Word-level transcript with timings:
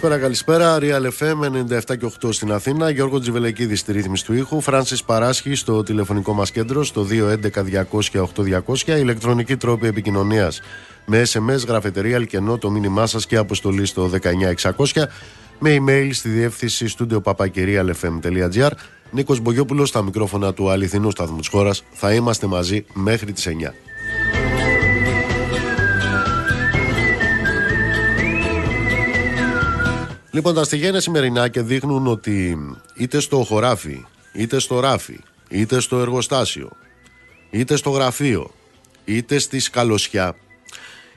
Καλησπέρα, 0.00 0.22
καλησπέρα. 0.22 0.78
Real 0.80 1.10
FM 1.18 1.36
97 1.90 1.98
και 1.98 2.06
8 2.22 2.32
στην 2.32 2.52
Αθήνα. 2.52 2.90
Γιώργο 2.90 3.20
Τζιβελεκίδη 3.20 3.76
στη 3.76 3.92
ρύθμιση 3.92 4.24
του 4.24 4.32
ήχου. 4.32 4.60
Φράνσις 4.60 5.04
Παράσχη 5.04 5.54
στο 5.54 5.82
τηλεφωνικό 5.82 6.32
μας 6.32 6.50
κέντρο 6.50 6.84
στο 6.84 7.06
211-200-8200. 7.10 8.98
Ηλεκτρονική 8.98 9.56
τρόπη 9.56 9.86
επικοινωνίας 9.86 10.60
με 11.06 11.22
SMS, 11.32 11.66
γραφετερία, 11.66 12.16
αλκενό, 12.16 12.58
το 12.58 12.70
μήνυμά 12.70 13.06
σας 13.06 13.26
και 13.26 13.36
αποστολή 13.36 13.86
στο 13.86 14.08
19600. 14.08 15.08
Με 15.58 15.76
email 15.76 16.08
στη 16.12 16.28
διεύθυνση 16.28 16.88
στούντιο 16.88 17.20
παπακυρίαλfm.gr. 17.20 18.70
Νίκος 19.10 19.40
Μπογιόπουλος 19.40 19.88
στα 19.88 20.02
μικρόφωνα 20.02 20.54
του 20.54 20.70
αληθινού 20.70 21.10
σταθμού 21.10 21.38
της 21.38 21.48
χώρας. 21.48 21.84
Θα 21.92 22.14
είμαστε 22.14 22.46
μαζί 22.46 22.84
μέχρι 22.92 23.32
τις 23.32 23.46
9. 23.46 23.74
Λοιπόν, 30.30 30.54
τα 30.54 30.64
στοιχεία 30.64 30.88
είναι 30.88 31.00
σημερινά 31.00 31.48
και 31.48 31.60
δείχνουν 31.60 32.06
ότι 32.06 32.58
είτε 32.96 33.20
στο 33.20 33.44
χωράφι, 33.44 34.04
είτε 34.32 34.58
στο 34.58 34.80
ράφι, 34.80 35.20
είτε 35.48 35.80
στο 35.80 35.98
εργοστάσιο, 35.98 36.70
είτε 37.50 37.76
στο 37.76 37.90
γραφείο, 37.90 38.50
είτε 39.04 39.38
στη 39.38 39.58
σκαλωσιά, 39.58 40.36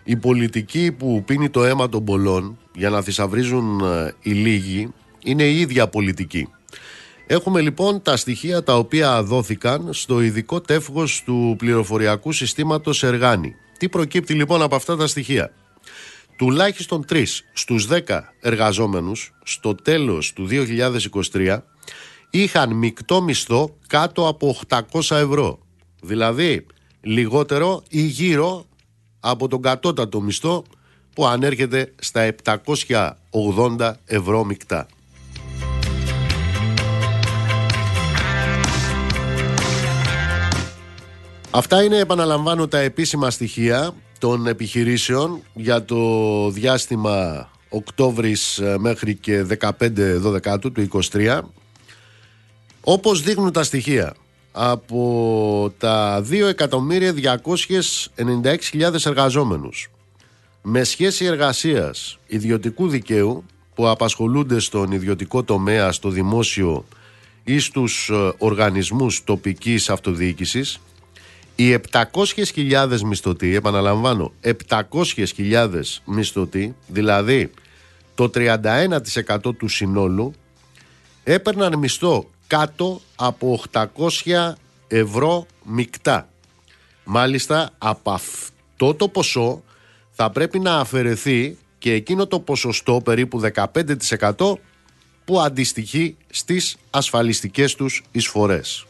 η 0.04 0.16
πολιτική 0.16 0.92
που 0.92 1.24
πίνει 1.26 1.50
το 1.50 1.64
αίμα 1.64 1.90
των 1.90 2.04
πολλών 2.04 2.58
για 2.76 2.90
να 2.90 3.02
θησαυρίζουν 3.02 3.80
ε, 3.80 4.14
οι 4.22 4.32
λίγοι 4.32 4.94
είναι 5.24 5.44
η 5.44 5.60
ίδια 5.60 5.88
πολιτική. 5.88 6.48
Έχουμε 7.28 7.62
λοιπόν 7.62 8.02
τα 8.02 8.18
στοιχεία 8.18 8.64
τα 8.64 8.78
οποία 8.78 9.24
δόθηκαν 9.24 9.90
στο 9.94 10.22
ειδικό 10.22 10.62
τεύγος 10.62 11.24
του 11.26 11.56
πληροφοριακού 11.58 12.32
συστήματος 12.32 13.04
Εργάνη. 13.04 13.56
Τι 13.78 13.90
προκύπτει 13.90 14.34
λοιπόν 14.34 14.62
από 14.62 14.76
αυτά 14.76 14.96
τα 14.98 15.08
στοιχεία; 15.08 15.52
Τουλάχιστον 16.42 17.06
3 17.10 17.26
στους 17.54 17.88
10 17.90 18.00
εργαζόμενους 18.40 19.34
στο 19.44 19.76
τέλος 19.76 20.34
του 20.34 20.48
2023 21.34 21.58
είχαν 22.30 22.74
μεικτό 22.74 23.22
μισθό 23.22 23.76
κάτω 23.88 24.28
από 24.28 24.56
800 24.70 25.16
ευρώ. 25.16 25.60
Δηλαδή 26.02 26.66
λιγότερο 27.02 27.84
ή 27.90 28.02
γύρω 28.02 28.66
από 29.20 29.48
τον 29.48 29.62
κατώτατο 29.62 30.22
μισθό 30.22 30.64
που 31.16 31.26
ανέρχεται 31.26 31.94
στα 32.00 32.36
780 33.80 33.94
ευρώ 34.06 34.44
μεικτά. 34.44 34.88
Αυτά 41.52 41.84
είναι 41.84 41.98
επαναλαμβάνω 41.98 42.68
τα 42.68 42.78
επίσημα 42.78 43.30
στοιχεία 43.30 43.94
των 44.22 44.48
επιχειρήσεων 44.48 45.42
για 45.54 45.86
το 45.86 46.00
διάστημα 46.50 47.50
Οκτώβρης 47.70 48.58
ε, 48.58 48.76
μέχρι 48.80 49.16
και 49.16 49.46
15-12 49.60 50.60
του 50.62 50.72
23 51.12 51.40
όπως 52.82 53.22
δείχνουν 53.22 53.52
τα 53.52 53.64
στοιχεία 53.64 54.14
από 54.52 55.74
τα 55.78 56.26
2.296.000 56.32 59.06
εργαζόμενους 59.06 59.90
με 60.62 60.84
σχέση 60.84 61.26
εργασίας 61.26 62.20
ιδιωτικού 62.28 62.88
δικαίου 62.88 63.46
που 63.76 63.90
απασχολούνται 63.90 64.60
στον 64.60 64.92
ιδιωτικό 64.92 65.44
τομέα, 65.44 65.92
στο 65.92 66.10
δημόσιο 66.10 66.86
ή 67.44 67.60
στους 67.60 68.10
ε, 68.10 68.34
οργανισμούς 68.38 69.24
τοπικής 69.24 69.90
αυτοδιοίκησης 69.90 70.80
οι 71.56 71.78
700.000 71.92 73.00
μισθωτοί, 73.00 73.56
επαναλαμβάνω, 73.56 74.32
700.000 74.70 75.70
μισθωτοί, 76.06 76.76
δηλαδή 76.88 77.52
το 78.16 78.32
31% 78.34 79.56
του 79.58 79.68
συνόλου, 79.68 80.34
έπαιρναν 81.24 81.80
μισθό 81.80 82.30
κάτω 82.48 83.02
από 83.16 83.64
800 83.72 84.54
ευρώ 84.88 85.46
μεικτά. 85.64 86.30
Μάλιστα 87.04 87.70
από 87.78 88.12
αυτό 88.12 88.94
το 88.94 89.08
ποσό 89.08 89.64
θα 90.12 90.30
πρέπει 90.30 90.60
να 90.60 90.78
αφαιρεθεί 90.78 91.58
και 91.78 91.94
εκείνο 91.94 92.28
το 92.28 92.40
ποσοστό 92.40 93.02
περίπου 93.04 93.42
15% 93.54 94.54
που 95.26 95.40
αντιστοιχεί 95.42 96.18
στις 96.30 96.78
ασφαλιστικές 96.90 97.76
τους 97.76 98.04
εισφορές. 98.12 98.86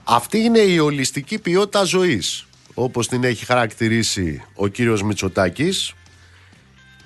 Αυτή 0.04 0.38
είναι 0.38 0.60
η 0.60 0.78
ολιστική 0.78 1.38
ποιότητα 1.38 1.84
ζωής, 1.84 2.46
όπως 2.74 3.08
την 3.08 3.24
έχει 3.24 3.44
χαρακτηρίσει 3.44 4.42
ο 4.54 4.66
κύριος 4.66 5.02
Μητσοτάκης, 5.02 5.94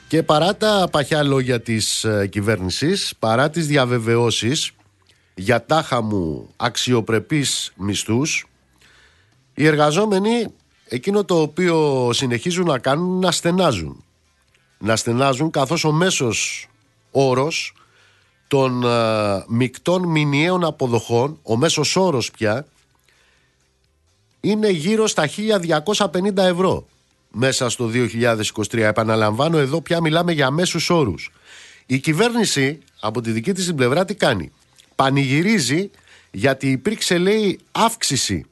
και 0.09 0.23
παρά 0.23 0.57
τα 0.57 0.89
παχιά 0.91 1.23
λόγια 1.23 1.61
της 1.61 2.05
ε, 2.05 2.27
κυβέρνησης, 2.27 3.15
παρά 3.19 3.51
τις 3.51 3.67
διαβεβαιώσεις 3.67 4.71
για 5.35 5.65
τάχα 5.65 6.03
μου 6.03 6.49
αξιοπρεπείς 6.57 7.73
μισθούς, 7.77 8.47
οι 9.55 9.67
εργαζόμενοι 9.67 10.47
εκείνο 10.89 11.25
το 11.25 11.41
οποίο 11.41 12.09
συνεχίζουν 12.13 12.67
να 12.67 12.79
κάνουν 12.79 13.19
να 13.19 13.31
στενάζουν. 13.31 14.05
Να 14.79 14.97
στενάζουν 14.97 15.51
καθώς 15.51 15.85
ο 15.85 15.93
μέσος 15.93 16.69
όρος 17.11 17.75
των 18.47 18.85
ε, 18.85 19.45
μεικτών 19.49 20.09
μηνιαίων 20.09 20.65
αποδοχών, 20.65 21.39
ο 21.43 21.57
μέσος 21.57 21.97
όρος 21.97 22.31
πια, 22.31 22.67
είναι 24.41 24.71
γύρω 24.71 25.07
στα 25.07 25.29
1250 25.97 26.37
ευρώ 26.37 26.87
μέσα 27.39 27.69
στο 27.69 27.91
2023. 27.95 28.79
Επαναλαμβάνω, 28.79 29.59
εδώ 29.59 29.81
πια 29.81 30.01
μιλάμε 30.01 30.33
για 30.33 30.51
μέσου 30.51 30.97
όρους. 30.97 31.33
Η 31.87 31.99
κυβέρνηση 31.99 32.79
από 33.01 33.21
τη 33.21 33.31
δική 33.31 33.53
της 33.53 33.67
την 33.67 33.75
πλευρά 33.75 34.05
τι 34.05 34.15
κάνει; 34.15 34.53
Πανηγυρίζει 34.95 35.91
γιατί 36.31 36.71
υπήρξε 36.71 37.19
λέει 37.19 37.59
αύξηση 37.73 38.45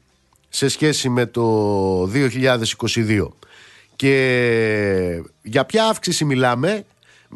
σε 0.48 0.68
σχέση 0.68 1.08
με 1.08 1.26
το 1.26 2.10
2022. 2.12 3.28
Και 3.96 5.22
για 5.42 5.64
ποια 5.64 5.84
αύξηση 5.86 6.24
μιλάμε; 6.24 6.84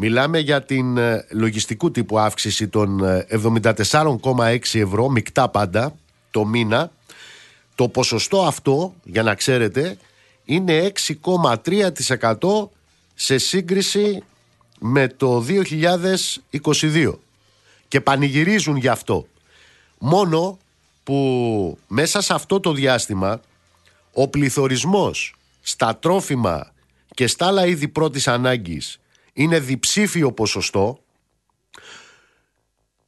Μιλάμε 0.00 0.38
για 0.38 0.62
την 0.62 0.96
ε, 0.96 1.26
λογιστικού 1.30 1.90
τύπου 1.90 2.18
αύξηση 2.18 2.68
των 2.68 3.00
74,6 3.02 4.56
ε, 4.72 4.80
ευρώ, 4.80 5.08
μεικτά 5.08 5.48
πάντα, 5.48 5.94
το 6.30 6.44
μήνα. 6.44 6.90
Το 7.74 7.88
ποσοστό 7.88 8.42
αυτό, 8.42 8.94
για 9.04 9.22
να 9.22 9.34
ξέρετε, 9.34 9.96
είναι 10.50 10.92
6,3% 11.22 12.68
σε 13.14 13.38
σύγκριση 13.38 14.22
με 14.78 15.08
το 15.08 15.44
2022 16.52 17.14
και 17.88 18.00
πανηγυρίζουν 18.00 18.76
γι' 18.76 18.88
αυτό. 18.88 19.26
Μόνο 19.98 20.58
που 21.02 21.78
μέσα 21.86 22.20
σε 22.20 22.34
αυτό 22.34 22.60
το 22.60 22.72
διάστημα 22.72 23.40
ο 24.12 24.28
πληθωρισμός 24.28 25.34
στα 25.60 25.96
τρόφιμα 25.96 26.72
και 27.14 27.26
στα 27.26 27.46
άλλα 27.46 27.66
είδη 27.66 27.88
πρώτης 27.88 28.28
ανάγκης 28.28 29.00
είναι 29.32 29.58
διψήφιο 29.58 30.32
ποσοστό 30.32 31.00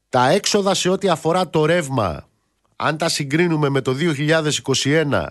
τα 0.08 0.28
έξοδα 0.28 0.74
σε 0.74 0.88
ό,τι 0.88 1.08
αφορά 1.08 1.50
το 1.50 1.64
ρεύμα 1.64 2.28
αν 2.76 2.96
τα 2.96 3.08
συγκρίνουμε 3.08 3.68
με 3.68 3.80
το 3.80 3.96
2021 4.84 5.26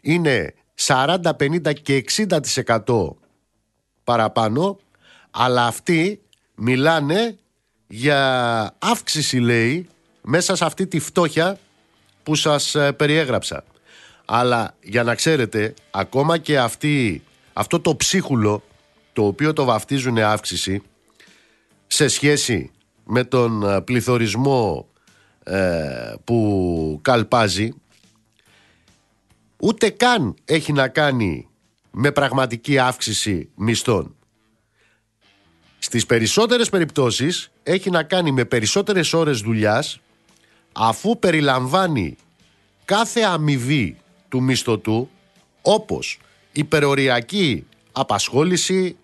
είναι 0.00 0.54
40, 0.80 1.16
50 1.38 1.72
και 1.82 2.04
60% 2.86 3.08
παραπάνω 4.04 4.78
αλλά 5.30 5.66
αυτοί 5.66 6.20
μιλάνε 6.54 7.36
για 7.86 8.74
αύξηση 8.78 9.38
λέει 9.38 9.88
μέσα 10.22 10.56
σε 10.56 10.64
αυτή 10.64 10.86
τη 10.86 10.98
φτώχεια 10.98 11.58
που 12.22 12.34
σας 12.34 12.74
ε, 12.74 12.92
περιέγραψα. 12.92 13.64
Αλλά 14.24 14.74
για 14.82 15.02
να 15.02 15.14
ξέρετε 15.14 15.74
ακόμα 15.90 16.38
και 16.38 16.58
αυτή, 16.58 17.22
αυτό 17.52 17.80
το 17.80 17.96
ψίχουλο 17.96 18.62
το 19.12 19.26
οποίο 19.26 19.52
το 19.52 19.64
βαφτίζουν 19.64 20.18
αύξηση 20.18 20.82
σε 21.86 22.08
σχέση 22.08 22.70
με 23.04 23.24
τον 23.24 23.62
ε, 23.62 23.80
πληθωρισμό 23.80 24.88
ε, 25.44 26.14
που 26.24 26.98
καλπάζει 27.02 27.74
ούτε 29.64 29.90
καν 29.90 30.34
έχει 30.44 30.72
να 30.72 30.88
κάνει 30.88 31.48
με 31.90 32.12
πραγματική 32.12 32.78
αύξηση 32.78 33.50
μισθών. 33.54 34.16
Στις 35.78 36.06
περισσότερες 36.06 36.70
περιπτώσεις 36.70 37.50
έχει 37.62 37.90
να 37.90 38.02
κάνει 38.02 38.32
με 38.32 38.44
περισσότερες 38.44 39.12
ώρες 39.12 39.40
δουλειάς, 39.40 40.00
αφού 40.72 41.18
περιλαμβάνει 41.18 42.16
κάθε 42.84 43.20
αμοιβή 43.20 43.96
του 44.28 44.42
μισθωτού 44.42 45.08
όπως 45.62 46.18
υπεροριακή 46.52 47.66
απασχόληση 47.92 48.96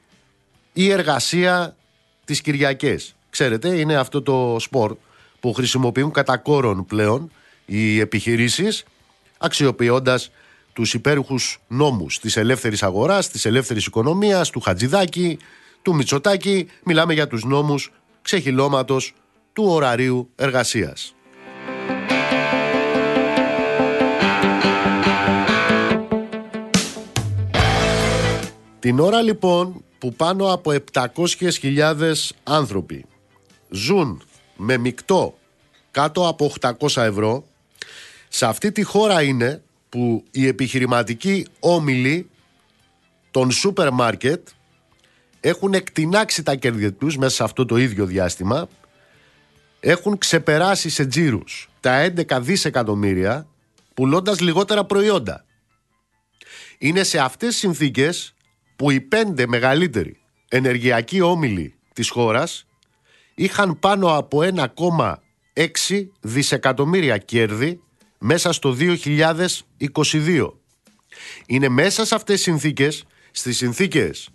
ή 0.73 0.91
εργασία 0.91 1.77
τις 2.25 2.41
Κυριακές. 2.41 3.15
Ξέρετε, 3.31 3.79
είναι 3.79 3.97
αυτό 3.97 4.23
το 4.23 4.57
σπορ 4.59 4.97
που 5.41 5.53
χρησιμοποιούν 5.53 6.11
κατά 6.11 6.37
κόρον 6.37 6.87
πλέον 6.87 7.31
οι 7.67 8.01
επιχειρήσεις 8.01 8.85
αξιοποιώντας 9.39 10.31
τους 10.79 10.95
υπέροχους 10.95 11.61
νόμους 11.69 12.19
της 12.19 12.37
ελεύθερης 12.37 12.83
αγοράς, 12.83 13.29
της 13.29 13.45
ελεύθερης 13.45 13.87
οικονομίας, 13.87 14.51
του 14.51 14.61
Χατζηδάκη, 14.61 15.39
του 15.83 15.95
Μητσοτάκη. 15.95 16.69
Μιλάμε 16.85 17.15
για 17.15 17.27
τους 17.27 17.45
νόμους 17.45 17.93
ξεχυλώματος 18.23 19.15
του 19.53 19.65
ωραρίου 19.65 20.31
εργασίας. 20.37 21.15
Την 28.79 29.01
ώρα 29.01 29.23
λοιπόν 29.23 29.85
που 29.99 30.13
πάνω 30.13 30.53
από 30.53 30.75
700.000 30.93 32.13
άνθρωποι 32.43 33.05
ζουν 33.71 34.23
με 34.57 34.77
μεικτό 34.77 35.39
κάτω 35.91 36.29
από 36.29 36.53
800 36.61 37.03
ευρώ 37.03 37.45
σε 38.29 38.47
αυτή 38.47 38.73
τη 38.73 38.83
χώρα 38.83 39.23
είναι 39.23 39.63
που 39.89 40.25
οι 40.31 40.47
επιχειρηματικοί 40.47 41.47
όμιλοι 41.61 42.31
των 43.31 43.51
σούπερ 43.51 43.91
μάρκετ 43.91 44.49
έχουν 45.41 45.75
εκτινάξει 45.75 46.43
τα 46.43 46.55
κέρδη 46.55 46.93
τους 46.93 47.17
μέσα 47.17 47.35
σε 47.35 47.45
αυτό 47.45 47.65
το 47.65 47.77
ίδιο 47.77 48.07
διάστημα 48.07 48.69
έχουν 49.81 50.19
ξεπεράσει 50.19 50.89
σε 50.89 51.07
τζίρους 51.07 51.69
τα 51.81 52.13
11 52.29 52.39
δισεκατομμύρια 52.41 53.47
πουλώντας 53.95 54.41
λιγότερα 54.41 54.85
προϊόντα. 54.85 55.45
Είναι 56.79 57.03
σε 57.03 57.19
αυτές 57.19 57.49
τις 57.49 57.59
συνθήκες 57.59 58.35
που 58.77 58.91
οι 58.91 59.01
πέντε 59.01 59.47
μεγαλύτεροι 59.47 60.21
ενεργειακοί 60.49 61.21
όμιλοι 61.21 61.75
της 61.93 62.11
χώρας 62.11 62.67
είχαν 63.35 63.79
πάνω 63.79 64.17
από 64.17 64.39
1,6 64.75 66.09
δισεκατομμύρια 66.21 67.19
κέρδη 67.19 67.83
μέσα 68.19 68.53
στο 68.53 68.77
2022. 68.79 70.53
Είναι 71.47 71.69
μέσα 71.69 72.05
σε 72.05 72.15
αυτές 72.15 72.35
τις 72.35 72.45
συνθήκες, 72.45 73.05
στις 73.31 73.57
συνθήκες 73.57 74.29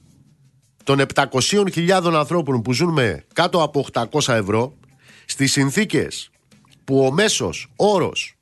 των 0.83 0.99
700.000 0.99 2.13
ανθρώπων 2.13 2.61
που 2.61 2.73
ζουν 2.73 2.89
με 2.89 3.25
κάτω 3.33 3.63
από 3.63 3.85
800 3.93 4.33
ευρώ, 4.33 4.77
στις 5.25 5.51
συνθήκες 5.51 6.29
που 6.83 7.05
ο 7.05 7.11
μέσος 7.11 7.71
όρος 7.75 8.35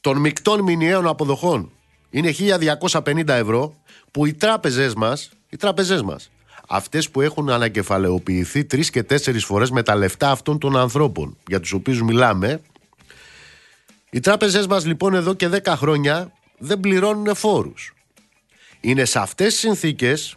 των 0.00 0.18
μεικτών 0.18 0.62
μηνιαίων 0.62 1.06
αποδοχών 1.06 1.70
είναι 2.10 2.30
1250 2.30 3.28
ευρώ, 3.28 3.74
που 4.10 4.26
οι 4.26 4.34
τράπεζές 4.34 4.94
μας, 4.94 5.30
οι 5.48 5.56
τράπεζές 5.56 6.02
μας, 6.02 6.30
αυτές 6.68 7.10
που 7.10 7.20
έχουν 7.20 7.50
ανακεφαλαιοποιηθεί 7.50 8.64
τρεις 8.64 8.90
και 8.90 9.02
τέσσερις 9.02 9.44
φορές 9.44 9.70
με 9.70 9.82
τα 9.82 9.94
λεφτά 9.94 10.30
αυτών 10.30 10.58
των 10.58 10.76
ανθρώπων 10.76 11.36
για 11.46 11.60
τους 11.60 11.72
οποίους 11.72 12.02
μιλάμε, 12.02 12.60
οι 14.10 14.20
τράπεζές 14.20 14.66
μας 14.66 14.86
λοιπόν 14.86 15.14
εδώ 15.14 15.34
και 15.34 15.48
10 15.52 15.60
χρόνια 15.66 16.32
δεν 16.58 16.80
πληρώνουν 16.80 17.34
φόρους. 17.34 17.94
Είναι 18.80 19.04
σε 19.04 19.18
αυτές 19.18 19.46
τις 19.46 19.58
συνθήκες 19.58 20.36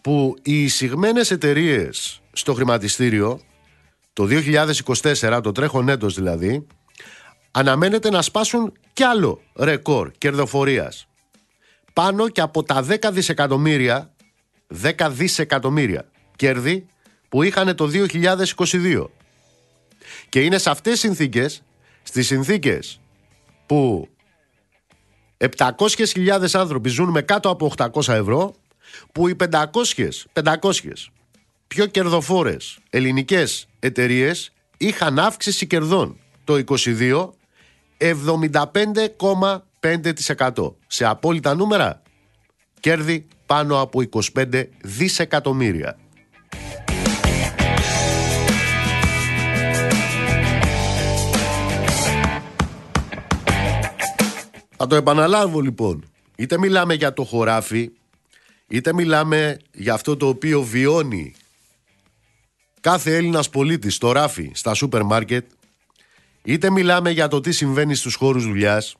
που 0.00 0.36
οι 0.42 0.62
εισηγμένες 0.62 1.30
εταιρείες 1.30 2.22
στο 2.32 2.54
χρηματιστήριο 2.54 3.40
το 4.12 4.28
2024, 5.22 5.40
το 5.42 5.52
τρέχον 5.52 5.88
έτος 5.88 6.14
δηλαδή, 6.14 6.66
αναμένεται 7.50 8.10
να 8.10 8.22
σπάσουν 8.22 8.72
κι 8.92 9.02
άλλο 9.02 9.40
ρεκόρ 9.56 10.10
κερδοφορίας. 10.18 11.08
Πάνω 11.92 12.28
και 12.28 12.40
από 12.40 12.62
τα 12.62 12.82
10 12.82 13.10
δισεκατομμύρια, 13.12 14.14
10 14.82 15.08
δισεκατομμύρια 15.10 16.10
κέρδη 16.36 16.86
που 17.28 17.42
είχαν 17.42 17.76
το 17.76 17.86
2022. 17.86 19.10
Και 20.28 20.40
είναι 20.40 20.58
σε 20.58 20.70
αυτές 20.70 20.92
τις 20.92 21.00
συνθήκες, 21.00 21.62
στις 22.04 22.26
συνθήκες 22.26 23.00
που 23.66 24.08
700.000 25.56 26.46
άνθρωποι 26.52 26.88
ζουν 26.88 27.10
με 27.10 27.22
κάτω 27.22 27.48
από 27.48 27.72
800 27.76 28.08
ευρώ, 28.08 28.54
που 29.12 29.28
οι 29.28 29.36
500, 29.50 29.66
500 30.32 30.52
πιο 31.66 31.86
κερδοφόρες 31.86 32.78
ελληνικές 32.90 33.68
εταιρείες 33.78 34.52
είχαν 34.76 35.18
αύξηση 35.18 35.66
κερδών 35.66 36.16
το 36.44 36.62
22 36.66 37.30
75,5% 37.98 40.72
σε 40.86 41.04
απόλυτα 41.04 41.54
νούμερα 41.54 42.02
κέρδη 42.80 43.26
πάνω 43.46 43.80
από 43.80 44.02
25 44.34 44.64
δισεκατομμύρια. 44.82 45.98
Θα 54.84 54.90
το 54.90 54.96
επαναλάβω 54.96 55.60
λοιπόν. 55.60 56.04
Είτε 56.36 56.58
μιλάμε 56.58 56.94
για 56.94 57.12
το 57.12 57.24
χωράφι, 57.24 57.90
είτε 58.68 58.92
μιλάμε 58.92 59.56
για 59.72 59.94
αυτό 59.94 60.16
το 60.16 60.28
οποίο 60.28 60.62
βιώνει 60.62 61.34
κάθε 62.80 63.16
Έλληνας 63.16 63.50
πολίτης 63.50 63.94
στο 63.94 64.12
ράφι, 64.12 64.50
στα 64.54 64.74
σούπερ 64.74 65.02
μάρκετ, 65.02 65.50
είτε 66.42 66.70
μιλάμε 66.70 67.10
για 67.10 67.28
το 67.28 67.40
τι 67.40 67.52
συμβαίνει 67.52 67.94
στους 67.94 68.14
χώρους 68.14 68.44
δουλειάς, 68.44 68.96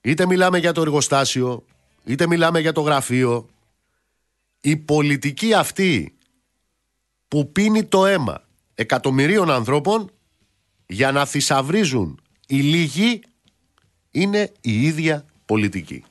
είτε 0.00 0.26
μιλάμε 0.26 0.58
για 0.58 0.72
το 0.72 0.80
εργοστάσιο, 0.80 1.64
είτε 2.04 2.26
μιλάμε 2.26 2.60
για 2.60 2.72
το 2.72 2.80
γραφείο, 2.80 3.48
η 4.60 4.76
πολιτική 4.76 5.54
αυτή 5.54 6.14
που 7.28 7.52
πίνει 7.52 7.84
το 7.84 8.06
αίμα 8.06 8.42
εκατομμυρίων 8.74 9.50
ανθρώπων 9.50 10.10
για 10.86 11.12
να 11.12 11.24
θησαυρίζουν 11.24 12.20
οι 12.46 12.56
λίγοι 12.56 13.20
είναι 14.20 14.52
η 14.60 14.82
ίδια 14.82 15.24
πολιτική. 15.46 16.04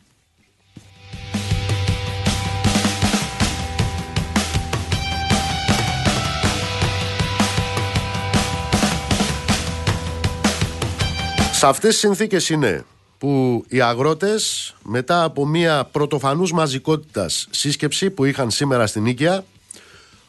Σε 11.52 11.68
αυτές 11.68 11.90
τις 11.90 12.00
συνθήκες 12.00 12.50
είναι 12.50 12.86
που 13.18 13.64
οι 13.68 13.82
αγρότες 13.82 14.76
μετά 14.84 15.24
από 15.24 15.46
μια 15.46 15.86
πρωτοφανούς 15.92 16.52
μαζικότητας 16.52 17.48
σύσκεψη 17.50 18.10
που 18.10 18.26
είχαν 18.26 18.52
σήμερα 18.52 18.88
στην 18.88 19.04
Νίκαια 19.04 19.46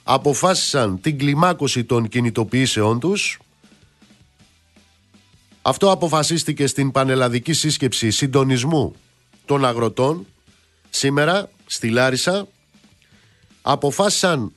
αποφάσισαν 0.02 1.00
την 1.00 1.18
κλιμάκωση 1.18 1.84
των 1.84 2.08
κινητοποιήσεών 2.08 3.00
τους 3.00 3.38
αυτό 5.68 5.90
αποφασίστηκε 5.90 6.66
στην 6.66 6.90
πανελλαδική 6.90 7.52
σύσκεψη 7.52 8.10
συντονισμού 8.10 8.94
των 9.44 9.64
αγροτών 9.64 10.26
σήμερα 10.90 11.50
στη 11.66 11.88
Λάρισα. 11.88 12.48
Αποφάσισαν 13.62 14.52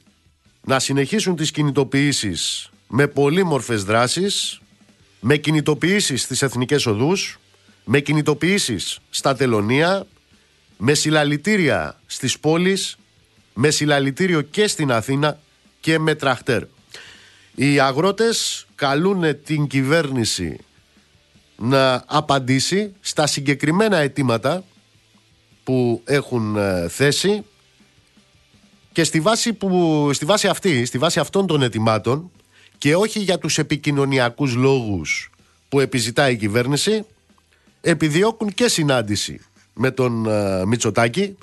να 0.61 0.79
συνεχίσουν 0.79 1.35
τις 1.35 1.51
κινητοποιήσεις 1.51 2.69
με 2.87 3.07
πολύμορφες 3.07 3.83
δράσεις, 3.83 4.61
με 5.19 5.37
κινητοποιήσεις 5.37 6.21
στις 6.21 6.41
εθνικές 6.41 6.85
οδούς, 6.85 7.39
με 7.83 7.99
κινητοποιήσεις 7.99 8.99
στα 9.09 9.35
τελωνία, 9.35 10.05
με 10.77 10.93
συλλαλητήρια 10.93 11.99
στις 12.05 12.39
πόλεις, 12.39 12.97
με 13.53 13.69
συλλαλητήριο 13.69 14.41
και 14.41 14.67
στην 14.67 14.91
Αθήνα 14.91 15.39
και 15.79 15.99
με 15.99 16.15
τραχτέρ. 16.15 16.63
Οι 17.55 17.79
αγρότες 17.79 18.67
καλούν 18.75 19.43
την 19.43 19.67
κυβέρνηση 19.67 20.59
να 21.59 22.03
απαντήσει 22.07 22.93
στα 22.99 23.27
συγκεκριμένα 23.27 23.97
αιτήματα 23.97 24.63
που 25.63 26.01
έχουν 26.05 26.55
ε, 26.55 26.87
θέσει 26.87 27.43
και 28.91 29.03
στη 29.03 29.19
βάση, 29.19 29.53
που, 29.53 30.09
στη 30.13 30.25
βάση 30.25 30.47
αυτή, 30.47 30.85
στη 30.85 30.97
βάση 30.97 31.19
αυτών 31.19 31.47
των 31.47 31.61
αιτημάτων 31.61 32.31
και 32.77 32.95
όχι 32.95 33.19
για 33.19 33.37
τους 33.37 33.57
επικοινωνιακούς 33.57 34.55
λόγους 34.55 35.31
που 35.69 35.79
επιζητάει 35.79 36.33
η 36.33 36.37
κυβέρνηση 36.37 37.05
επιδιώκουν 37.81 38.49
και 38.53 38.67
συνάντηση 38.67 39.41
με 39.73 39.91
τον 39.91 40.25
uh, 40.27 40.63
Μητσοτάκη 40.65 41.37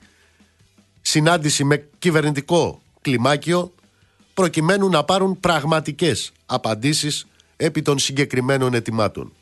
συνάντηση 1.00 1.64
με 1.64 1.88
κυβερνητικό 1.98 2.80
κλιμάκιο 3.00 3.72
προκειμένου 4.34 4.88
να 4.88 5.04
πάρουν 5.04 5.40
πραγματικές 5.40 6.32
απαντήσεις 6.46 7.26
επί 7.56 7.82
των 7.82 7.98
συγκεκριμένων 7.98 8.74
αιτημάτων. 8.74 9.32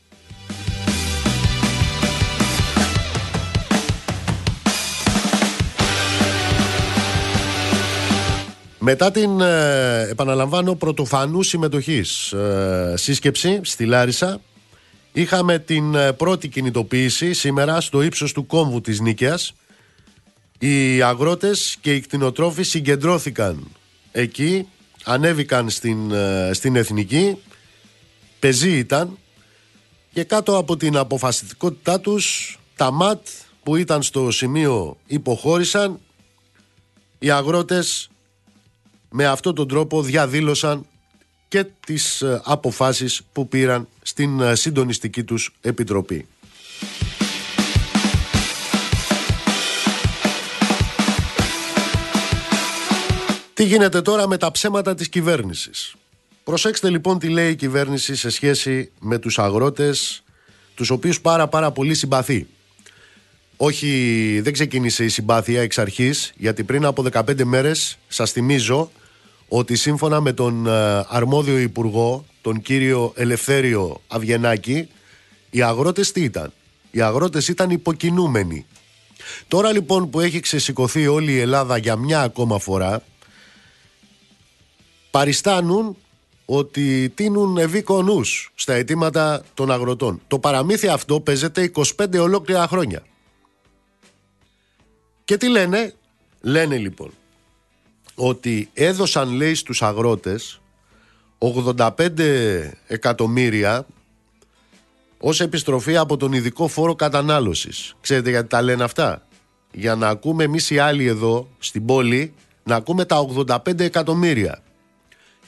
Μετά 8.87 9.11
την, 9.11 9.41
ε, 9.41 10.07
επαναλαμβάνω, 10.09 10.75
πρωτοφανού 10.75 11.41
συμμετοχής 11.41 12.31
ε, 12.31 12.93
σύσκεψη 12.97 13.59
στη 13.63 13.85
Λάρισα, 13.85 14.41
είχαμε 15.13 15.59
την 15.59 15.95
ε, 15.95 16.13
πρώτη 16.13 16.47
κινητοποίηση 16.47 17.33
σήμερα 17.33 17.81
στο 17.81 18.01
ύψος 18.01 18.31
του 18.31 18.45
κόμβου 18.45 18.81
της 18.81 18.99
Νίκαιας. 18.99 19.53
Οι 20.59 21.01
αγρότες 21.01 21.77
και 21.81 21.93
οι 21.93 21.99
κτηνοτρόφοι 21.99 22.63
συγκεντρώθηκαν 22.63 23.67
εκεί, 24.11 24.67
ανέβηκαν 25.03 25.69
στην, 25.69 26.11
στην 26.51 26.75
Εθνική, 26.75 27.37
πεζή 28.39 28.77
ήταν 28.77 29.17
και 30.13 30.23
κάτω 30.23 30.57
από 30.57 30.77
την 30.77 30.97
αποφασιστικότητά 30.97 31.99
τους 31.99 32.57
τα 32.75 32.91
ΜΑΤ 32.91 33.27
που 33.63 33.75
ήταν 33.75 34.03
στο 34.03 34.31
σημείο 34.31 34.97
υποχώρησαν 35.07 35.99
οι 37.19 37.29
αγρότες 37.31 38.09
με 39.09 39.25
αυτόν 39.25 39.55
τον 39.55 39.67
τρόπο 39.67 40.01
διαδήλωσαν 40.01 40.85
και 41.47 41.65
τις 41.85 42.21
ε, 42.21 42.41
αποφάσεις 42.43 43.21
που 43.33 43.47
πήραν 43.47 43.87
στην 44.01 44.39
ε, 44.39 44.55
συντονιστική 44.55 45.23
τους 45.23 45.55
επιτροπή. 45.61 46.27
Τι 53.53 53.63
γίνεται 53.63 54.01
τώρα 54.01 54.27
με 54.27 54.37
τα 54.37 54.51
ψέματα 54.51 54.95
της 54.95 55.09
κυβέρνησης; 55.09 55.95
Προσέξτε 56.43 56.89
λοιπόν 56.89 57.19
τι 57.19 57.29
λέει 57.29 57.51
η 57.51 57.55
κυβέρνηση 57.55 58.15
σε 58.15 58.29
σχέση 58.29 58.91
με 58.99 59.17
τους 59.17 59.39
αγρότες 59.39 60.23
τους 60.75 60.89
οποίους 60.89 61.21
πάρα 61.21 61.47
πάρα 61.47 61.71
πολύ 61.71 61.93
συμπαθεί. 61.93 62.47
Όχι, 63.57 64.39
δεν 64.43 64.53
ξεκίνησε 64.53 65.03
η 65.03 65.09
συμπάθεια 65.09 65.61
εξ 65.61 65.77
αρχής, 65.77 66.33
γιατί 66.37 66.63
πριν 66.63 66.85
από 66.85 67.03
15 67.11 67.43
μέρες, 67.43 67.97
σας 68.07 68.31
θυμίζω, 68.31 68.91
ότι 69.47 69.75
σύμφωνα 69.75 70.21
με 70.21 70.33
τον 70.33 70.67
ε, 70.67 71.05
αρμόδιο 71.07 71.57
υπουργό, 71.57 72.25
τον 72.41 72.61
κύριο 72.61 73.13
Ελευθέριο 73.15 74.01
Αυγενάκη, 74.07 74.87
οι 75.49 75.61
αγρότες 75.61 76.11
τι 76.11 76.21
ήταν; 76.21 76.53
Οι 76.91 77.01
αγρότες 77.01 77.47
ήταν 77.47 77.69
υποκινούμενοι. 77.69 78.65
Τώρα 79.47 79.71
λοιπόν 79.71 80.09
που 80.09 80.19
έχει 80.19 80.39
ξεσηκωθεί 80.39 81.07
όλη 81.07 81.31
η 81.31 81.39
Ελλάδα 81.39 81.77
για 81.77 81.95
μια 81.95 82.21
ακόμα 82.21 82.59
φορά, 82.59 83.03
παριστάνουν 85.11 85.97
ότι 86.45 87.11
τίνουν 87.15 87.57
ευήκο 87.57 88.01
νους 88.01 88.51
στα 88.55 88.73
αιτήματα 88.73 89.43
των 89.53 89.71
αγροτών. 89.71 90.21
Το 90.27 90.39
παραμύθι 90.39 90.87
αυτό 90.87 91.19
παίζεται 91.19 91.71
25 91.75 92.19
ολόκληρα 92.19 92.67
χρόνια. 92.67 93.03
Και 95.25 95.37
τι 95.37 95.47
λένε, 95.49 95.93
λένε 96.41 96.77
λοιπόν 96.77 97.11
ότι 98.15 98.69
έδωσαν 98.73 99.29
λέει 99.29 99.55
στους 99.55 99.81
αγρότες 99.81 100.61
85 101.37 102.09
εκατομμύρια 102.87 103.85
ως 105.17 105.39
επιστροφή 105.39 105.97
από 105.97 106.17
τον 106.17 106.33
ειδικό 106.33 106.67
φόρο 106.67 106.95
κατανάλωσης. 106.95 107.95
Ξέρετε 108.01 108.29
γιατί 108.29 108.47
τα 108.47 108.61
λένε 108.61 108.83
αυτά; 108.83 109.27
Για 109.71 109.95
να 109.95 110.07
ακούμε 110.07 110.43
εμείς 110.43 110.69
οι 110.69 110.77
άλλοι 110.77 111.05
εδώ 111.05 111.49
στην 111.59 111.85
πόλη 111.85 112.33
να 112.63 112.75
ακούμε 112.75 113.05
τα 113.05 113.27
85 113.45 113.79
εκατομμύρια 113.79 114.63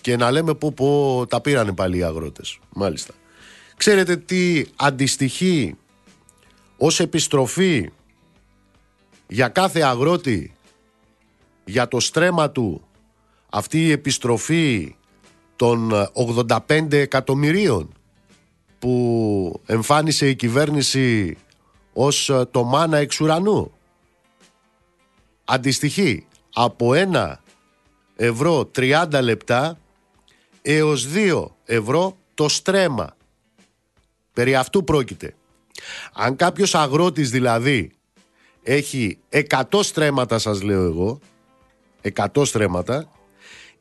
και 0.02 0.16
να 0.18 0.32
λέμε 0.32 0.54
πω, 0.54 0.72
πω 0.72 1.26
τα 1.30 1.42
πήρανε 1.42 1.74
πάλι 1.74 1.98
οι 1.98 2.04
αγρότες. 2.04 2.60
Μάλιστα. 2.74 3.14
Ξέρετε 3.78 4.18
τι 4.18 4.66
αντιστοιχεί 4.76 5.76
ως 6.78 7.00
επιστροφή 7.00 7.92
για 9.28 9.48
κάθε 9.48 9.82
αγρότη 9.82 10.54
για 11.66 11.88
το 11.88 12.00
στρέμα 12.00 12.52
του 12.52 12.88
αυτή 13.50 13.86
η 13.86 13.92
επιστροφή 13.92 14.96
των 15.56 15.92
85 16.48 16.92
εκατομμυρίων 16.92 17.92
που 18.80 19.62
εμφάνισε 19.66 20.30
η 20.30 20.36
κυβέρνηση 20.36 21.38
ως 21.94 22.32
το 22.52 22.64
μάνα 22.64 22.98
εξ 22.98 23.20
ουρανού 23.20 23.72
αντιστοιχεί 25.46 26.28
από 26.54 26.92
1 26.94 27.34
ευρώ 28.16 28.72
30 28.76 29.20
λεπτά 29.22 29.78
έως 30.62 31.08
2 31.14 31.46
ευρώ 31.66 32.18
το 32.34 32.50
στρέμα. 32.50 33.16
Περί 34.34 34.56
αυτού 34.56 34.84
πρόκειται. 34.84 35.36
Αν 36.14 36.36
κάποιος 36.36 36.76
αγρότης 36.76 37.30
δηλαδή 37.30 37.92
έχει 38.68 39.20
100 39.30 39.64
στρέμματα 39.82 40.40
σας 40.40 40.62
λέω 40.62 40.84
εγώ 40.84 41.20
100 42.16 42.46
στρέμματα 42.46 43.12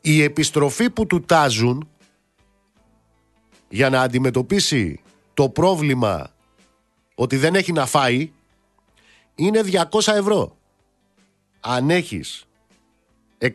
η 0.01 0.23
επιστροφή 0.23 0.91
που 0.91 1.07
του 1.07 1.21
τάζουν 1.21 1.89
για 3.69 3.91
να 3.91 4.01
αντιμετωπίσει 4.01 5.01
το 5.35 5.49
πρόβλημα 5.49 6.31
ότι 7.15 7.37
δεν 7.37 7.55
έχει 7.55 7.73
να 7.73 7.87
φάει 7.87 8.33
είναι 9.35 9.61
200 9.91 10.13
ευρώ. 10.15 10.57
Αν 11.61 11.91
έχεις 11.91 12.47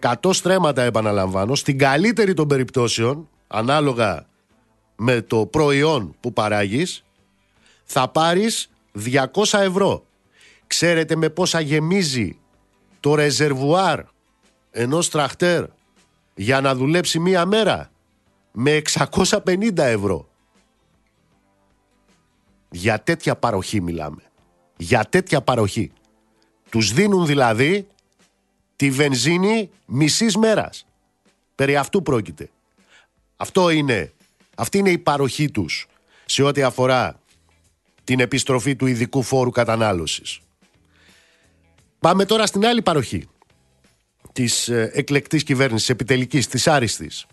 100 0.01 0.33
στρέμματα 0.33 0.81
επαναλαμβάνω, 0.81 1.55
στην 1.55 1.77
καλύτερη 1.77 2.33
των 2.33 2.47
περιπτώσεων, 2.47 3.29
ανάλογα 3.47 4.27
με 4.95 5.21
το 5.21 5.45
προϊόν 5.45 6.15
που 6.19 6.33
παράγεις, 6.33 7.03
θα 7.83 8.07
πάρεις 8.07 8.69
200 8.93 9.59
ευρώ. 9.59 10.05
Ξέρετε 10.71 11.15
με 11.15 11.29
πόσα 11.29 11.59
γεμίζει 11.59 12.39
το 12.99 13.15
ρεζερβουάρ 13.15 14.03
ενός 14.71 15.09
τραχτέρ 15.09 15.65
για 16.35 16.61
να 16.61 16.75
δουλέψει 16.75 17.19
μία 17.19 17.45
μέρα; 17.45 17.91
Με 18.51 18.81
650 18.93 19.77
ευρώ. 19.77 20.29
Για 22.69 23.01
τέτοια 23.01 23.35
παροχή 23.35 23.81
μιλάμε. 23.81 24.21
Για 24.77 25.05
τέτοια 25.09 25.41
παροχή. 25.41 25.91
Τους 26.69 26.93
δίνουν 26.93 27.25
δηλαδή 27.25 27.87
τη 28.75 28.91
βενζίνη 28.91 29.69
μισής 29.85 30.37
μέρας. 30.37 30.85
Περί 31.55 31.75
αυτού 31.75 32.01
πρόκειται. 32.01 32.49
Αυτό 33.35 33.69
είναι, 33.69 34.13
αυτή 34.55 34.77
είναι 34.77 34.91
η 34.91 34.97
παροχή 34.97 35.51
τους 35.51 35.87
σε 36.25 36.43
ό,τι 36.43 36.61
αφορά 36.63 37.19
την 38.03 38.19
επιστροφή 38.19 38.75
του 38.75 38.85
ειδικού 38.85 39.23
φόρου 39.23 39.51
κατανάλωσης. 39.51 40.41
Πάμε 42.01 42.25
τώρα 42.25 42.45
στην 42.45 42.65
άλλη 42.65 42.81
παροχή 42.81 43.27
της 44.31 44.67
ε, 44.67 44.91
εκλεκτής 44.93 45.43
κυβέρνησης 45.43 45.89
επιτελικής, 45.89 46.47
της 46.47 46.67
άριστης. 46.67 47.25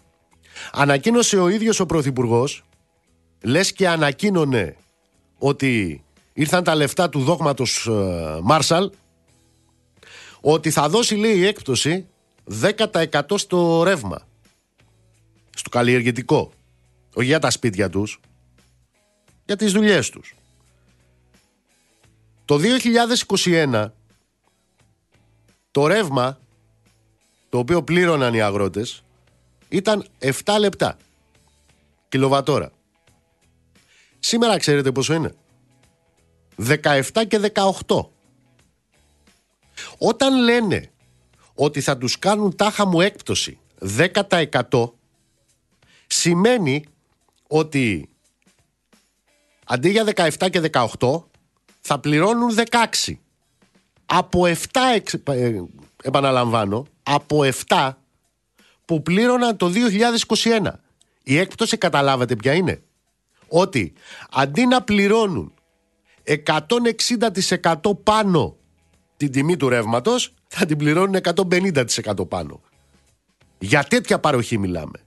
Ανακοίνωσε 0.73 1.39
ο 1.39 1.49
ίδιος 1.49 1.81
ο 1.81 1.87
Πρωθυπουργός, 1.87 2.65
λες 3.43 3.73
και 3.73 3.89
ανακοίνωνε 3.89 4.77
ότι 5.39 6.03
ήρθαν 6.33 6.65
τα 6.65 6.75
λεφτά 6.75 7.09
του 7.09 7.21
δόγματος 7.21 7.87
ε, 7.87 8.39
Μάρσαλ 8.43 8.91
ότι 10.41 10.71
θα 10.71 10.89
δώσει 10.89 11.15
λέει 11.15 11.47
έκπτωση 11.47 12.07
10% 12.63 13.21
στο 13.35 13.83
ρεύμα. 13.83 14.29
Στο 15.55 15.71
καλλιεργητικό. 15.71 16.53
Όχι 17.15 17.27
για 17.27 17.39
τα 17.39 17.51
σπίτια 17.51 17.91
τους. 17.91 18.21
Για 19.45 19.57
τις 19.57 19.73
δουλειές 19.73 20.11
τους. 20.11 20.35
Το 22.45 22.59
2021 23.35 23.91
το 25.79 25.87
ρεύμα 25.87 26.39
το 27.49 27.59
οποίο 27.59 27.83
πλήρωναν 27.83 28.35
οι 28.35 28.41
αγρότες 28.41 29.05
ήταν 29.69 30.07
7 30.19 30.57
λεπτά 30.59 30.97
κιλοβατόρα. 32.09 32.73
Σήμερα 34.19 34.59
ξέρετε 34.59 34.93
πόσο 34.93 35.15
είναι. 35.15 35.35
17 36.57 37.03
και 37.29 37.53
18. 37.87 38.07
Όταν 39.99 40.43
λένε 40.43 40.91
ότι 41.55 41.81
θα 41.81 41.99
τους 41.99 42.19
κάνουν 42.19 42.57
τάχα 42.57 42.87
μου 42.87 43.01
έκπτωση 43.01 43.59
10% 43.97 44.91
σημαίνει 46.07 46.85
ότι 47.47 48.09
αντί 49.65 49.91
για 49.91 50.05
17 50.15 50.51
και 50.51 50.71
18 50.73 51.23
θα 51.81 51.99
πληρώνουν 52.01 52.55
16. 53.05 53.19
Από 54.11 54.43
7 54.45 54.55
ε, 55.25 55.63
επαναλαμβάνω, 56.03 56.87
από 57.03 57.41
7 57.67 57.91
που 58.85 59.03
πλήρωναν 59.03 59.57
το 59.57 59.73
2021. 60.63 60.73
Η 61.23 61.39
έκπτωση 61.39 61.77
καταλάβατε 61.77 62.37
ποια 62.37 62.55
είναι; 62.55 62.83
Ότι 63.49 63.93
αντί 64.31 64.67
να 64.67 64.83
πληρώνουν 64.83 65.53
160% 66.25 67.75
πάνω 68.03 68.57
την 69.17 69.33
τιμή 69.33 69.57
του 69.57 69.69
ρεύματος 69.69 70.35
θα 70.49 70.67
την 70.67 70.77
πληρώνουν 70.77 71.17
150% 71.51 72.29
πάνω. 72.29 72.61
Για 73.59 73.83
τέτοια 73.83 74.19
παροχή 74.19 74.59
μιλάμε. 74.59 75.01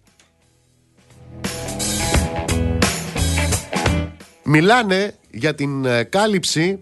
Μιλάνε 4.43 5.15
για 5.31 5.55
την 5.55 5.85
ε, 5.85 6.03
κάλυψη 6.03 6.79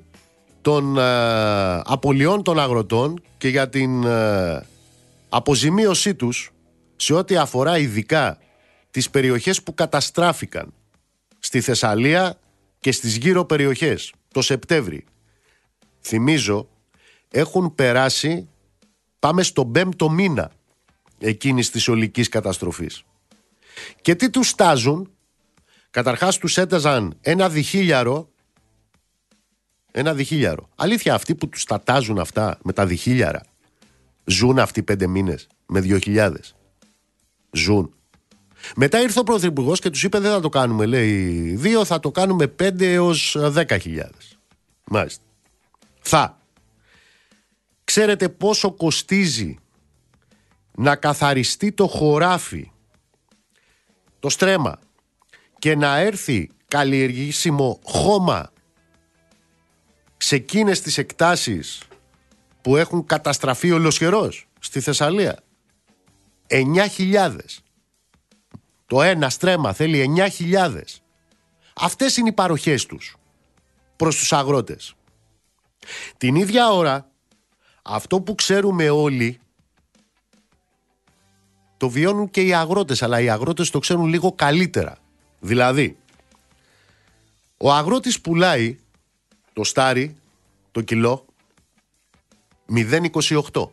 των 0.62 0.98
ε, 0.98 1.01
απολειών 1.86 2.44
των 2.44 2.60
αγροτών 2.60 3.22
και 3.38 3.48
για 3.48 3.70
την 3.70 4.04
ε, 4.04 4.66
αποζημίωσή 5.30 6.16
τους 6.16 6.51
σε 6.96 7.13
ό,τι 7.13 7.38
αφορά 7.38 7.78
ειδικά 7.78 8.38
τις 8.92 9.10
περιοχές 9.10 9.63
που 9.63 9.74
καταστράφηκαν 9.74 10.74
στη 11.39 11.62
Θεσσαλία 11.62 12.39
και 12.80 12.92
στις 12.92 13.16
γύρω 13.16 13.46
περιοχές 13.46 14.13
το 14.32 14.42
Σεπτέμβρη. 14.42 15.06
Θυμίζω 16.01 16.70
έχουν 17.30 17.75
περάσει 17.75 18.50
πάμε 19.20 19.44
στον 19.44 19.72
πέμπτο 19.72 20.10
μήνα 20.10 20.51
εκείνης 21.20 21.70
της 21.70 21.88
ολικής 21.88 22.30
καταστροφής. 22.30 23.04
Και 24.01 24.16
τι 24.16 24.30
τους 24.30 24.48
στάζουν, 24.48 25.12
καταρχάς 25.89 26.38
τους 26.38 26.58
έταζαν 26.58 27.18
ένα 27.22 27.50
διχίλιαρο, 27.50 28.28
ένα 29.91 30.13
διχίλιαρο. 30.13 30.69
Αλήθεια 30.75 31.13
αυτοί 31.13 31.36
που 31.36 31.50
τους 31.50 31.63
τατάζουν 31.63 32.19
αυτά 32.19 32.58
με 32.63 32.74
τα 32.74 32.86
διχίλιαρα, 32.86 33.41
ζουν 34.25 34.60
αυτοί 34.60 34.84
πέντε 34.84 35.08
μήνες 35.08 35.48
με 35.65 35.79
δύο 35.79 35.98
χιλιάδες. 35.98 36.55
Ζουν. 37.51 37.93
Μετά 38.75 39.01
ήρθε 39.01 39.19
ο 39.19 39.24
Πρωθυπουργός 39.24 39.79
και 39.79 39.89
τους 39.89 40.03
είπε: 40.03 40.19
Δεν 40.19 40.31
θα 40.31 40.39
το 40.39 40.50
κάνουμε, 40.50 40.86
λέει, 40.86 41.55
δύο, 41.55 41.86
θα 41.86 42.00
το 42.00 42.12
κάνουμε 42.12 42.48
πέντε 42.48 42.93
έως 42.93 43.36
δέκα 43.39 43.77
χιλιάδες. 43.77 44.38
Μάλιστα. 44.84 45.24
Θα. 46.00 46.38
Ξέρετε 47.84 48.29
πόσο 48.29 48.72
κοστίζει 48.72 49.58
να 50.75 50.96
καθαριστεί 50.96 51.72
το 51.72 51.88
χωράφι, 51.88 52.72
το 54.19 54.29
στρέμα 54.29 54.79
και 55.60 55.75
να 55.75 55.98
έρθει 55.98 56.50
καλλιεργήσιμο 56.67 57.79
χώμα 57.84 58.51
σε 60.22 60.36
εκείνες 60.36 60.82
τις 60.82 60.98
εκτάσεις 60.98 61.82
που 62.62 62.76
έχουν 62.76 63.06
καταστραφεί 63.06 63.72
ολοσχερός 63.72 64.48
στη 64.60 64.80
Θεσσαλία. 64.80 65.40
9.000. 66.48 67.36
Το 68.86 69.02
ένα 69.02 69.30
στρέμα 69.30 69.74
θέλει 69.74 70.14
9.000. 70.40 70.82
Αυτές 71.76 72.18
είναι 72.18 72.30
οι 72.30 72.34
παροχές 72.34 72.86
τους 72.86 73.16
προς 73.96 74.16
τους 74.16 74.34
αγρότες. 74.34 74.94
Την 76.18 76.36
ίδια 76.36 76.72
ώρα, 76.72 77.10
αυτό 77.82 78.22
που 78.22 78.36
ξέρουμε 78.36 78.90
όλοι, 78.90 79.40
το 81.78 81.90
βιώνουν 81.90 82.30
και 82.30 82.42
οι 82.42 82.54
αγρότες, 82.54 83.03
αλλά 83.03 83.20
οι 83.20 83.29
αγρότες 83.29 83.70
το 83.70 83.79
ξέρουν 83.79 84.05
λίγο 84.05 84.32
καλύτερα. 84.32 84.98
Δηλαδή, 85.40 85.98
ο 87.58 87.72
αγρότης 87.74 88.22
πουλάει 88.22 88.79
το 89.59 89.65
στάρι, 89.65 90.15
το 90.72 90.81
κιλό, 90.81 91.25
0,28. 92.69 93.69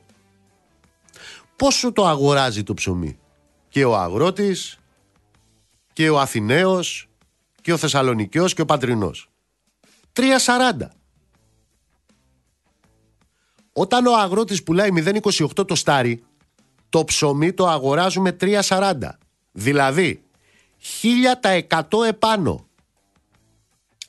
Πόσο 1.57 1.93
το 1.93 2.07
αγοράζει 2.07 2.63
το 2.63 2.75
ψωμί; 2.75 3.19
Και 3.69 3.85
ο 3.85 3.97
αγρότης 3.97 4.79
και 5.93 6.11
ο 6.11 6.21
Αθηναίος 6.21 7.09
και 7.63 7.73
ο 7.73 7.77
Θεσσαλονικιός 7.77 8.55
και 8.55 8.61
ο 8.61 8.65
Πατρινός. 8.65 9.31
3,40. 10.13 10.91
Όταν 13.73 14.07
ο 14.07 14.17
αγρότης 14.17 14.63
πουλάει 14.63 14.91
0,28 14.93 15.67
το 15.67 15.75
στάρι, 15.75 16.25
το 16.89 17.05
ψωμί 17.05 17.53
το 17.53 17.67
αγοράζουμε 17.69 18.37
3,40. 18.41 19.19
Δηλαδή, 19.53 20.25
1000 20.77 22.05
επάνω. 22.07 22.67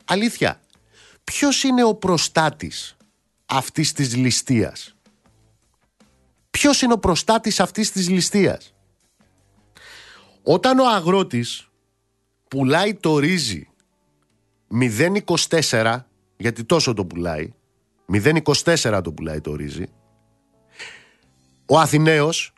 Αλήθεια, 0.06 0.62
ποιος 1.32 1.64
είναι 1.64 1.84
ο 1.84 1.96
προστάτης 1.96 2.98
αυτής 3.46 3.92
της 3.92 4.16
ληστείας; 4.16 4.96
Ποιος 6.50 6.82
είναι 6.82 6.94
ο 6.94 6.98
προστάτης 7.00 7.60
αυτής 7.60 7.92
της 7.92 8.10
ληστείας; 8.10 8.74
Όταν 10.44 10.80
ο 10.80 10.90
αγρότης 10.90 11.70
πουλάει 12.48 12.96
το 12.96 13.18
ρύζι 13.18 13.70
0,24 14.68 16.08
γιατί 16.38 16.64
τόσο 16.64 16.94
το 16.94 17.06
πουλάει 17.06 17.54
0,24 18.06 19.02
το 19.04 19.12
πουλάει 19.12 19.42
το 19.42 19.56
ρύζι 19.56 19.86
ο 21.66 21.80
Αθηναίος 21.80 22.54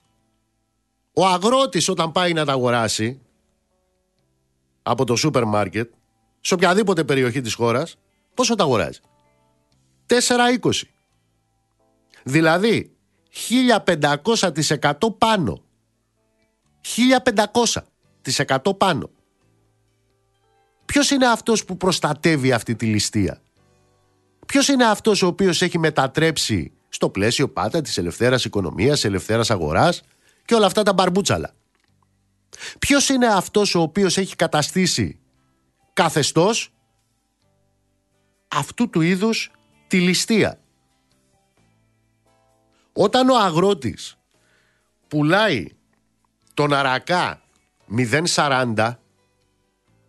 ο 1.13 1.25
αγρότης 1.25 1.87
όταν 1.89 2.11
πάει 2.11 2.33
να 2.33 2.45
τα 2.45 2.51
αγοράσει 2.51 3.21
από 4.81 5.05
το 5.05 5.15
σούπερ 5.15 5.45
μάρκετ 5.45 5.93
σε 6.39 6.53
οποιαδήποτε 6.53 7.03
περιοχή 7.03 7.41
της 7.41 7.53
χώρας 7.53 7.97
πόσο 8.39 8.55
τα 8.55 8.63
αγοράζει; 8.63 8.99
4,20 10.07 10.71
δηλαδή 12.23 12.95
1500% 13.49 14.91
πάνω 15.17 15.61
1500% 18.45 18.77
πάνω 18.77 19.09
Ποιος 20.85 21.09
είναι 21.09 21.27
αυτός 21.27 21.65
που 21.65 21.77
προστατεύει 21.77 22.51
αυτή 22.51 22.75
τη 22.75 22.85
ληστεία; 22.85 23.41
Ποιος 24.45 24.67
είναι 24.67 24.85
αυτός 24.85 25.21
ο 25.21 25.27
οποίος 25.27 25.61
έχει 25.61 25.77
μετατρέψει 25.79 26.71
στο 26.89 27.09
πλαίσιο 27.09 27.49
πάντα 27.49 27.81
της 27.81 27.97
ελευθέρας 27.97 28.45
οικονομίας, 28.45 28.93
της 28.93 29.03
ελευθέρας 29.03 29.51
αγοράς 29.51 30.01
και 30.45 30.55
όλα 30.55 30.65
αυτά 30.65 30.83
τα 30.83 30.93
μπαρμπούτσαλα; 30.93 31.53
Ποιος 32.79 33.09
είναι 33.09 33.27
αυτός 33.27 33.75
ο 33.75 33.81
οποίος 33.81 34.17
έχει 34.17 34.35
καταστήσει 34.35 35.19
καθεστώς 35.93 36.73
αυτού 38.49 38.89
του 38.89 39.01
είδους 39.01 39.51
τη 39.87 39.99
ληστεία. 39.99 40.59
Όταν 42.93 43.29
ο 43.29 43.35
αγρότης 43.37 44.17
πουλάει 45.07 45.67
τον 46.53 46.73
αρακά 46.73 47.41
0,40 47.97 48.95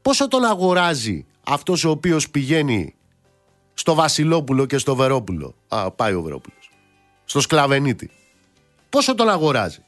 πόσο 0.03 0.29
τον 0.29 0.45
αγοράζει 0.45 1.27
αυτός 1.45 1.85
ο 1.85 1.91
οποίος 1.91 2.31
πηγαίνει 2.31 2.95
στο 3.75 3.95
Βασιλόπουλο 3.95 4.67
και 4.67 4.79
στο 4.79 4.97
Βερόπουλο; 4.97 5.55
Α, 5.69 5.91
πάει 5.91 6.13
ο 6.15 6.23
Βερόπουλος. 6.23 6.71
Στο 7.25 7.41
Σκλαβενίτη. 7.41 8.11
Πόσο 8.91 9.15
τον 9.15 9.29
αγοράζει; 9.29 9.85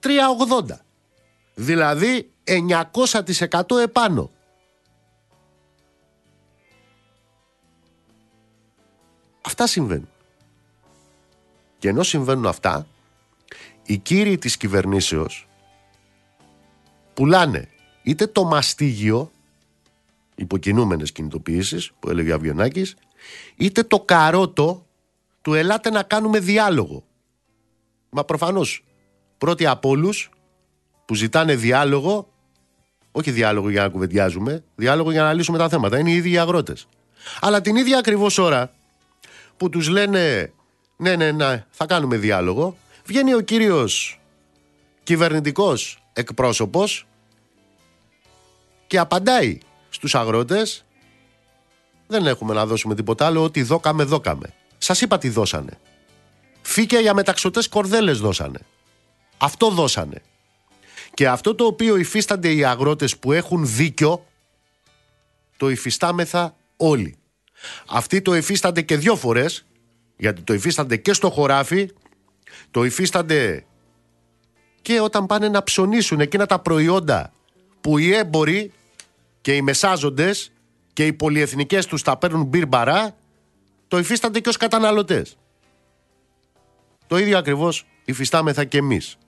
3,80. 0.00 0.76
Δηλαδή 1.54 2.30
900% 2.44 3.76
επάνω. 3.82 4.30
Αυτά 9.42 9.66
συμβαίνουν. 9.66 10.08
Και 11.78 11.88
ενώ 11.88 12.02
συμβαίνουν 12.02 12.46
αυτά, 12.46 12.86
οι 13.82 13.98
κύριοι 13.98 14.38
της 14.38 14.56
κυβερνήσεως 14.56 15.48
πουλάνε 17.14 17.68
είτε 18.02 18.26
το 18.26 18.44
μαστίγιο, 18.44 19.30
υποκινούμενες 20.34 21.12
κινητοποιήσεις 21.12 21.92
που 21.98 22.10
έλεγε 22.10 22.32
ο 22.32 22.34
Αβιονάκης, 22.34 22.96
είτε 23.56 23.82
το 23.82 24.00
καρότο 24.00 24.86
του 25.42 25.54
ελάτε 25.54 25.90
να 25.90 26.02
κάνουμε 26.02 26.38
διάλογο. 26.38 27.04
Μα 28.10 28.24
προφανώς 28.24 28.84
πρώτοι 29.38 29.66
από 29.66 29.88
όλους 29.88 30.30
που 31.04 31.14
ζητάνε 31.14 31.56
διάλογο, 31.56 32.28
όχι 33.12 33.30
διάλογο 33.30 33.70
για 33.70 33.82
να 33.82 33.88
κουβεντιάζουμε, 33.88 34.64
διάλογο 34.74 35.10
για 35.10 35.22
να 35.22 35.32
λύσουμε 35.32 35.58
τα 35.58 35.68
θέματα. 35.68 35.98
Είναι 35.98 36.10
οι 36.10 36.14
ίδιοι 36.14 36.30
οι 36.30 36.38
αγρότες. 36.38 36.86
Αλλά 37.40 37.60
την 37.60 37.76
ίδια 37.76 37.98
ακριβώς 37.98 38.38
ώρα 38.38 38.72
που 39.56 39.68
τους 39.68 39.88
λένε 39.88 40.52
ναι, 40.96 41.16
ναι, 41.16 41.32
ναι, 41.32 41.66
θα 41.70 41.86
κάνουμε 41.86 42.16
διάλογο, 42.16 42.76
βγαίνει 43.04 43.34
ο 43.34 43.40
κύριος 43.40 44.20
κυβερνητικός 45.02 46.02
εκπρόσωπος 46.12 47.06
και 48.86 48.98
απαντάει 48.98 49.58
στους 49.88 50.14
αγρότες 50.14 50.84
δεν 52.06 52.26
έχουμε 52.26 52.54
να 52.54 52.66
δώσουμε 52.66 52.94
τίποτα 52.94 53.26
άλλο 53.26 53.42
ότι 53.42 53.62
δόκαμε 53.62 54.04
δόκαμε. 54.04 54.54
Σας 54.78 55.00
είπα 55.00 55.18
τι 55.18 55.28
δώσανε. 55.28 55.78
Φύκια 56.62 57.00
για 57.00 57.14
μεταξωτές 57.14 57.68
κορδέλες 57.68 58.18
δώσανε. 58.18 58.58
Αυτό 59.38 59.70
δώσανε. 59.70 60.22
Και 61.14 61.28
αυτό 61.28 61.54
το 61.54 61.64
οποίο 61.64 61.96
υφίστανται 61.96 62.52
οι 62.52 62.64
αγρότες 62.64 63.18
που 63.18 63.32
έχουν 63.32 63.66
δίκιο 63.66 64.26
το 65.56 65.70
υφιστάμεθα 65.70 66.56
όλοι. 66.76 67.16
Αυτοί 67.88 68.22
το 68.22 68.34
υφίστανται 68.34 68.82
και 68.82 68.96
δυο 68.96 69.16
φορές 69.16 69.64
γιατί 70.16 70.42
το 70.42 70.54
υφίστανται 70.54 70.96
και 70.96 71.12
στο 71.12 71.30
χωράφι 71.30 71.90
το 72.70 72.84
υφίστανται 72.84 73.64
και 74.82 75.00
όταν 75.00 75.26
πάνε 75.26 75.48
να 75.48 75.62
ψωνίσουν 75.62 76.20
εκείνα 76.20 76.46
τα 76.46 76.58
προϊόντα 76.58 77.32
που 77.80 77.98
οι 77.98 78.14
έμποροι 78.14 78.72
και 79.40 79.54
οι 79.54 79.62
μεσάζοντες 79.62 80.52
και 80.92 81.06
οι 81.06 81.12
πολυεθνικές 81.12 81.86
τους 81.86 82.02
τα 82.02 82.16
παίρνουν 82.16 82.44
μπυρ 82.44 82.66
μπαρά, 82.66 83.16
το 83.88 83.98
υφίστανται 83.98 84.40
και 84.40 84.48
ως 84.48 84.56
καταναλωτές. 84.56 85.36
Το 87.06 87.18
ίδιο 87.18 87.38
ακριβώς 87.38 87.86
υφιστάμεθα 88.04 88.64
και 88.64 88.78
εμείς. 88.78 89.18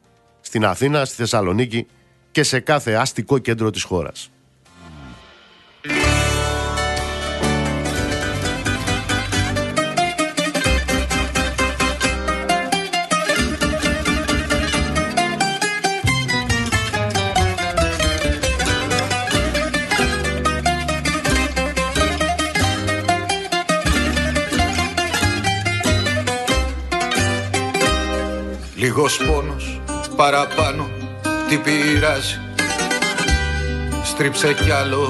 Στην 0.40 0.64
Αθήνα, 0.64 1.04
στη 1.04 1.14
Θεσσαλονίκη 1.16 1.86
και 2.30 2.42
σε 2.42 2.60
κάθε 2.60 2.92
αστικό 2.92 3.38
κέντρο 3.38 3.70
της 3.70 3.82
χώρας. 3.82 4.30
Λίγος 28.84 29.16
πόνος 29.16 29.80
παραπάνω 30.16 30.90
τι 31.48 31.56
πειράζει. 31.56 32.40
Στρίψε 34.04 34.52
κι 34.52 34.70
άλλο 34.70 35.00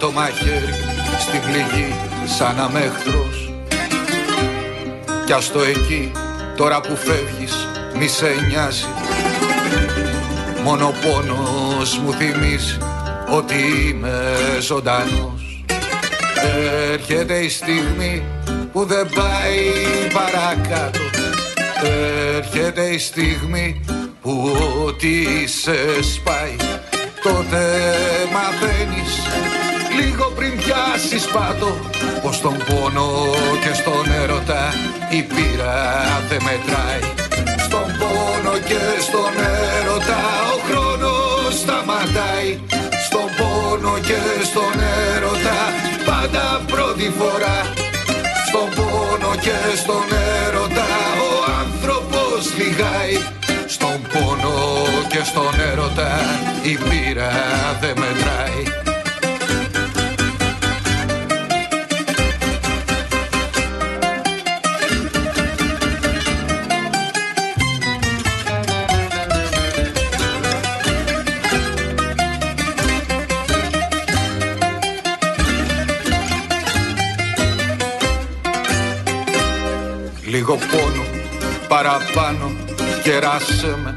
το 0.00 0.10
μαχαίρι 0.10 0.74
στην 1.18 1.40
πληγή 1.40 1.94
σαν 2.24 2.60
αμέχτρος. 2.60 3.52
Κι 5.26 5.32
ας 5.32 5.52
το 5.52 5.60
εκεί 5.60 6.12
τώρα 6.56 6.80
που 6.80 6.96
φεύγεις 6.96 7.68
μη 7.94 8.08
σε 8.08 8.26
νοιάζει. 8.48 8.86
Μόνο 10.64 10.94
πόνος 11.02 11.98
μου 11.98 12.12
θυμίζει 12.12 12.78
ότι 13.30 13.54
είμαι 13.54 14.36
ζωντανός. 14.60 15.64
Έρχεται 16.92 17.38
η 17.38 17.48
στιγμή 17.48 18.24
που 18.72 18.84
δεν 18.84 19.08
πάει 19.14 19.72
παρακάτω 20.12 21.29
Έρχεται 22.36 22.82
η 22.82 22.98
στιγμή 22.98 23.80
που 24.22 24.56
ό,τι 24.86 25.46
σε 25.46 26.02
σπάει 26.02 26.56
τότε 27.22 27.62
μαθαίνεις 28.32 29.12
λίγο 30.00 30.32
πριν 30.36 30.56
πιάσεις 30.56 31.24
πάτο 31.24 31.72
πως 32.22 32.40
τον 32.40 32.56
πόνο 32.66 33.08
και 33.62 33.74
στον 33.74 34.12
έρωτα 34.22 34.74
η 35.10 35.22
πείρα 35.22 35.76
δεν 36.28 36.42
μετράει. 36.48 37.04
Στον 37.66 37.88
πόνο 37.98 38.54
και 38.68 38.82
στον 39.06 39.32
έρωτα 39.78 40.20
ο 40.54 40.56
χρόνος 40.68 41.58
σταματάει. 41.62 42.50
Στον 43.06 43.28
πόνο 43.38 43.98
και 44.08 44.20
στον 44.50 44.74
έρωτα 45.14 45.58
πάντα 46.08 46.62
πρώτη 46.72 47.12
φορά. 47.18 47.58
Στον 48.48 48.68
πόνο 48.76 49.32
και 49.44 49.58
στον 49.82 50.06
έρωτα 50.44 50.88
ο 52.60 52.62
άνθρωπος 52.62 52.68
λιγάει 52.68 53.16
στον 53.66 54.00
πόνο 54.12 54.84
και 55.08 55.24
στον 55.24 55.60
έρωτα 55.72 56.20
η 56.62 56.76
πείρα 56.76 57.30
δεν 57.80 57.94
μετράει. 57.98 58.64
Λίγο 80.24 80.54
πόνο 80.54 80.89
παραπάνω. 81.72 82.50
Κεράσε 83.02 83.76
με. 83.82 83.94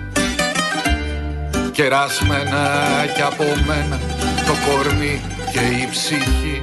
Κεράσμενα 1.72 2.66
κι 3.16 3.22
από 3.22 3.44
μένα 3.68 4.00
Το 4.48 4.54
κορμί 4.66 5.22
και 5.52 5.60
η 5.60 5.88
ψυχή. 5.92 6.62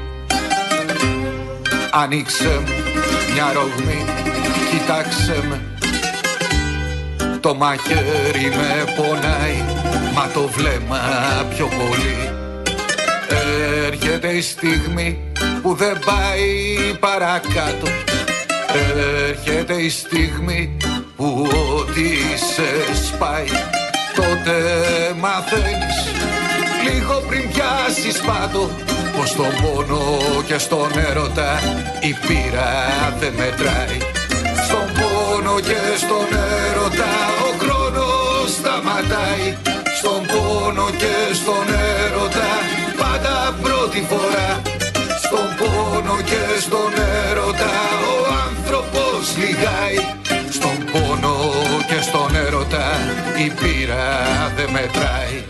Ανοίξε 1.91 2.61
μου 2.65 2.75
μια 3.33 3.53
ρογμή 3.53 4.05
Κοίταξε 4.71 5.43
με. 5.49 5.61
Το 7.41 7.55
μαχαίρι 7.55 8.49
με 8.57 8.93
πονάει 8.97 9.63
Μα 10.15 10.29
το 10.35 10.49
βλέμμα 10.49 11.01
πιο 11.55 11.67
πολύ. 11.67 12.31
Έρχεται 13.87 14.29
η 14.29 14.41
στιγμή 14.41 15.19
που 15.63 15.75
δεν 15.75 15.99
πάει 16.05 16.95
παρακάτω. 17.01 17.87
Έρχεται 19.29 19.75
η 19.75 19.89
στιγμή 19.89 20.77
που 21.21 21.49
ό,τι 21.77 22.09
σε 22.53 22.95
σπάει 23.07 23.51
τότε 24.17 24.55
μαθαίνεις. 25.19 25.99
Λίγο 26.87 27.23
πριν 27.29 27.45
πιάσεις 27.53 28.21
πάτο 28.21 28.71
πως 29.17 29.29
στον 29.29 29.53
πόνο 29.61 30.03
και 30.47 30.59
στον 30.59 30.91
έρωτα 31.11 31.51
η 32.01 32.13
πείρα 32.27 32.73
δεν 33.21 33.33
μετράει. 33.33 33.99
Στον 34.67 34.87
πόνο 34.99 35.61
και 35.61 35.81
στον 36.03 36.29
έρωτα 36.69 37.13
ο 37.49 37.51
χρόνος 37.63 38.51
σταματάει. 38.59 39.47
Στον 39.99 40.21
πόνο 40.31 40.87
και 41.03 41.15
στον 41.41 41.67
έρωτα 42.05 42.51
πάντα 43.01 43.35
πρώτη 43.63 44.01
φορά. 44.11 44.49
Στον 45.25 45.49
πόνο 45.59 46.17
και 46.31 46.43
στον 46.65 46.93
έρωτα 47.29 47.73
ο 48.13 48.15
άνθρωπος 48.47 49.23
λιγάει 49.41 49.99
πόνο 50.93 51.37
και 51.87 52.01
στον 52.01 52.37
έρωτα 52.47 52.87
η 53.45 53.51
πείρα 53.51 54.53
δεν 54.57 54.71
μετράει. 54.71 55.45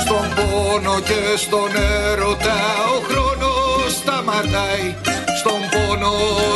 Στον 0.00 0.34
πόνο 0.34 1.00
και 1.00 1.36
στον 1.36 1.70
έρωτα 1.76 2.54
ο 2.88 2.93
χρόνος 2.93 2.93
σταματάει 4.34 4.94
στον 5.40 5.60
πόνο 5.72 6.12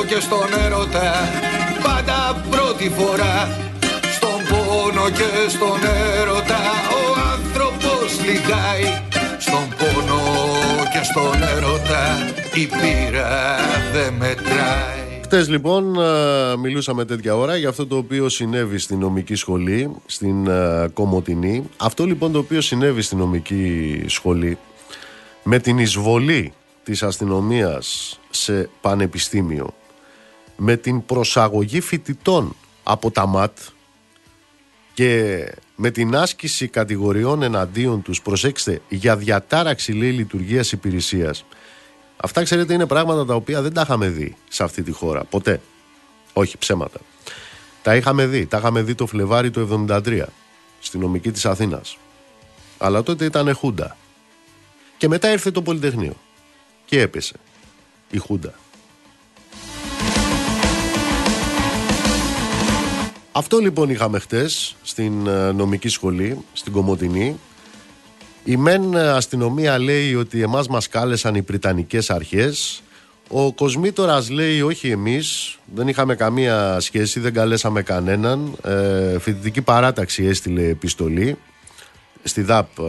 και 0.08 0.20
στον 0.20 0.48
έρωτα. 0.64 1.12
Πάντα 1.82 2.44
πρώτη 2.50 2.88
φορά 2.90 3.36
στον 4.16 4.38
πόνο 4.48 5.10
και 5.10 5.48
στον 5.48 5.80
έρωτα. 6.20 6.60
Ο 6.98 7.02
άνθρωπος 7.32 8.20
λιγάει 8.26 9.02
στον 9.38 9.66
πόνο 9.78 10.20
και 10.92 11.02
στον 11.04 11.42
έρωτα. 11.56 12.02
Η 12.54 12.66
πείρα 12.66 13.56
δεν 13.92 14.12
μετράει. 14.12 15.06
Χθε 15.24 15.44
λοιπόν 15.48 15.96
μιλούσαμε 16.60 17.04
τέτοια 17.04 17.36
ώρα 17.36 17.56
για 17.56 17.68
αυτό 17.68 17.86
το 17.86 17.96
οποίο 17.96 18.28
συνέβη 18.28 18.78
στην 18.78 18.98
νομική 18.98 19.34
σχολή, 19.34 19.90
στην 20.06 20.48
Κομωτινή. 20.92 21.68
Αυτό 21.76 22.04
λοιπόν 22.04 22.32
το 22.32 22.38
οποίο 22.38 22.60
συνέβη 22.60 23.02
στην 23.02 23.18
νομική 23.18 24.02
σχολή 24.06 24.58
με 25.42 25.58
την 25.58 25.78
εισβολή 25.78 26.52
της 26.88 27.02
αστυνομίας 27.02 28.18
σε 28.30 28.68
πανεπιστήμιο 28.80 29.74
με 30.56 30.76
την 30.76 31.06
προσαγωγή 31.06 31.80
φοιτητών 31.80 32.56
από 32.82 33.10
τα 33.10 33.26
ΜΑΤ 33.26 33.58
και 34.94 35.44
με 35.76 35.90
την 35.90 36.16
άσκηση 36.16 36.68
κατηγοριών 36.68 37.42
εναντίον 37.42 38.02
τους, 38.02 38.22
προσέξτε, 38.22 38.80
για 38.88 39.16
διατάραξη 39.16 39.92
λέει 39.92 40.10
λειτουργίας 40.10 40.72
υπηρεσίας. 40.72 41.44
Αυτά 42.16 42.42
ξέρετε 42.42 42.74
είναι 42.74 42.86
πράγματα 42.86 43.24
τα 43.24 43.34
οποία 43.34 43.62
δεν 43.62 43.72
τα 43.72 43.80
είχαμε 43.80 44.08
δει 44.08 44.36
σε 44.48 44.64
αυτή 44.64 44.82
τη 44.82 44.92
χώρα, 44.92 45.24
ποτέ. 45.24 45.60
Όχι 46.32 46.58
ψέματα. 46.58 47.00
Τα 47.82 47.96
είχαμε 47.96 48.26
δει, 48.26 48.46
τα 48.46 48.58
είχαμε 48.58 48.82
δει 48.82 48.94
το 48.94 49.06
Φλεβάρι 49.06 49.50
του 49.50 49.86
73, 49.88 50.22
στη 50.80 50.98
νομική 50.98 51.30
της 51.30 51.46
Αθήνας. 51.46 51.98
Αλλά 52.78 53.02
τότε 53.02 53.24
ήταν 53.24 53.54
Χούντα. 53.54 53.96
Και 54.96 55.08
μετά 55.08 55.32
ήρθε 55.32 55.50
το 55.50 55.62
Πολυτεχνείο 55.62 56.16
και 56.88 57.00
έπεσε 57.00 57.34
η 58.10 58.18
Χούντα. 58.18 58.54
Αυτό 63.32 63.58
λοιπόν 63.58 63.90
είχαμε 63.90 64.18
χτες 64.18 64.76
στην 64.82 65.26
ε, 65.26 65.52
νομική 65.52 65.88
σχολή, 65.88 66.44
στην 66.52 66.72
Κομωτινή. 66.72 67.38
Η 68.44 68.56
μεν 68.56 68.96
αστυνομία 68.96 69.78
λέει 69.78 70.14
ότι 70.14 70.42
εμάς 70.42 70.68
μας 70.68 70.88
κάλεσαν 70.88 71.34
οι 71.34 71.42
Πριτανικές 71.42 72.10
αρχές. 72.10 72.82
Ο 73.28 73.52
Κοσμήτορας 73.52 74.30
λέει 74.30 74.60
όχι 74.60 74.90
εμείς, 74.90 75.58
δεν 75.74 75.88
είχαμε 75.88 76.14
καμία 76.14 76.80
σχέση, 76.80 77.20
δεν 77.20 77.32
καλέσαμε 77.32 77.82
κανέναν. 77.82 78.56
Ε, 78.64 79.18
φοιτητική 79.18 79.62
παράταξη 79.62 80.24
έστειλε 80.24 80.68
επιστολή, 80.68 81.38
στη 82.22 82.42
ΔΑΠ, 82.42 82.78
ε, 82.78 82.82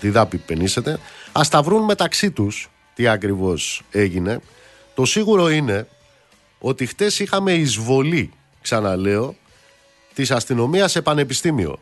τη 0.00 0.10
ΔΑΠ 0.10 0.32
υπενήσεται. 0.32 0.98
Ας 1.32 1.48
τα 1.48 1.62
βρουν 1.62 1.84
μεταξύ 1.84 2.30
τους 2.30 2.70
τι 2.96 3.08
ακριβώς 3.08 3.82
έγινε. 3.90 4.40
Το 4.94 5.04
σίγουρο 5.04 5.48
είναι 5.48 5.88
ότι 6.58 6.86
χτες 6.86 7.18
είχαμε 7.18 7.52
εισβολή, 7.52 8.32
ξαναλέω, 8.62 9.36
της 10.14 10.30
αστυνομίας 10.30 10.90
σε 10.90 11.02
πανεπιστήμιο. 11.02 11.78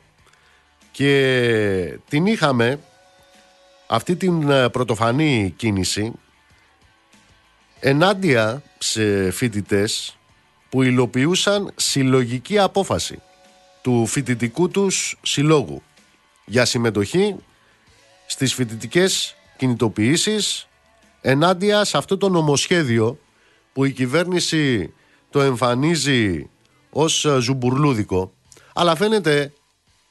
Και 0.90 1.98
την 2.08 2.26
είχαμε 2.26 2.80
αυτή 3.86 4.16
την 4.16 4.50
ε, 4.50 4.68
πρωτοφανή 4.68 5.54
κίνηση 5.56 6.12
ενάντια 7.80 8.62
σε 8.78 9.30
φοιτητές 9.30 10.16
που 10.68 10.82
υλοποιούσαν 10.82 11.72
συλλογική 11.76 12.58
απόφαση 12.58 13.22
του 13.82 14.06
φοιτητικού 14.06 14.68
τους 14.68 15.18
συλλόγου 15.22 15.82
για 16.44 16.64
συμμετοχή 16.64 17.36
στις 18.26 18.54
φοιτητικές 18.54 19.36
κινητοποιήσεις 19.56 20.68
ενάντια 21.26 21.84
σε 21.84 21.96
αυτό 21.96 22.16
το 22.16 22.28
νομοσχέδιο 22.28 23.18
που 23.72 23.84
η 23.84 23.92
κυβέρνηση 23.92 24.92
το 25.30 25.40
εμφανίζει 25.40 26.50
ως 26.90 27.24
ε, 27.24 27.40
ζουμπουρλούδικο 27.40 28.32
αλλά 28.74 28.96
φαίνεται 28.96 29.52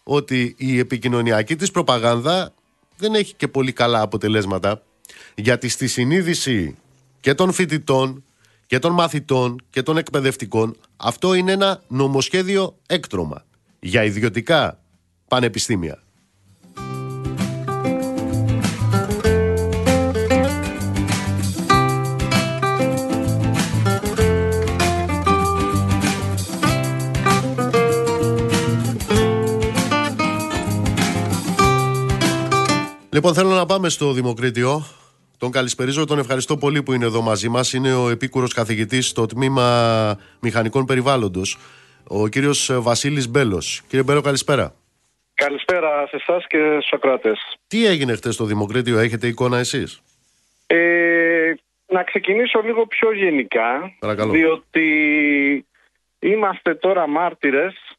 ότι 0.03 0.55
η 0.57 0.79
επικοινωνιακή 0.79 1.55
της 1.55 1.71
προπαγάνδα 1.71 2.53
δεν 2.97 3.15
έχει 3.15 3.33
και 3.33 3.47
πολύ 3.47 3.71
καλά 3.71 4.01
αποτελέσματα 4.01 4.83
γιατί 5.35 5.69
στη 5.69 5.87
συνείδηση 5.87 6.77
και 7.19 7.33
των 7.33 7.51
φοιτητών 7.51 8.23
και 8.65 8.79
των 8.79 8.93
μαθητών 8.93 9.61
και 9.69 9.83
των 9.83 9.97
εκπαιδευτικών 9.97 10.75
αυτό 10.97 11.33
είναι 11.33 11.51
ένα 11.51 11.83
νομοσχέδιο 11.87 12.77
έκτρωμα 12.87 13.45
για 13.79 14.03
ιδιωτικά 14.03 14.79
πανεπιστήμια. 15.27 16.02
Λοιπόν, 33.13 33.33
θέλω 33.33 33.49
να 33.49 33.65
πάμε 33.65 33.89
στο 33.89 34.11
Δημοκρίτιο. 34.11 34.83
Τον 35.37 35.51
καλησπερίζω, 35.51 36.05
τον 36.05 36.19
ευχαριστώ 36.19 36.57
πολύ 36.57 36.83
που 36.83 36.93
είναι 36.93 37.05
εδώ 37.05 37.21
μαζί 37.21 37.49
μας. 37.49 37.73
Είναι 37.73 37.93
ο 37.93 38.09
επίκουρος 38.09 38.53
καθηγητής 38.53 39.07
στο 39.07 39.25
τμήμα 39.25 40.17
Μηχανικών 40.39 40.85
Περιβάλλοντος, 40.85 41.57
ο 42.07 42.27
κύριος 42.27 42.71
Βασίλης 42.73 43.29
Μπέλος. 43.29 43.81
Κύριε 43.87 44.03
Μπέλο, 44.03 44.21
καλησπέρα. 44.21 44.73
Καλησπέρα 45.33 46.07
σε 46.07 46.15
εσάς 46.15 46.47
και 46.47 46.57
στους 46.79 46.93
ακράτε. 46.93 47.31
Τι 47.67 47.85
έγινε 47.85 48.15
χθες 48.15 48.33
στο 48.33 48.45
Δημοκρίτιο, 48.45 48.99
έχετε 48.99 49.27
εικόνα 49.27 49.57
εσείς; 49.57 50.01
Ε, 50.67 51.53
να 51.87 52.03
ξεκινήσω 52.03 52.61
λίγο 52.65 52.85
πιο 52.85 53.13
γενικά. 53.13 53.95
Παρακαλώ. 53.99 54.31
Διότι 54.31 54.85
είμαστε 56.19 56.75
τώρα 56.75 57.07
μάρτυρες 57.07 57.73
ε, 57.73 57.92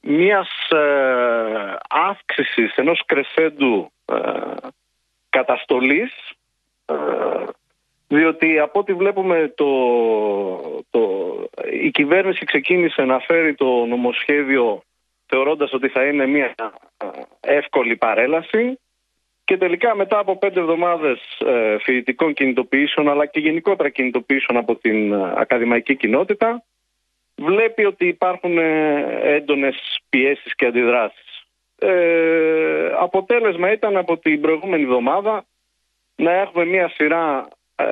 μιας 0.00 0.48
ε, 0.70 1.76
αύξησης 1.88 2.74
ενός 2.76 3.02
κρεσέντου 3.06 3.90
ε, 4.04 4.16
καταστολής 5.28 6.12
ε, 6.84 6.94
διότι 8.08 8.58
από 8.58 8.78
ό,τι 8.78 8.92
βλέπουμε 8.92 9.52
το, 9.56 9.66
το, 10.90 11.00
η 11.82 11.90
κυβέρνηση 11.90 12.44
ξεκίνησε 12.44 13.02
να 13.02 13.18
φέρει 13.18 13.54
το 13.54 13.86
νομοσχέδιο 13.86 14.82
θεωρώντας 15.26 15.72
ότι 15.72 15.88
θα 15.88 16.04
είναι 16.04 16.26
μια 16.26 16.54
ε, 16.96 17.56
εύκολη 17.56 17.96
παρέλαση 17.96 18.78
και 19.44 19.56
τελικά 19.56 19.94
μετά 19.94 20.18
από 20.18 20.38
πέντε 20.38 20.60
εβδομάδες 20.60 21.20
ε, 21.46 21.76
φοιτητικών 21.78 22.34
κινητοποιήσεων 22.34 23.08
αλλά 23.08 23.26
και 23.26 23.40
γενικότερα 23.40 23.88
κινητοποιήσεων 23.88 24.58
από 24.58 24.76
την 24.76 25.12
ε, 25.12 25.32
ακαδημαϊκή 25.36 25.96
κοινότητα 25.96 26.64
βλέπει 27.36 27.84
ότι 27.84 28.06
υπάρχουν 28.06 28.58
ε, 28.58 29.00
έντονες 29.22 30.00
πιέσεις 30.08 30.54
και 30.54 30.66
αντιδράσεις. 30.66 31.46
Ε, 31.78 32.92
αποτέλεσμα 32.98 33.72
ήταν 33.72 33.96
από 33.96 34.18
την 34.18 34.40
προηγούμενη 34.40 34.82
εβδομάδα 34.82 35.44
να 36.16 36.32
έχουμε 36.32 36.64
μια 36.64 36.88
σειρά 36.88 37.48
ε, 37.74 37.84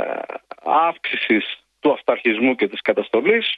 αύξησης 0.65 1.65
του 1.81 1.93
αυταρχισμού 1.93 2.55
και 2.55 2.69
της 2.69 2.81
καταστολής. 2.81 3.57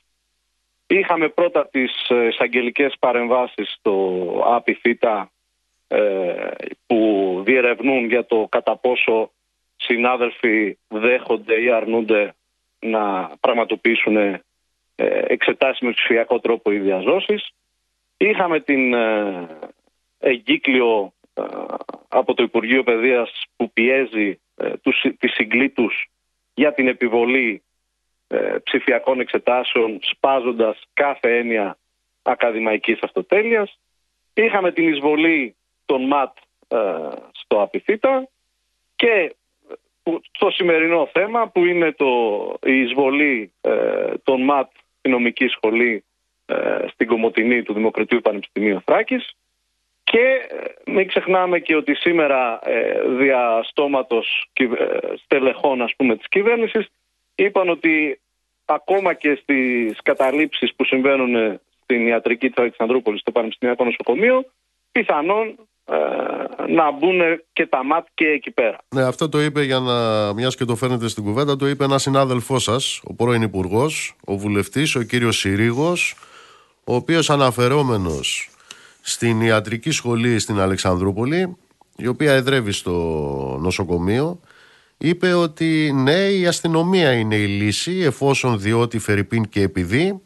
Είχαμε 0.86 1.28
πρώτα 1.28 1.68
τις 1.68 2.10
εισαγγελικές 2.28 2.94
παρεμβάσεις 2.98 3.72
στο 3.78 4.24
ΑΠΙΦΙΤΑ 4.46 5.30
ε, 5.88 6.48
που 6.86 7.42
διερευνούν 7.44 8.04
για 8.04 8.26
το 8.26 8.46
κατά 8.48 8.76
πόσο 8.76 9.30
συνάδελφοι 9.76 10.78
δέχονται 10.88 11.62
ή 11.62 11.70
αρνούνται 11.70 12.34
να 12.78 13.30
πραγματοποιήσουν 13.40 14.40
ε, 14.96 15.22
εξετάσεις 15.26 15.80
με 15.80 15.90
ψηφιακό 15.90 16.40
τρόπο 16.40 16.70
ή 16.70 16.78
διαζώσεις. 16.78 17.50
Είχαμε 18.16 18.60
την 18.60 18.94
ε, 18.94 19.48
εγκύκλιο 20.18 21.12
από 22.08 22.34
το 22.34 22.42
Υπουργείο 22.42 22.82
Παιδείας 22.82 23.44
που 23.56 23.72
πιέζει 23.72 24.40
τους, 24.82 25.04
τις 25.18 25.32
συγκλήτους 25.32 26.08
για 26.54 26.72
την 26.72 26.88
επιβολή 26.88 27.62
ψηφιακών 28.62 29.20
εξετάσεων 29.20 29.98
σπάζοντας 30.02 30.82
κάθε 30.92 31.38
έννοια 31.38 31.78
ακαδημαϊκής 32.22 32.98
αυτοτέλειας. 33.02 33.78
Είχαμε 34.34 34.72
την 34.72 34.88
εισβολή 34.88 35.56
τον 35.86 36.06
ΜΑΤ 36.06 36.36
ε, 36.68 36.76
στο 37.32 37.62
Απιθύτα 37.62 38.28
και 38.96 39.34
το 40.38 40.50
σημερινό 40.50 41.08
θέμα 41.12 41.48
που 41.48 41.64
είναι 41.64 41.92
το, 41.92 42.06
η 42.62 42.80
εισβολή 42.80 43.52
ε, 43.60 44.14
των 44.22 44.42
ΜΑΤ 44.42 44.70
στην 45.06 45.18
νομική 45.18 45.46
σχολή 45.46 46.04
ε, 46.46 46.86
στην 46.92 47.06
Κομωτινή 47.06 47.62
του 47.62 47.72
Δημοκρατίου 47.72 48.20
Πανεπιστημίου 48.20 48.82
Θράκης 48.84 49.36
και 50.04 50.24
μην 50.86 51.08
ξεχνάμε 51.08 51.58
και 51.58 51.76
ότι 51.76 51.94
σήμερα 51.94 52.60
δια 53.18 53.62
στόματος 53.68 54.50
στελεχών 55.24 55.82
ας 55.82 55.94
πούμε 55.96 56.16
της 56.16 56.28
κυβέρνησης 56.28 56.86
είπαν 57.34 57.68
ότι 57.68 58.20
ακόμα 58.64 59.14
και 59.14 59.38
στις 59.42 60.02
καταλήψεις 60.02 60.74
που 60.74 60.84
συμβαίνουν 60.84 61.60
στην 61.82 62.06
ιατρική 62.06 62.48
της 62.48 62.58
Αλεξανδρούπολης 62.58 63.20
στο 63.20 63.32
Πανεπιστημιακό 63.32 63.84
Νοσοκομείο 63.84 64.44
πιθανόν 64.92 65.46
ε, 65.48 65.52
να 66.68 66.92
μπουν 66.92 67.20
και 67.52 67.66
τα 67.66 67.84
ΜΑΤ 67.84 68.06
και 68.14 68.26
εκεί 68.26 68.50
πέρα. 68.50 68.78
Ναι, 68.94 69.02
αυτό 69.02 69.28
το 69.28 69.40
είπε 69.40 69.62
για 69.62 69.78
να, 69.78 70.32
μιας 70.32 70.56
και 70.56 70.64
το 70.64 70.76
φέρνετε 70.76 71.08
στην 71.08 71.24
κουβέντα, 71.24 71.56
το 71.56 71.68
είπε 71.68 71.84
ένας 71.84 72.02
συνάδελφός 72.02 72.62
σας, 72.62 73.00
ο 73.04 73.14
πρώην 73.14 73.42
υπουργός, 73.42 74.16
ο 74.24 74.36
βουλευτής, 74.36 74.94
ο 74.94 75.02
κύριος 75.02 75.38
Συρίγος, 75.38 76.14
ο 76.84 76.94
οποίος 76.94 77.30
αναφερόμενος 77.30 78.50
στην 79.00 79.40
ιατρική 79.40 79.90
σχολή 79.90 80.38
στην 80.38 80.60
Αλεξανδρούπολη, 80.60 81.56
η 81.96 82.06
οποία 82.06 82.32
εδρεύει 82.32 82.72
στο 82.72 82.92
νοσοκομείο, 83.60 84.40
είπε 84.98 85.32
ότι 85.32 85.92
ναι, 85.94 86.28
η 86.28 86.46
αστυνομία 86.46 87.12
είναι 87.12 87.34
η 87.34 87.46
λύση, 87.46 87.98
εφόσον 87.98 88.60
διότι 88.60 88.98
Φερρυπίν 88.98 89.48
και 89.48 89.60
επειδή 89.60 90.22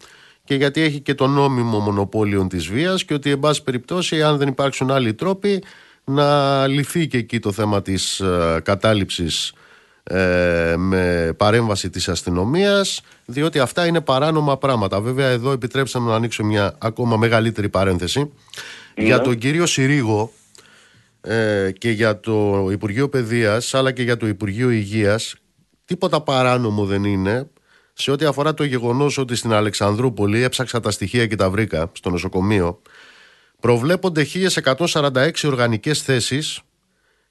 και 0.50 0.56
γιατί 0.56 0.80
έχει 0.80 1.00
και 1.00 1.14
το 1.14 1.26
νόμιμο 1.26 1.78
μονοπόλιο 1.78 2.46
της 2.46 2.66
βίας 2.66 3.04
και 3.04 3.14
ότι 3.14 3.30
εν 3.30 3.38
πάση 3.38 3.62
περιπτώσει 3.62 4.22
αν 4.22 4.36
δεν 4.36 4.48
υπάρξουν 4.48 4.90
άλλοι 4.90 5.14
τρόποι 5.14 5.62
να 6.04 6.66
λυθεί 6.66 7.06
και 7.06 7.16
εκεί 7.16 7.38
το 7.38 7.52
θέμα 7.52 7.82
της 7.82 8.20
ε, 8.20 8.60
κατάληψης 8.62 9.52
ε, 10.02 10.74
με 10.76 11.32
παρέμβαση 11.36 11.90
της 11.90 12.08
αστυνομίας 12.08 13.00
διότι 13.24 13.58
αυτά 13.58 13.86
είναι 13.86 14.00
παράνομα 14.00 14.58
πράγματα. 14.58 15.00
Βέβαια 15.00 15.28
εδώ 15.28 15.52
επιτρέψαμε 15.52 16.10
να 16.10 16.16
ανοίξω 16.16 16.44
μια 16.44 16.74
ακόμα 16.78 17.16
μεγαλύτερη 17.16 17.68
παρένθεση 17.68 18.32
ναι. 18.98 19.04
για 19.04 19.20
τον 19.20 19.38
κύριο 19.38 19.66
Συρίγο 19.66 20.32
ε, 21.20 21.70
και 21.78 21.90
για 21.90 22.20
το 22.20 22.68
Υπουργείο 22.70 23.08
Παιδείας 23.08 23.74
αλλά 23.74 23.92
και 23.92 24.02
για 24.02 24.16
το 24.16 24.26
Υπουργείο 24.26 24.70
Υγείας 24.70 25.34
τίποτα 25.84 26.20
παράνομο 26.20 26.84
δεν 26.84 27.04
είναι 27.04 27.48
σε 27.92 28.10
ό,τι 28.10 28.24
αφορά 28.24 28.54
το 28.54 28.64
γεγονός 28.64 29.18
ότι 29.18 29.36
στην 29.36 29.52
Αλεξανδρούπολη 29.52 30.42
έψαξα 30.42 30.80
τα 30.80 30.90
στοιχεία 30.90 31.26
και 31.26 31.36
τα 31.36 31.50
βρήκα 31.50 31.90
στο 31.92 32.10
νοσοκομείο, 32.10 32.82
προβλέπονται 33.60 34.26
1146 34.74 35.30
οργανικές 35.44 36.02
θέσεις 36.02 36.60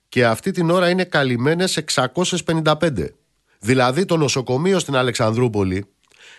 και 0.10 0.26
αυτή 0.26 0.52
την 0.52 0.70
ώρα 0.70 0.90
είναι 0.90 1.04
καλυμμένες 1.04 1.84
655. 2.46 2.90
Δηλαδή 3.60 4.06
το 4.06 4.18
νοσοκομείο 4.18 4.80
στην 4.80 4.96
Αλεξανδρούπολη 4.96 5.86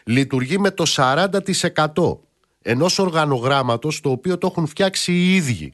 λειτουργεί 0.05 0.59
με 0.59 0.71
το 0.71 0.85
40% 0.97 2.19
ενός 2.63 2.99
οργανογράμματος 2.99 4.01
το 4.01 4.11
οποίο 4.11 4.39
το 4.39 4.47
έχουν 4.51 4.67
φτιάξει 4.67 5.13
οι 5.13 5.35
ίδιοι. 5.35 5.73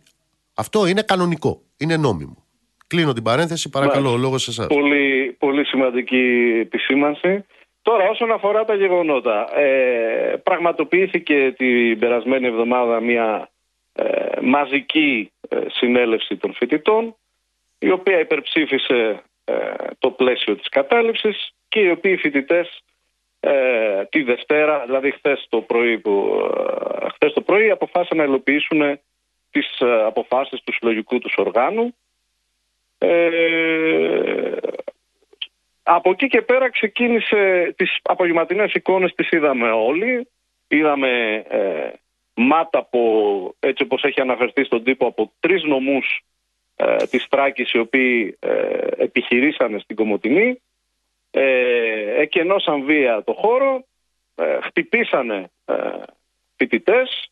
Αυτό 0.54 0.86
είναι 0.86 1.02
κανονικό, 1.02 1.62
είναι 1.76 1.96
νόμιμο. 1.96 2.44
Κλείνω 2.86 3.12
την 3.12 3.22
παρένθεση, 3.22 3.70
παρακαλώ, 3.70 4.12
ο 4.12 4.16
λόγος 4.16 4.42
σε 4.42 4.50
εσάς. 4.50 4.66
Πολύ, 4.66 5.36
πολύ 5.38 5.66
σημαντική 5.66 6.52
επισήμανση. 6.60 7.44
Τώρα 7.86 8.08
όσον 8.08 8.32
αφορά 8.32 8.64
τα 8.64 8.74
γεγονότα, 8.74 9.58
ε, 9.58 10.36
πραγματοποιήθηκε 10.42 11.54
την 11.56 11.98
περασμένη 11.98 12.46
εβδομάδα 12.46 13.00
μια 13.00 13.50
ε, 13.92 14.40
μαζική 14.42 15.32
ε, 15.48 15.56
συνέλευση 15.68 16.36
των 16.36 16.54
φοιτητών 16.54 17.16
η 17.78 17.90
οποία 17.90 18.18
υπερψήφισε 18.18 19.22
ε, 19.44 19.54
το 19.98 20.10
πλαίσιο 20.10 20.56
της 20.56 20.68
κατάληψης 20.68 21.50
και 21.68 21.80
οι 21.80 21.90
οποίοι 21.90 22.16
φοιτητές 22.16 22.80
τη 24.08 24.22
Δευτέρα, 24.22 24.82
δηλαδή 24.84 25.10
χθες 25.10 25.46
το 25.48 25.60
πρωί, 25.60 25.98
που, 25.98 26.40
χθες 27.14 27.32
το 27.32 27.40
πρωί 27.40 27.70
αποφάσισαν 27.70 28.16
να 28.16 28.24
υλοποιήσουν 28.24 29.00
τις 29.50 29.66
αποφάσεις 30.06 30.60
του 30.64 30.72
συλλογικού 30.72 31.18
τους 31.18 31.34
οργάνου 31.36 31.94
από 35.88 36.10
εκεί 36.10 36.26
και 36.26 36.42
πέρα 36.42 36.70
ξεκίνησε 36.70 37.74
τις 37.76 37.98
απογευματινές 38.02 38.72
εικόνες 38.72 39.14
τις 39.14 39.30
είδαμε 39.30 39.70
όλοι. 39.70 40.28
Είδαμε 40.68 41.44
ε, 41.48 41.90
μάτα 42.34 42.78
από, 42.78 43.00
έτσι 43.58 43.82
όπως 43.82 44.02
έχει 44.02 44.20
αναφερθεί 44.20 44.64
στον 44.64 44.84
τύπο, 44.84 45.06
από 45.06 45.32
τρεις 45.40 45.62
νομούς 45.62 46.20
ε, 46.76 46.96
της 46.96 47.28
Τράκης 47.28 47.72
οι 47.72 47.78
οποίοι 47.78 48.36
ε, 48.40 48.86
επιχειρήσανε 48.96 49.78
στην 49.78 49.96
Κομωτινή. 49.96 50.62
ε, 51.30 52.20
εκενώσαν 52.20 52.84
βία 52.84 53.22
το 53.24 53.32
χώρο, 53.32 53.84
ε, 54.34 54.58
χτυπήσανε 54.60 55.50
ε, 55.64 55.74
φοιτητές, 56.56 57.30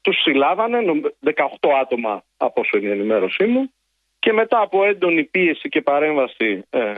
τους 0.00 0.22
συλλάβανε, 0.22 0.78
18 1.24 1.70
άτομα 1.80 2.24
από 2.36 2.60
όσο 2.60 2.76
είναι 2.76 2.88
η 2.88 2.92
ενημέρωσή 2.92 3.44
μου, 3.46 3.72
και 4.18 4.32
μετά 4.32 4.60
από 4.60 4.84
έντονη 4.84 5.24
πίεση 5.24 5.68
και 5.68 5.80
παρέμβαση 5.82 6.64
ε, 6.70 6.92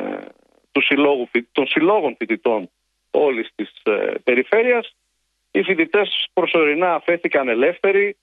του 0.77 0.83
συλλόγου, 0.83 1.29
των 1.53 1.67
συλλόγων 1.67 2.17
φοιτητών 2.19 2.71
όλης 3.11 3.49
της 3.55 3.73
ε, 3.83 4.13
περιφέρειας, 4.25 4.97
οι 5.51 5.63
φοιτητές 5.63 6.29
προσωρινά 6.33 6.95
αφέθηκαν 6.95 7.49
ελεύθεροι, 7.49 8.17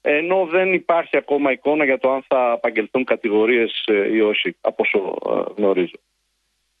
ενώ 0.00 0.46
δεν 0.46 0.72
υπάρχει 0.72 1.16
ακόμα 1.16 1.52
εικόνα 1.52 1.84
για 1.84 1.98
το 1.98 2.12
αν 2.12 2.24
θα 2.28 2.50
απαγγελθούν 2.50 3.04
κατηγορίες 3.04 3.84
ε, 3.86 4.14
ή 4.14 4.20
όχι, 4.20 4.56
από 4.60 4.82
όσο 4.82 5.16
ε, 5.30 5.52
γνωρίζω. 5.56 5.98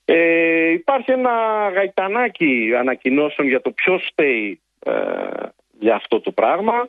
Ε, 0.04 0.70
υπάρχει 0.70 1.10
ένα 1.10 1.32
γαϊτανάκι 1.74 2.72
ανακοινώσεων 2.78 3.48
για 3.48 3.60
το 3.60 3.70
ποιος 3.70 4.06
στέει 4.06 4.60
ε, 4.84 4.92
για 5.78 5.94
αυτό 5.94 6.20
το 6.20 6.32
πράγμα. 6.32 6.88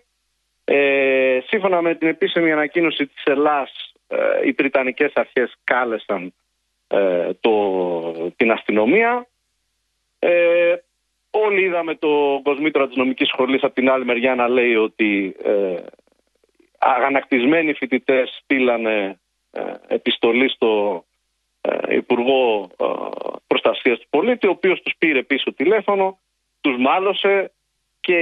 Ε, 0.66 1.40
σύμφωνα 1.48 1.82
με 1.82 1.96
την 1.96 2.08
επίσημη 2.08 2.52
ανακοίνωση 2.52 3.06
της 3.08 3.24
Ελλάς, 3.24 3.94
ε, 4.08 4.48
οι 4.48 4.52
Βρυτανικές 4.52 5.12
αρχές 5.16 5.56
κάλεσαν 5.64 6.34
το, 7.40 8.32
την 8.36 8.52
αστυνομία. 8.52 9.28
Ε, 10.20 10.76
όλοι 11.32 11.62
είδαμε 11.62 11.96
το 11.96 12.40
Κοσμήτρο 12.44 12.88
της 12.88 12.96
Νομικής 12.96 13.28
Σχολής 13.28 13.64
από 13.64 13.74
την 13.74 13.90
άλλη 13.90 14.06
μεριά 14.06 14.36
να 14.36 14.48
λέει 14.48 14.76
ότι 14.76 15.36
ε, 15.44 15.76
αγανακτισμένοι 16.78 17.74
φοιτητές 17.74 18.40
στείλανε 18.44 19.18
επιστολή 19.88 20.50
στο 20.50 21.04
ε, 21.62 21.96
Υπουργό 21.96 22.70
ε, 22.80 22.86
Προστασίας 23.48 24.00
του 24.00 24.08
Πολίτη, 24.10 24.48
ο 24.48 24.50
οποίος 24.50 24.82
τους 24.82 24.94
πήρε 24.98 25.24
πίσω 25.24 25.54
τηλέφωνο, 25.54 26.20
τους 26.62 26.78
μάλωσε 26.78 27.52
και 28.00 28.18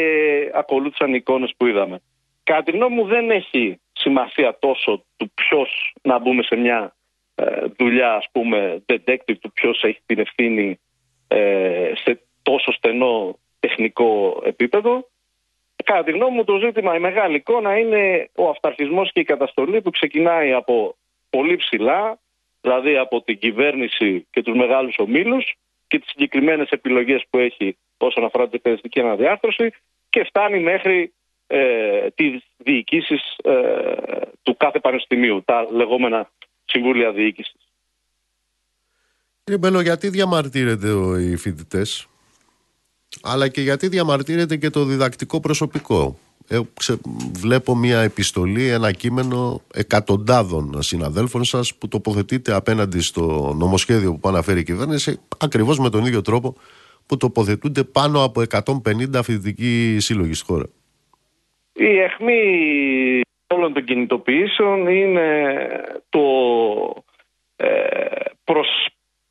ακολούθησαν 0.53 1.09
οι 1.13 1.17
εικόνες 1.17 1.53
που 1.57 1.65
είδαμε. 1.65 2.01
Κατά 2.43 2.63
τη 2.63 2.71
γνώμη 2.71 2.95
μου 2.95 3.05
δεν 3.05 3.31
έχει 3.31 3.79
σημασία 3.93 4.57
τόσο 4.59 5.03
του 5.17 5.31
ποιος 5.33 5.93
να 6.01 6.19
μπούμε 6.19 6.43
σε 6.43 6.55
μια 6.55 6.79
ε, 6.83 6.91
δουλειά, 7.77 8.13
ας 8.13 8.27
πούμε, 8.31 8.83
detective, 8.85 9.37
του 9.41 9.51
ποιος 9.53 9.83
έχει 9.83 9.99
την 10.05 10.19
ευθύνη 10.19 10.79
σε 12.03 12.21
τόσο 12.41 12.71
στενό 12.71 13.39
τεχνικό 13.59 14.41
επίπεδο. 14.45 15.09
Κατά 15.83 16.03
τη 16.03 16.11
γνώμη 16.11 16.35
μου 16.35 16.43
το 16.43 16.57
ζήτημα, 16.57 16.95
η 16.95 16.99
μεγάλη 16.99 17.35
εικόνα 17.35 17.77
είναι 17.77 18.29
ο 18.35 18.49
αυταρχισμός 18.49 19.11
και 19.11 19.19
η 19.19 19.23
καταστολή 19.23 19.81
που 19.81 19.89
ξεκινάει 19.89 20.51
από 20.53 20.95
πολύ 21.29 21.55
ψηλά, 21.55 22.19
δηλαδή 22.61 22.97
από 22.97 23.21
την 23.21 23.37
κυβέρνηση 23.37 24.27
και 24.31 24.41
τους 24.41 24.55
μεγάλους 24.55 24.95
ομίλους 24.97 25.53
και 25.87 25.99
τις 25.99 26.09
συγκεκριμένες 26.09 26.69
επιλογές 26.69 27.23
που 27.29 27.37
έχει 27.37 27.77
όσον 27.97 28.23
αφορά 28.23 28.43
την 28.43 28.53
εκπαιδευτική 28.55 28.99
αναδιάρθρωση 28.99 29.73
και 30.09 30.23
φτάνει 30.23 30.59
μέχρι 30.59 31.13
ε, 31.47 32.07
τις 32.15 32.43
διοικήσεις 32.57 33.35
ε, 33.43 33.51
του 34.43 34.57
κάθε 34.57 34.79
πανεπιστημίου, 34.79 35.43
τα 35.45 35.67
λεγόμενα 35.71 36.29
συμβούλια 36.71 37.11
διοίκησης. 37.11 37.55
Κύριε 39.43 39.59
Μπέλο, 39.59 39.81
γιατί 39.81 40.09
διαμαρτύρεται 40.09 40.89
οι 41.21 41.35
φοιτητές, 41.35 42.07
αλλά 43.21 43.47
και 43.47 43.61
γιατί 43.61 43.87
διαμαρτύρεται 43.87 44.57
και 44.57 44.69
το 44.69 44.85
διδακτικό 44.85 45.39
προσωπικό; 45.39 46.19
Ε, 46.47 46.59
βλέπω 47.31 47.75
μια 47.75 47.99
επιστολή, 48.01 48.67
ένα 48.67 48.91
κείμενο 48.91 49.61
εκατοντάδων 49.73 50.81
συναδέλφων 50.81 51.43
σας 51.43 51.75
που 51.75 51.87
τοποθετείτε 51.87 52.53
απέναντι 52.53 52.99
στο 53.01 53.53
νομοσχέδιο 53.57 54.13
που 54.13 54.29
αναφέρει 54.29 54.59
η 54.59 54.63
κυβέρνηση 54.63 55.19
ακριβώς 55.37 55.79
με 55.79 55.89
τον 55.89 56.05
ίδιο 56.05 56.21
τρόπο 56.21 56.55
που 57.05 57.17
τοποθετούνται 57.17 57.83
πάνω 57.83 58.23
από 58.23 58.43
150 58.49 59.21
φοιτητικοί 59.23 59.97
σύλλογοι 59.99 60.33
στη 60.33 60.45
χώρα. 60.45 60.65
Η 61.73 61.97
αιχμή 61.99 63.21
όλων 63.51 63.73
των 63.73 63.83
κινητοποιήσεων 63.83 64.87
είναι 64.87 65.67
το 66.09 66.23
ε, 67.55 68.05
προς, 68.43 68.67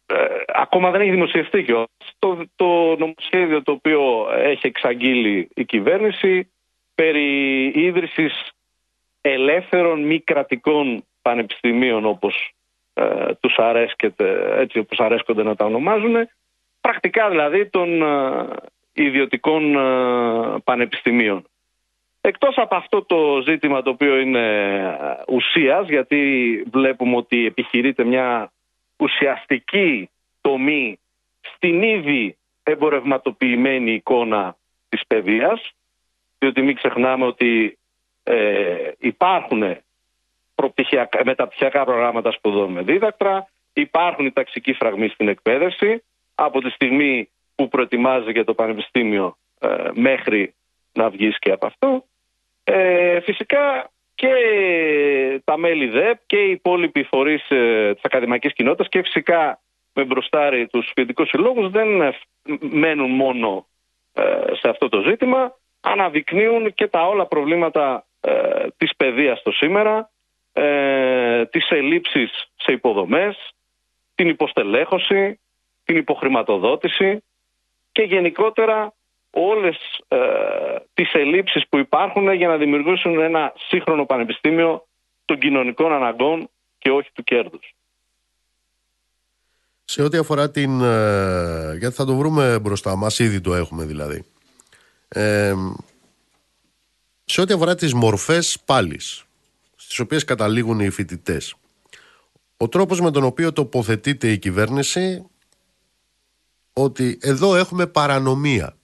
ε, 0.06 0.14
ακόμα 0.46 0.90
δεν 0.90 1.00
έχει 1.00 1.11
δημοσιευτεί 1.11 1.62
και 1.62 1.72
το, 2.18 2.44
το 2.56 2.96
νομοσχέδιο 2.96 3.62
το 3.62 3.72
οποίο 3.72 4.28
έχει 4.33 4.66
εξαγγείλει 4.66 5.48
η 5.54 5.64
κυβέρνηση 5.64 6.50
περί 6.94 7.66
ίδρυσης 7.66 8.52
ελεύθερων 9.20 10.02
μη 10.02 10.20
κρατικών 10.20 11.04
πανεπιστημίων 11.22 12.06
όπως 12.06 12.54
ε, 12.94 13.35
τους 13.40 13.59
αρέσκεται, 13.59 14.54
έτσι 14.61 14.78
όπως 14.78 14.98
αρέσκονται 14.98 15.42
να 15.42 15.56
τα 15.56 15.64
ονομάζουν 15.64 16.14
πρακτικά 16.80 17.28
δηλαδή 17.28 17.66
των 17.66 18.02
ε, 18.02 18.46
ιδιωτικών 18.92 19.74
ε, 19.74 20.59
πανεπιστημίων. 20.64 21.44
Εκτός 22.20 22.56
από 22.56 22.74
αυτό 22.74 23.02
το 23.02 23.42
ζήτημα 23.46 23.83
το 23.83 23.90
οποίο 23.90 24.16
είναι 24.16 24.46
ε, 24.78 25.22
ουσίας 25.28 25.88
γιατί 25.88 26.62
βλέπουμε 26.70 27.16
ότι 27.16 27.46
επιχειρείται 27.46 28.04
μια 28.04 28.52
ουσιαστική 28.96 30.11
τομή 30.40 30.98
στην 31.40 31.83
ήδη 31.83 32.37
εμπορευματοποιημένη 32.62 33.92
εικόνα 33.92 34.56
της 34.88 35.06
παιδείας 35.06 35.70
διότι 36.38 36.62
μην 36.62 36.74
ξεχνάμε 36.74 37.26
ότι 37.26 37.78
ε, 38.22 38.90
υπάρχουν 38.98 39.62
μεταπτυχιακά 41.24 41.85
προγράμματα 41.85 42.30
σπουδών 42.30 42.72
με 42.72 42.83
δίδακτρα, 42.83 43.48
υπάρχουν 43.72 44.26
οι 44.26 44.33
ταξικοί 44.33 44.72
φραγμοί 44.72 45.09
στην 45.09 45.28
εκπαίδευση 45.28 46.02
από 46.35 46.61
τη 46.61 46.70
στιγμή 46.70 47.28
που 47.54 47.68
προετοιμάζει 47.68 48.30
για 48.30 48.44
το 48.44 48.54
πανεπιστήμιο 48.54 49.37
ε, 49.59 49.88
μέχρι 49.94 50.54
να 50.92 51.11
βγεις 51.11 51.38
και 51.38 51.50
από 51.50 51.66
αυτό. 51.66 52.04
Ε, 52.72 53.20
φυσικά 53.20 53.90
και 54.14 54.33
τα 55.44 55.56
μέλη 55.56 55.87
ΔΕΠ 55.87 56.18
και 56.27 56.37
οι 56.37 56.50
υπόλοιποι 56.50 57.02
φορείς 57.02 57.50
ε, 57.50 57.92
της 57.94 58.02
ακαδημαϊκής 58.04 58.52
κοινότητας 58.52 58.88
και 58.88 59.02
φυσικά 59.02 59.60
με 59.94 60.04
μπροστάρι 60.04 60.66
τους 60.66 60.87
φοιτητικούς 60.87 61.29
συλλόγους 61.29 61.71
δεν 61.71 62.14
μένουν 62.60 63.10
μόνο 63.10 63.66
ε, 64.12 64.54
σε 64.54 64.68
αυτό 64.68 64.88
το 64.88 65.00
ζήτημα. 65.00 65.56
Αναδεικνύουν 65.81 66.75
και 66.75 66.88
τα 66.88 67.06
όλα 67.06 67.27
προβλήματα 67.27 68.06
ε, 68.21 68.66
της 68.77 68.96
παιδείας 68.96 69.42
το 69.42 69.50
σήμερα, 69.50 70.10
ε, 70.52 71.44
τις 71.46 71.71
ελλείψεις 71.71 72.31
σε 72.56 72.73
υποδομές, 72.73 73.54
την 74.14 74.29
υποστελέχωση, 74.29 75.40
την 75.85 75.96
υποχρηματοδότηση 75.96 77.23
και 77.92 78.02
γενικότερα 78.02 78.94
όλες 79.31 79.76
ε, 80.08 80.18
τις 80.94 81.12
ελλείψεις 81.12 81.68
που 81.68 81.78
υπάρχουν 81.78 82.33
για 82.33 82.48
να 82.48 82.56
δημιουργήσουν 82.56 83.20
ένα 83.20 83.52
σύγχρονο 83.68 84.06
πανεπιστήμιο 84.06 84.87
των 85.24 85.38
κοινωνικών 85.38 85.92
αναγκών 85.92 86.50
και 86.78 86.90
όχι 86.90 87.12
του 87.12 87.22
κέρδους. 87.22 87.74
Σε 89.85 90.02
ό,τι 90.02 90.16
αφορά 90.16 90.50
την... 90.50 90.81
Ε, 90.81 91.76
γιατί 91.78 91.94
θα 91.94 92.04
το 92.04 92.16
βρούμε 92.16 92.58
μπροστά 92.58 92.96
μας, 92.96 93.18
ήδη 93.18 93.40
το 93.40 93.54
έχουμε 93.54 93.85
δηλαδή. 93.85 94.24
Ε, 95.08 95.54
σε 97.24 97.40
ό,τι 97.40 97.52
αφορά 97.52 97.74
τις 97.74 97.94
μορφές 97.94 98.62
πάλης 98.64 99.24
στις 99.76 99.98
οποίες 99.98 100.24
καταλήγουν 100.24 100.81
οι 100.81 100.90
φοιτητές. 100.90 101.54
Ο 102.56 102.68
τρόπος 102.68 103.00
με 103.00 103.10
τον 103.10 103.24
οποίο 103.24 103.52
τοποθετείται 103.52 104.28
η 104.31 104.38
κυβέρνηση 104.38 105.26
ότι 106.72 107.18
εδώ 107.22 107.56
έχουμε 107.56 107.87
παρανομία 107.87 108.76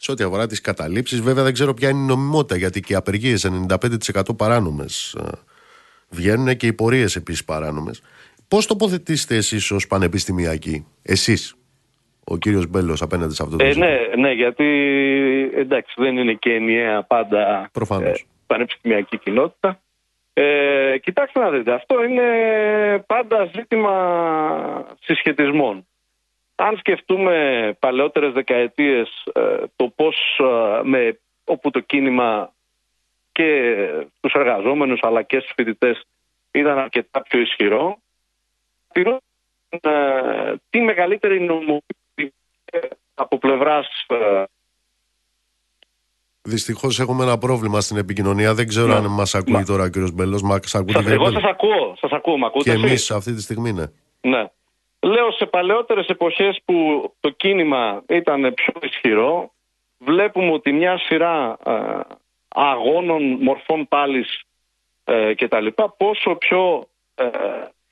σε 0.00 0.10
ό,τι 0.10 0.24
αφορά 0.24 0.46
τις 0.46 0.60
καταλήψεις 0.60 1.20
βέβαια 1.20 1.44
δεν 1.44 1.52
ξέρω 1.52 1.74
ποια 1.74 1.88
είναι 1.88 1.98
η 1.98 2.06
νομιμότητα 2.06 2.56
γιατί 2.56 2.80
και 2.80 2.92
οι 2.92 2.96
απεργίες 2.96 3.50
95% 3.68 4.36
παράνομες 4.36 5.14
ε, 5.14 5.30
βγαίνουν 6.08 6.56
και 6.56 6.66
οι 6.66 6.72
πορείες 6.72 7.16
επίσης 7.16 7.44
παράνομες 7.44 8.02
πώς 8.48 8.66
τοποθετήσετε 8.66 9.36
εσείς 9.36 9.70
ως 9.70 9.86
πανεπιστημιακοί 9.86 10.86
εσείς 11.02 11.54
ο 12.24 12.36
κύριος 12.36 12.66
Μπέλος 12.66 13.02
απέναντι 13.02 13.34
σε 13.34 13.42
αυτό 13.42 13.56
το 13.56 13.64
ε, 13.64 13.74
ναι, 13.74 13.98
ναι, 14.16 14.32
γιατί 14.32 14.64
εντάξει 15.54 15.94
δεν 15.96 16.16
είναι 16.16 16.32
και 16.32 16.52
ενιαία 16.52 17.02
πάντα 17.02 17.70
ε, 18.02 18.12
πανεπιστημιακή 18.46 19.18
κοινότητα. 19.18 19.80
Ε, 20.32 20.98
κοιτάξτε 20.98 21.40
να 21.40 21.50
δείτε, 21.50 21.72
αυτό 21.72 22.04
είναι 22.04 22.22
πάντα 23.06 23.50
ζήτημα 23.54 23.94
συσχετισμών. 25.00 25.86
Αν 26.60 26.76
σκεφτούμε 26.76 27.76
παλαιότερες 27.78 28.32
δεκαετίες 28.32 29.08
ε, 29.32 29.64
το 29.76 29.88
πώς 29.96 30.16
ε, 30.38 30.80
με, 30.82 31.18
όπου 31.44 31.70
το 31.70 31.80
κίνημα 31.80 32.52
και 33.32 33.74
τους 34.20 34.32
εργαζόμενους 34.32 35.00
αλλά 35.02 35.22
και 35.22 35.38
στους 35.38 35.52
φοιτητές 35.56 36.06
ήταν 36.50 36.78
αρκετά 36.78 37.22
πιο 37.22 37.40
ισχυρό, 37.40 37.98
τι 40.70 40.80
μεγαλύτερη 40.80 41.40
νομοποίηση 41.40 42.34
από 43.14 43.38
πλευράς. 43.38 44.04
Ε, 44.06 44.44
Δυστυχώς 46.42 47.00
έχουμε 47.00 47.24
ένα 47.24 47.38
πρόβλημα 47.38 47.80
στην 47.80 47.96
επικοινωνία. 47.96 48.54
Δεν 48.54 48.68
ξέρω 48.68 48.86
ναι. 48.86 48.94
αν 48.94 49.06
μας 49.06 49.34
ακούει 49.34 49.52
ναι. 49.52 49.64
τώρα 49.64 49.84
ο 49.84 49.88
κύριος 49.88 50.12
Μπελό. 50.12 50.40
Μα 50.44 50.54
ακούτε 50.54 51.12
Εγώ 51.12 51.30
σας 51.30 51.42
ακούω. 51.42 51.96
Σας 52.00 52.10
ακούω. 52.10 52.36
Μα 52.36 52.46
ακούτε 52.46 52.70
και 52.70 52.76
εμείς 52.76 53.10
αυτή 53.10 53.34
τη 53.34 53.42
στιγμή, 53.42 53.72
ναι. 53.72 53.84
Ναι. 54.20 54.50
Λέω 55.00 55.30
σε 55.32 55.46
παλαιότερες 55.46 56.06
εποχές 56.06 56.60
που 56.64 56.74
το 57.20 57.30
κίνημα 57.30 58.02
ήταν 58.08 58.54
πιο 58.54 58.72
ισχυρό, 58.82 59.52
βλέπουμε 59.98 60.52
ότι 60.52 60.72
μια 60.72 60.98
σειρά 60.98 61.56
ε, 61.66 62.00
αγώνων, 62.48 63.22
μορφών 63.22 63.88
πάλης 63.88 64.42
ε, 65.04 65.34
και 65.34 65.48
τα 65.48 65.60
λοιπά, 65.60 65.90
πόσο 65.90 66.34
πιο 66.34 66.88
ε, 67.14 67.28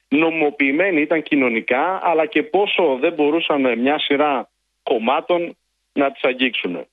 νομοποιημένοι 0.08 1.00
ήταν 1.00 1.22
κοινωνικά, 1.22 2.00
αλλά 2.02 2.26
και 2.26 2.42
πόσο 2.42 2.96
δεν 3.00 3.12
μπορούσαν 3.12 3.78
μια 3.78 3.98
σειρά 3.98 4.48
κομμάτων 4.82 5.56
να 5.92 6.12
τις 6.12 6.24
αγγίξουν. 6.24 6.86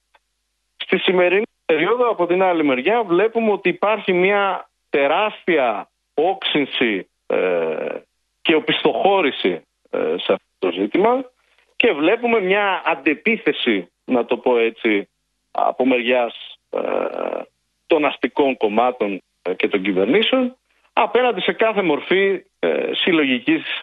Στη 0.77 0.97
σημερινή 0.97 1.43
περίοδο, 1.65 2.09
από 2.09 2.25
την 2.25 2.43
άλλη 2.43 2.63
μεριά, 2.63 3.03
βλέπουμε 3.03 3.51
ότι 3.51 3.69
υπάρχει 3.69 4.13
μια 4.13 4.69
τεράστια 4.89 5.89
όξυνση 6.13 7.07
ε, 7.27 7.97
και 8.41 8.55
οπισθοχώρηση 8.55 9.49
ε, 9.49 9.61
σε 9.93 10.33
αυτό 10.33 10.45
το 10.59 10.71
ζήτημα 10.71 11.31
και 11.75 11.91
βλέπουμε 11.91 12.41
μια 12.41 12.81
αντεπίθεση, 12.85 13.91
να 14.05 14.25
το 14.25 14.37
πω 14.37 14.57
έτσι, 14.57 15.09
από 15.51 15.85
μεριάς 15.85 16.57
ε, 16.69 16.79
των 17.87 18.05
αστικών 18.05 18.57
κομμάτων 18.57 19.21
και 19.55 19.67
των 19.67 19.81
κυβερνήσεων 19.81 20.57
απέναντι 20.93 21.41
σε 21.41 21.51
κάθε 21.51 21.81
μορφή 21.81 22.43
συλλογικής 22.91 23.81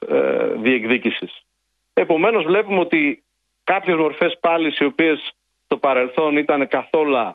διεκδίκησης. 0.57 1.43
Επομένως 1.93 2.45
βλέπουμε 2.45 2.81
ότι 2.81 3.23
κάποιες 3.65 3.97
μορφές 3.97 4.39
πάλι 4.41 4.75
οι 4.79 4.85
οποίες 4.85 5.33
στο 5.65 5.77
παρελθόν 5.77 6.37
ήταν 6.37 6.69
καθόλου 6.69 7.35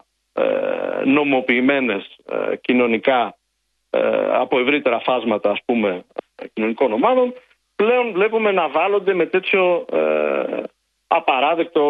νομοποιημένες 1.05 2.15
κοινωνικά 2.61 3.35
από 4.31 4.59
ευρύτερα 4.59 4.99
φάσματα 4.99 5.49
ας 5.49 5.59
πούμε 5.65 6.05
κοινωνικών 6.53 6.93
ομάδων 6.93 7.33
πλέον 7.75 8.11
βλέπουμε 8.11 8.51
να 8.51 8.69
βάλλονται 8.69 9.13
με 9.13 9.25
τέτοιο 9.25 9.85
ε, 9.91 10.63
απαράδεκτο 11.07 11.81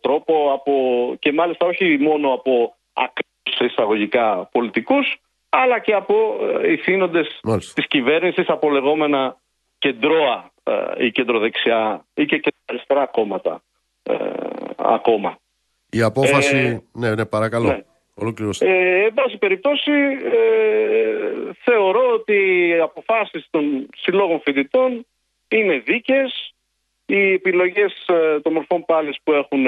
τρόπο 0.00 0.52
από, 0.52 0.72
και 1.18 1.32
μάλιστα 1.32 1.66
όχι 1.66 1.98
μόνο 2.00 2.32
από 2.32 2.76
ακραίους 2.92 3.72
εισαγωγικά 3.72 4.48
πολιτικούς 4.52 5.16
αλλά 5.48 5.78
και 5.78 5.94
από 5.94 6.14
ε, 6.62 6.72
ηθήνοντες 6.72 7.40
της 7.74 7.86
κυβέρνησης 7.86 8.48
από 8.48 8.70
λεγόμενα 8.70 9.36
κεντρώα 9.78 10.50
ε, 10.62 11.04
ή 11.04 11.10
κεντροδεξιά 11.10 12.04
ή 12.14 12.24
και 12.24 12.38
κεντροαριστερά 12.38 13.06
κόμματα 13.06 13.62
ε, 14.02 14.14
ακόμα. 14.76 15.38
Η 15.90 16.02
απόφαση, 16.02 16.56
ε, 16.56 16.80
ναι, 16.92 17.14
ναι, 17.14 17.26
παρακαλώ. 17.26 17.66
Ναι. 17.66 17.82
Ε, 18.58 19.04
εν 19.04 19.14
πάση 19.14 19.36
περιπτώσει, 19.38 19.92
ε, 20.32 21.52
θεωρώ 21.64 22.12
ότι 22.12 22.68
οι 22.68 22.80
αποφάσεις 22.80 23.46
των 23.50 23.88
συλλόγων 23.96 24.40
φοιτητών 24.40 25.06
είναι 25.56 25.78
δίκες. 25.78 26.54
Οι 27.06 27.32
επιλογές 27.32 28.06
ε, 28.06 28.40
των 28.40 28.52
μορφών 28.52 28.84
πάλης 28.84 29.16
που 29.22 29.32
έχουν 29.32 29.66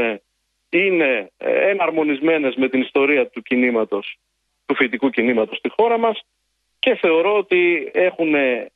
είναι 0.68 1.30
ε, 1.37 1.70
εναρμονισμένες 1.70 2.55
με 2.55 2.68
την 2.68 2.80
ιστορία 2.80 3.28
του 3.28 3.43
κινήματος, 3.43 4.18
του 4.66 4.74
φοιτητικού 4.74 5.11
κινήματος 5.11 5.59
στη 5.59 5.68
χώρα 5.68 5.99
μας 5.99 6.22
και 6.78 6.95
θεωρώ 6.95 7.37
ότι 7.37 7.91
έχουν 7.93 8.35
ε, 8.35 8.68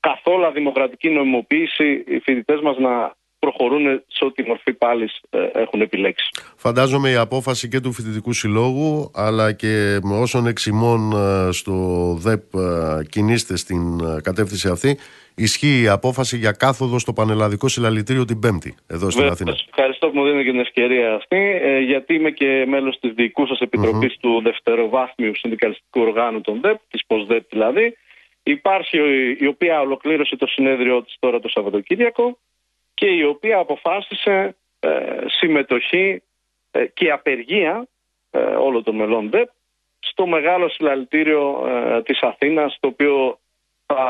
καθόλου 0.00 0.52
δημοκρατική 0.52 1.08
νομιμοποίηση 1.08 2.04
οι 2.06 2.18
φοιτητές 2.18 2.60
μας 2.60 2.78
να 2.78 3.14
προχωρούν 3.38 4.02
σε 4.06 4.24
ό,τι 4.24 4.42
μορφή 4.42 4.72
πάλι 4.72 5.10
ε, 5.30 5.38
έχουν 5.52 5.80
επιλέξει. 5.80 6.28
Φαντάζομαι 6.56 7.10
η 7.10 7.14
απόφαση 7.14 7.68
και 7.68 7.80
του 7.80 7.92
Φοιτητικού 7.92 8.32
Συλλόγου 8.32 9.10
αλλά 9.14 9.52
και 9.52 9.98
με 10.02 10.18
όσων 10.18 10.46
εξημών 10.46 11.12
ε, 11.12 11.52
στο 11.52 11.74
ΔΕΠ 12.18 12.54
ε, 12.54 13.04
κινείστε 13.10 13.56
στην 13.56 13.80
κατεύθυνση 14.22 14.68
αυτή 14.68 14.98
ισχύει 15.34 15.82
η 15.82 15.88
απόφαση 15.88 16.36
για 16.36 16.52
κάθοδο 16.52 16.98
στο 16.98 17.12
Πανελλαδικό 17.12 17.68
Συλλαλητήριο 17.68 18.24
την 18.24 18.38
Πέμπτη 18.38 18.74
εδώ 18.86 19.10
στην 19.10 19.24
Αθήνα. 19.24 19.56
Ευχαριστώ 19.68 20.08
που 20.08 20.18
μου 20.18 20.24
δίνετε 20.24 20.42
και 20.44 20.50
την 20.50 20.60
ευκαιρία 20.60 21.14
αυτή 21.14 21.60
γιατί 21.86 22.14
είμαι 22.14 22.30
και 22.30 22.64
μέλος 22.68 22.98
της 23.00 23.12
διοικούσας 23.12 23.60
επιτροπής 23.60 24.16
του 24.20 24.40
Δευτεροβάθμιου 24.42 25.36
Συνδικαλιστικού 25.36 26.00
Οργάνου 26.00 26.40
των 26.40 26.60
ΔΕΠ, 26.60 26.78
της 26.90 27.06
ΠΟΣΔΕΠ 27.06 27.44
δηλαδή. 27.50 27.96
Υπάρχει 28.42 28.98
η 29.38 29.46
οποία 29.46 29.80
ολοκλήρωσε 29.80 30.36
το 30.36 30.46
συνέδριό 30.46 31.02
της 31.02 31.16
τώρα 31.18 31.40
το 31.40 31.48
Σαββατοκύριακο 31.48 32.38
και 32.96 33.06
η 33.06 33.22
οποία 33.22 33.58
αποφάσισε 33.58 34.56
ε, 34.80 34.90
συμμετοχή 35.26 36.22
ε, 36.70 36.86
και 36.86 37.10
απεργία 37.10 37.88
ε, 38.30 38.38
όλων 38.38 38.82
των 38.82 38.96
μελών 38.96 39.30
ΔΕΠ 39.30 39.48
στο 39.98 40.26
μεγάλο 40.26 40.68
συλλαλητήριο 40.68 41.62
της 42.04 42.20
Αθήνας, 42.20 42.72
στο 42.72 42.88
οποίο 42.88 43.38
θα 43.86 44.04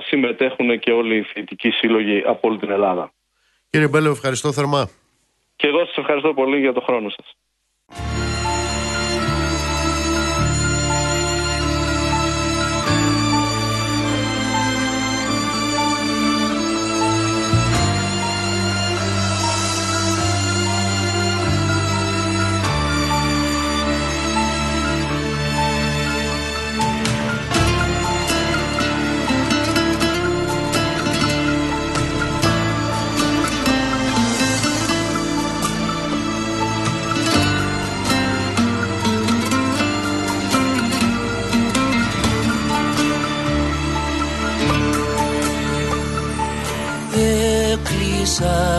συμμετέχουν 0.00 0.78
και 0.78 0.92
όλοι 0.92 1.16
οι 1.16 1.22
φοιτητικοί 1.22 1.70
σύλλογοι 1.70 2.22
από 2.26 2.48
όλη 2.48 2.58
την 2.58 2.70
Ελλάδα. 2.70 3.12
Κύριε 3.70 3.88
Μπέλο, 3.88 4.10
ευχαριστώ 4.10 4.52
θερμά. 4.52 4.88
Και 5.56 5.66
εγώ 5.66 5.84
σας 5.84 5.96
ευχαριστώ 5.96 6.34
πολύ 6.34 6.60
για 6.60 6.72
το 6.72 6.80
χρόνο 6.80 7.08
σας. 7.08 7.36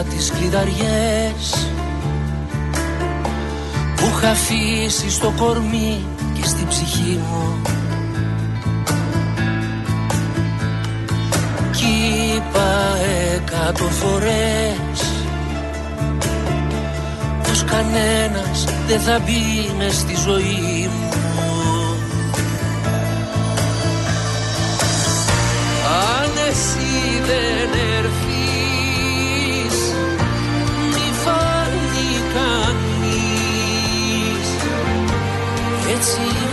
Τις 0.09 0.31
κλειδαριές. 0.31 1.69
Που 3.95 4.05
είχα 4.15 4.29
αφήσει 4.29 5.09
στο 5.09 5.33
κορμί 5.37 6.05
και 6.33 6.47
στην 6.47 6.67
ψυχή 6.67 7.19
μου. 7.29 7.61
Κι 11.71 12.35
είπα 12.35 12.97
εκατό 13.35 13.83
φορές 13.83 15.13
πως 17.43 17.63
κανένας 17.63 18.65
δεν 18.87 18.99
θα 18.99 19.19
μπει 19.19 19.73
μες 19.77 19.95
στη 19.95 20.15
ζωή 20.15 20.89
μου. 20.99 21.09
Αν 25.87 26.31
εσύ 26.49 27.21
δεν 27.25 27.79
έρθεις 27.97 28.24
έτσι 36.07 36.44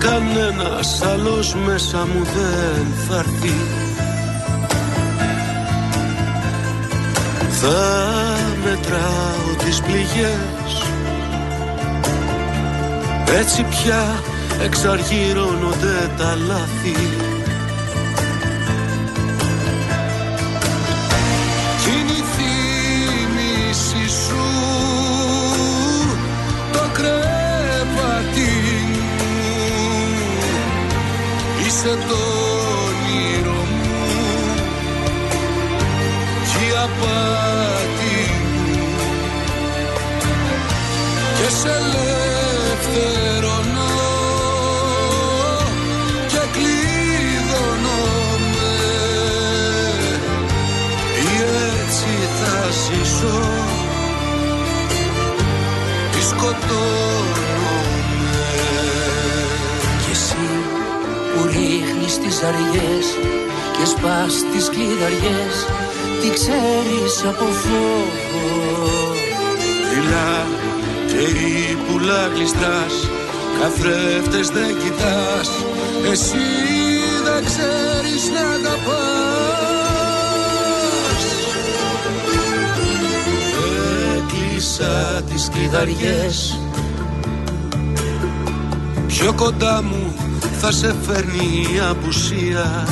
κανένας 0.00 1.02
άλλος 1.02 1.54
μέσα 1.66 1.98
μου 1.98 2.24
δεν 2.24 2.86
θα 3.08 3.16
έρθει. 3.18 3.54
Θα 7.50 8.08
μετράω 8.64 9.64
τις 9.64 9.80
πληγές. 9.80 10.82
Έτσι 13.38 13.62
πια 13.62 14.22
εξαργυρώνονται 14.64 16.10
τα 16.18 16.36
λάθη 16.46 17.29
vencedor. 31.82 32.29
Ρίχνεις 62.40 62.48
τις 62.48 62.48
αργές 62.48 63.06
και 63.78 63.84
σπάς 63.84 64.34
τις 64.52 64.68
κλειδαριές 64.68 65.54
τι 66.20 66.30
ξέρεις 66.30 67.24
από 67.28 67.44
φόβο. 67.44 69.14
Δειλά 69.90 70.46
και 71.06 71.76
πουλά 71.86 72.26
γλιστράς 72.34 72.94
Καθρέφτες 73.60 74.48
δεν 74.48 74.78
κοιτάς 74.82 75.50
Εσύ 76.10 76.48
δεν 77.24 77.44
ξέρεις 77.44 78.30
να 78.34 78.40
αγαπάς 78.40 78.80
Έκλεισα 84.16 85.22
τις 85.30 85.48
κλειδαριές 85.52 86.58
Πιο 89.06 89.32
κοντά 89.32 89.82
μου 89.82 90.29
θα 90.62 90.72
σε 90.72 90.94
φέρνει 91.02 91.66
η 91.74 91.78
απουσία. 91.90 92.88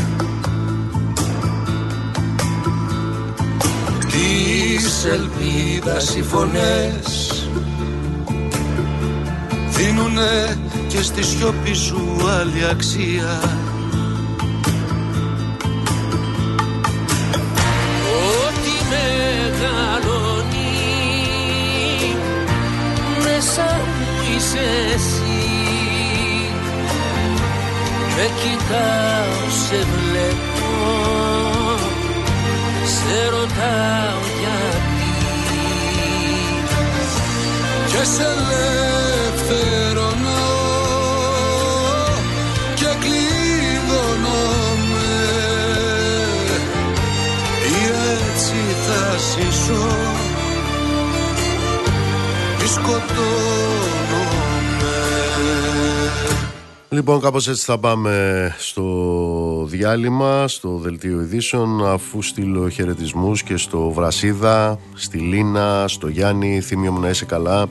Της 4.11 5.05
ελπίδας 5.05 6.17
οι 6.17 6.23
φωνές 6.23 7.29
Δίνουνε 9.69 10.59
και 10.89 11.03
στη 11.03 11.23
σιώπη 11.23 11.75
σου 11.75 12.19
άλλη 12.41 12.65
αξία 12.71 13.58
κοιτάω, 28.43 29.41
σε 29.67 29.79
βλέπω. 29.95 30.71
Σε 32.95 33.19
ρωτάω 33.29 34.23
γιατί. 34.41 35.13
Και 37.91 38.03
σε 38.05 38.23
ελευθερώνω 38.23 39.77
και 42.75 42.91
κλειδώνομαι 43.03 44.41
ή 47.69 47.79
έτσι 48.17 48.61
θα 48.87 49.03
ζήσω. 49.29 49.87
Ή 52.65 52.67
σκοτώνομαι 52.67 53.28
Λοιπόν, 56.99 57.21
κάπως 57.21 57.49
έτσι 57.49 57.65
θα 57.65 57.79
πάμε 57.79 58.55
στο 58.59 58.85
διάλειμμα, 59.67 60.49
στο 60.49 60.77
δελτίο 60.77 61.21
ειδήσεων, 61.21 61.87
αφού 61.87 62.23
στείλω 62.23 62.69
χαιρετισμούς 62.69 63.43
και 63.43 63.57
στο 63.57 63.91
Βρασίδα, 63.91 64.79
στη 64.95 65.19
Λίνα, 65.19 65.85
στο 65.89 66.09
Γιάννη, 66.09 66.61
θύμιο 66.61 66.93
μου 66.93 67.01
να 67.01 67.09
είσαι 67.09 67.25
καλά. 67.25 67.67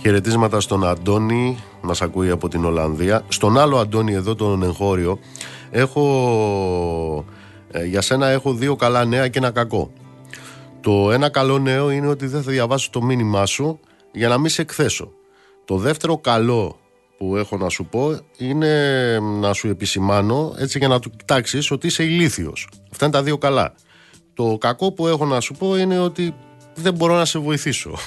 Χαιρετίσματα 0.00 0.60
στον 0.60 0.86
Αντώνη, 0.86 1.58
μας 1.80 2.02
ακούει 2.02 2.30
από 2.30 2.48
την 2.48 2.64
Ολλανδία. 2.64 3.24
Στον 3.28 3.58
άλλο 3.58 3.78
Αντώνη 3.78 4.12
εδώ, 4.12 4.34
τον 4.34 4.62
εγχώριο, 4.62 5.18
έχω, 5.70 7.24
ε, 7.70 7.84
για 7.84 8.00
σένα 8.00 8.26
έχω 8.26 8.54
δύο 8.54 8.76
καλά 8.76 9.04
νέα 9.04 9.28
και 9.28 9.38
ένα 9.38 9.50
κακό. 9.50 9.92
Το 10.80 11.10
ένα 11.12 11.28
καλό 11.28 11.58
νέο 11.58 11.90
είναι 11.90 12.08
ότι 12.08 12.26
δεν 12.26 12.42
θα 12.42 12.50
διαβάσω 12.50 12.88
το 12.90 13.02
μήνυμά 13.02 13.46
σου 13.46 13.80
για 14.12 14.28
να 14.28 14.38
μην 14.38 14.50
σε 14.50 14.62
εκθέσω. 14.62 15.12
Το 15.64 15.76
δεύτερο 15.76 16.18
καλό 16.18 16.76
που 17.22 17.36
έχω 17.36 17.56
να 17.56 17.68
σου 17.68 17.84
πω 17.84 18.18
είναι 18.36 19.18
να 19.20 19.52
σου 19.52 19.68
επισημάνω 19.68 20.54
έτσι 20.58 20.78
για 20.78 20.88
να 20.88 20.98
του 20.98 21.10
κοιτάξεις 21.10 21.70
ότι 21.70 21.86
είσαι 21.86 22.02
ηλίθιος. 22.02 22.68
Αυτά 22.92 23.04
είναι 23.04 23.14
τα 23.14 23.22
δύο 23.22 23.38
καλά. 23.38 23.74
Το 24.34 24.56
κακό 24.60 24.92
που 24.92 25.06
έχω 25.06 25.24
να 25.24 25.40
σου 25.40 25.54
πω 25.54 25.76
είναι 25.76 25.98
ότι 25.98 26.34
δεν 26.74 26.94
μπορώ 26.94 27.16
να 27.16 27.24
σε 27.24 27.38
βοηθήσω. 27.38 27.98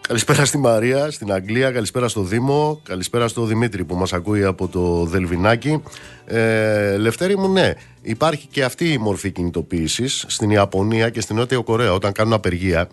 Καλησπέρα 0.00 0.44
στη 0.44 0.58
Μαρία, 0.58 1.10
στην 1.10 1.32
Αγγλία, 1.32 1.70
καλησπέρα 1.70 2.08
στο 2.08 2.22
Δήμο, 2.22 2.80
καλησπέρα 2.82 3.28
στο 3.28 3.44
Δημήτρη 3.44 3.84
που 3.84 3.94
μας 3.94 4.12
ακούει 4.12 4.44
από 4.44 4.68
το 4.68 5.04
Δελβινάκι. 5.04 5.82
Ε, 6.24 6.96
Λευτέρη 6.96 7.36
μου, 7.36 7.52
ναι, 7.52 7.72
υπάρχει 8.02 8.46
και 8.46 8.64
αυτή 8.64 8.92
η 8.92 8.98
μορφή 8.98 9.30
κινητοποίησης 9.30 10.24
στην 10.28 10.50
Ιαπωνία 10.50 11.10
και 11.10 11.20
στην 11.20 11.36
Νότια 11.36 11.58
Κορέα 11.58 11.92
όταν 11.92 12.12
κάνουν 12.12 12.32
απεργία. 12.32 12.88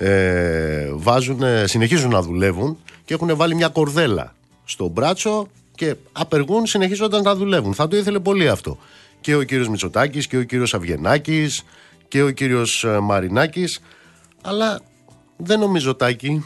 Ε, 0.00 0.88
βάζουν, 0.92 1.40
συνεχίζουν 1.64 2.10
να 2.10 2.22
δουλεύουν 2.22 2.78
και 3.04 3.14
έχουν 3.14 3.36
βάλει 3.36 3.54
μια 3.54 3.68
κορδέλα 3.68 4.34
στο 4.64 4.88
μπράτσο 4.88 5.48
και 5.74 5.94
απεργούν 6.12 6.66
συνεχίζοντας 6.66 7.22
να 7.22 7.34
δουλεύουν. 7.34 7.74
Θα 7.74 7.88
το 7.88 7.96
ήθελε 7.96 8.18
πολύ 8.18 8.48
αυτό. 8.48 8.78
Και 9.20 9.34
ο 9.34 9.42
κύριος 9.42 9.68
Μητσοτάκης 9.68 10.26
και 10.26 10.36
ο 10.36 10.42
κύριος 10.42 10.74
Αυγενάκης 10.74 11.62
και 12.08 12.22
ο 12.22 12.30
κύριος 12.30 12.84
ε, 12.84 12.98
Μαρινάκης 12.98 13.80
αλλά 14.42 14.80
δεν 15.36 15.58
νομίζω 15.58 15.94
Τάκη. 15.94 16.44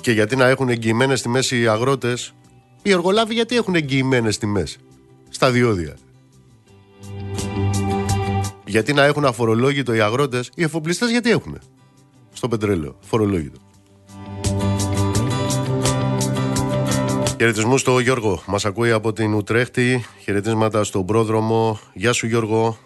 Και 0.00 0.12
γιατί 0.12 0.36
να 0.36 0.46
έχουν 0.46 0.68
εγγυημένες 0.68 1.22
τιμές 1.22 1.50
οι 1.50 1.68
αγρότες; 1.68 2.34
Οι 2.82 2.90
εργολάβοι 2.90 3.34
γιατί 3.34 3.56
έχουν 3.56 3.74
εγγυημένες 3.74 4.38
τιμές; 4.38 4.78
Στα 5.32 5.50
διόδια 5.50 5.96
Γιατί 8.64 8.92
να 8.92 9.04
έχουν 9.04 9.24
αφορολόγητο 9.24 9.94
οι 9.94 10.00
αγρότες 10.00 10.50
Οι 10.54 10.62
εφοπλιστές 10.62 11.10
γιατί 11.10 11.30
έχουν 11.30 11.58
Στο 12.32 12.48
πετρέλαιο, 12.48 12.96
φορολόγητο 13.00 13.60
Χαιρετισμού 17.42 17.78
στο 17.78 17.98
Γιώργο. 17.98 18.42
Μας 18.46 18.64
ακούει 18.64 18.90
από 18.90 19.12
την 19.12 19.34
Ουτρέχτη. 19.34 20.04
Χαιρετίσματα 20.22 20.84
στον 20.84 21.06
πρόδρομο. 21.06 21.78
Γεια 21.92 22.12
σου, 22.12 22.26
Γιώργο. 22.26 22.78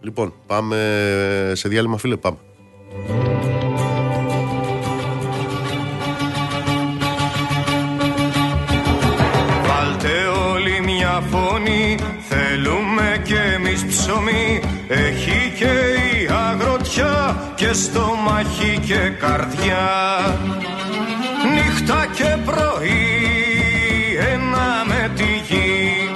Λοιπόν, 0.00 0.34
πάμε 0.46 1.52
σε 1.54 1.68
διάλειμμα, 1.68 1.98
φίλε. 1.98 2.16
Πάμε. 2.16 2.38
Φωνή, 11.30 11.96
θέλουμε 12.28 13.22
κι 13.24 13.34
εμείς 13.54 13.84
ψωμί. 13.84 14.60
Έχει 14.88 15.52
και 15.58 15.72
η 16.18 16.28
αγροτιά 16.48 17.36
και 17.54 17.72
στο 17.72 18.14
μαχή 18.24 18.78
και 18.86 19.12
καρδιά. 19.18 19.86
Νύχτα 21.54 22.06
και 22.14 22.36
πρωί 22.44 23.28
ένα 24.32 24.84
με 24.86 25.10
τη 25.14 25.24
γη 25.48 26.08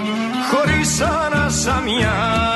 Χωρίς 0.51 1.01
ανασαμιά 1.01 2.52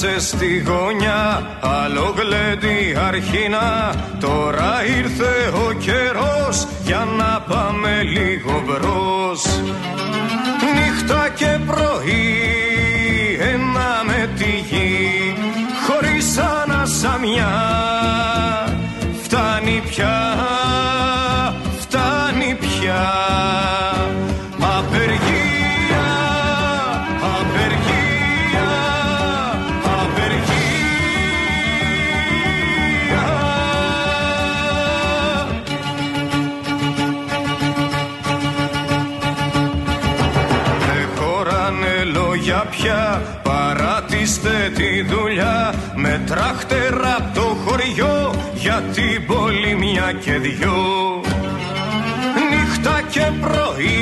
κάτσε 0.00 0.20
στη 0.20 0.58
γωνιά, 0.66 1.42
άλλο 1.60 2.14
γλέντι 2.16 2.96
αρχίνα. 3.08 3.94
Τώρα 4.20 4.84
ήρθε 4.98 5.52
ο 5.68 5.72
καιρός 5.72 6.66
για 6.84 7.06
να 7.18 7.40
πάμε 7.40 8.02
λίγο 8.02 8.62
μπρος. 8.66 9.44
Νύχτα 10.74 11.28
και 11.34 11.58
πρωί, 11.66 12.38
ένα 13.52 14.02
με 14.06 14.30
τη 14.38 14.50
γη 14.70 15.34
Χωρίς 15.86 16.38
ανασαμιά, 16.38 17.52
την 49.50 49.58
πόλη 49.58 49.74
μια 49.74 50.12
και 50.20 50.38
δυο. 50.38 51.20
Νύχτα 52.50 53.02
και 53.10 53.26
πρωί 53.40 53.99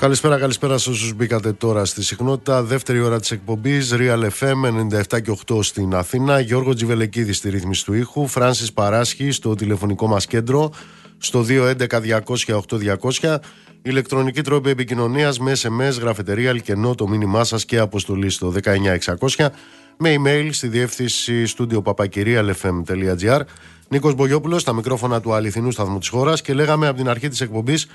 Καλησπέρα, 0.00 0.38
καλησπέρα 0.38 0.78
σε 0.78 0.90
όσους 0.90 1.14
μπήκατε 1.14 1.52
τώρα 1.52 1.84
στη 1.84 2.02
συχνότητα. 2.02 2.62
Δεύτερη 2.62 3.00
ώρα 3.00 3.20
της 3.20 3.30
εκπομπής, 3.30 3.94
Real 3.94 4.28
FM 4.40 4.64
97 5.10 5.20
και 5.20 5.30
8 5.30 5.62
στην 5.62 5.94
Αθήνα. 5.94 6.40
Γιώργο 6.40 6.74
Τζιβελεκίδη 6.74 7.32
στη 7.32 7.50
ρύθμιση 7.50 7.84
του 7.84 7.92
ήχου. 7.92 8.26
Φράνσις 8.26 8.72
Παράσχη 8.72 9.30
στο 9.30 9.54
τηλεφωνικό 9.54 10.06
μας 10.06 10.26
κέντρο. 10.26 10.72
Στο 11.18 11.44
211-200-8200. 11.48 13.36
Ηλεκτρονική 13.82 14.42
τρόπη 14.42 14.70
επικοινωνίας 14.70 15.38
με 15.38 15.52
SMS, 15.52 16.00
γραφετερία, 16.00 16.50
αλκενό, 16.50 16.94
το 16.94 17.08
μήνυμά 17.08 17.44
σας 17.44 17.64
και 17.64 17.78
αποστολή 17.78 18.30
στο 18.30 18.50
19600. 18.50 19.52
Με 19.96 20.14
email 20.18 20.48
στη 20.52 20.68
διεύθυνση 20.68 21.46
στούντιο 21.46 21.82
papakirialfm.gr. 21.84 23.40
Νίκος 23.88 24.14
Μπογιόπουλος 24.14 24.60
στα 24.60 24.72
μικρόφωνα 24.72 25.20
του 25.20 25.34
αληθινού 25.34 25.70
σταθμού 25.70 25.98
της 25.98 26.08
χώρας 26.08 26.42
και 26.42 26.54
λέγαμε 26.54 26.86
από 26.86 26.96
την 26.96 27.08
αρχή 27.08 27.28
της 27.28 27.40
εκπομπής 27.40 27.86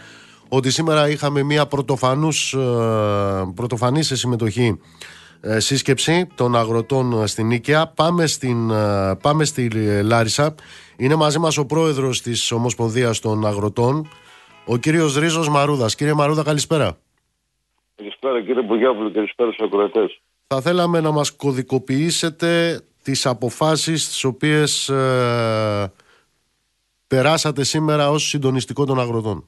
ότι 0.50 0.72
σήμερα 0.72 1.10
είχαμε 1.10 1.43
μια 1.43 1.66
πρωτοφανούς, 1.66 2.54
ε, 2.54 2.58
πρωτοφανή 3.56 4.04
σε 4.04 4.16
συμμετοχή 4.16 4.80
ε, 5.48 5.60
σύσκεψη 5.60 6.28
των 6.36 6.56
αγροτών 6.56 7.22
ε, 7.22 7.28
στην 7.28 7.48
Νίκαια. 7.48 7.88
Πάμε, 7.88 8.26
στην, 8.26 8.70
ε, 8.70 9.16
πάμε 9.22 9.46
στη 9.46 9.70
Λάρισα. 10.04 10.56
Είναι 10.98 11.16
μαζί 11.16 11.39
μας 11.39 11.58
ο 11.58 11.66
πρόεδρος 11.66 12.22
της 12.22 12.52
Ομοσπονδίας 12.52 13.20
των 13.20 13.46
Αγροτών, 13.46 14.08
ο 14.66 14.78
κύριος 14.78 15.18
Ρίζος 15.18 15.50
Μαρούδας. 15.50 15.96
Κύριε 15.96 16.14
Μαρούδα, 16.14 16.43
καλησπέρα. 16.43 16.98
Καλησπέρα 17.96 18.41
κύριε 18.41 18.62
Μπογιάπουλο, 18.62 19.12
καλησπέρα 19.12 19.52
στους 19.52 19.66
ακροατές. 19.66 20.22
Θα 20.48 20.62
θέλαμε 20.62 21.00
να 21.00 21.12
μας 21.12 21.36
κωδικοποιήσετε 21.36 22.82
τις 23.04 23.26
αποφάσεις 23.26 24.08
τις 24.08 24.24
οποίες 24.24 24.89
ε, 24.89 25.93
περάσατε 27.08 27.64
σήμερα 27.64 28.10
ως 28.10 28.28
συντονιστικό 28.28 28.86
των 28.86 29.00
αγροτών. 29.00 29.48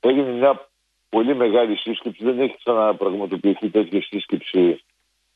Έγινε 0.00 0.30
μια 0.30 0.68
πολύ 1.08 1.34
μεγάλη 1.34 1.76
σύσκεψη, 1.76 2.24
δεν 2.24 2.40
έχει 2.40 2.56
ξαναπραγματοποιηθεί 2.64 3.70
τέτοια 3.70 4.02
σύσκεψη 4.02 4.80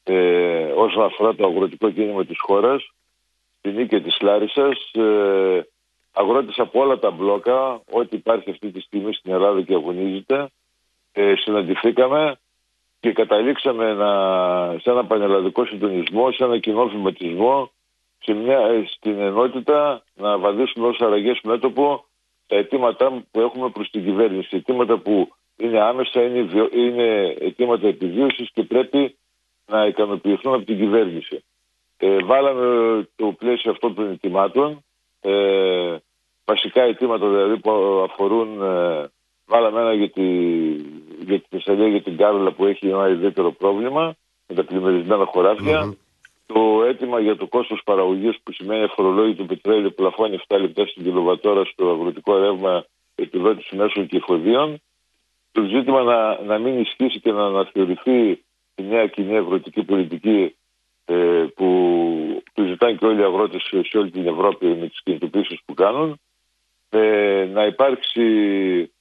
ε, 0.05 0.65
όσον 0.77 1.05
αφορά 1.05 1.35
το 1.35 1.47
αγροτικό 1.47 1.91
κίνημα 1.91 2.25
της 2.25 2.39
χώρας, 2.41 2.93
στην 3.59 3.75
νίκη 3.75 4.01
της 4.01 4.21
Λάρισας, 4.21 4.91
ε, 4.93 5.63
αγρότες 6.13 6.59
από 6.59 6.81
όλα 6.81 6.99
τα 6.99 7.11
μπλόκα, 7.11 7.83
ό,τι 7.91 8.17
υπάρχει 8.17 8.51
αυτή 8.51 8.71
τη 8.71 8.81
στιγμή 8.81 9.13
στην 9.13 9.33
Ελλάδα 9.33 9.63
και 9.63 9.75
αγωνίζεται, 9.75 10.49
ε, 11.13 11.35
συναντηθήκαμε 11.37 12.37
και 13.01 13.13
καταλήξαμε 13.13 13.95
να, 13.95 14.11
σε 14.79 14.91
ένα 14.91 15.05
πανελλαδικό 15.05 15.65
συντονισμό, 15.67 16.33
σε 16.33 16.45
ένα 16.45 16.59
κοινό 16.59 16.89
βηματισμό, 16.89 17.71
σε 18.19 18.33
μια, 18.33 18.59
ε, 18.59 18.85
στην 18.87 19.21
ενότητα 19.21 20.03
να 20.15 20.39
βαδίσουμε 20.39 20.87
ως 20.87 21.01
αραγές 21.01 21.41
μέτωπο 21.43 22.05
τα 22.47 22.57
αιτήματά 22.57 23.25
που 23.31 23.41
έχουμε 23.41 23.71
προς 23.71 23.91
την 23.91 24.05
κυβέρνηση. 24.05 24.57
Αιτήματα 24.57 24.99
που 24.99 25.33
είναι 25.57 25.81
άμεσα, 25.81 26.23
είναι, 26.23 26.43
βιο- 26.43 26.73
είναι 26.75 27.37
αιτήματα 27.41 27.87
επιβίωσης 27.89 28.51
και 28.53 28.63
πρέπει 28.63 29.17
να 29.67 29.87
ικανοποιηθούν 29.87 30.55
από 30.55 30.65
την 30.65 30.77
κυβέρνηση. 30.79 31.45
Ε, 31.97 32.17
βάλαμε 32.25 33.09
το 33.17 33.27
πλαίσιο 33.39 33.71
αυτών 33.71 33.95
των 33.95 34.11
αιτημάτων, 34.11 34.85
ε, 35.21 35.97
βασικά 36.45 36.83
αιτήματα 36.83 37.29
δηλαδή 37.29 37.59
που 37.59 37.71
αφορούν, 38.11 38.63
ε, 38.63 39.07
βάλαμε 39.47 39.81
ένα 39.81 39.95
για 39.95 40.11
τη, 40.11 40.23
για 41.27 41.41
τη 41.41 41.47
Θεσσαλία, 41.51 41.89
για 41.89 42.03
την 42.03 42.17
Κάρολα 42.17 42.53
που 42.53 42.65
έχει 42.65 42.89
ένα 42.89 43.09
ιδιαίτερο 43.09 43.53
πρόβλημα 43.53 44.15
με 44.47 44.55
τα 44.55 44.65
πλημμυρισμένα 44.65 45.25
χωράφια. 45.25 45.95
Το 46.47 46.85
αίτημα 46.85 47.21
για 47.21 47.37
το 47.37 47.47
κόστος 47.47 47.81
παραγωγής 47.85 48.37
που 48.43 48.53
σημαίνει 48.53 48.83
αφορολόγητο 48.83 49.45
πετρέλαιο 49.45 49.91
πλαφώνει 49.91 50.39
7 50.49 50.61
λεπτά 50.61 50.87
στην 50.87 51.03
κιλοβατόρα 51.03 51.65
στο 51.65 51.91
αγροτικό 51.91 52.39
ρεύμα 52.39 52.85
επιδότηση 53.15 53.77
μέσων 53.77 54.07
και 54.07 54.17
εφοδίων. 54.17 54.81
Το 55.53 55.63
ζήτημα 55.63 56.03
να, 56.03 56.43
να 56.43 56.59
μην 56.59 56.81
ισχύσει 56.81 57.21
και 57.21 57.33
να 57.33 57.45
αναθεωρηθεί 57.45 58.45
η 58.75 58.83
νέα 58.83 59.07
κοινή 59.07 59.37
αγροτική 59.37 59.83
πολιτική 59.83 60.57
ε, 61.05 61.45
που, 61.55 62.43
που 62.55 62.65
ζητάνε 62.65 62.93
και 62.95 63.07
όλοι 63.07 63.21
οι 63.21 63.25
αγρότες 63.25 63.63
σε, 63.63 63.83
σε 63.83 63.99
όλη 63.99 64.11
την 64.11 64.27
Ευρώπη 64.27 64.67
με 64.67 64.89
τις 64.89 65.03
κινητοποιήσεις 65.03 65.61
που 65.65 65.75
κάνουν. 65.75 66.21
Ε, 66.89 67.49
να 67.53 67.67
υπάρξει 67.67 68.23
απο- 68.23 68.83
ε, 68.83 68.94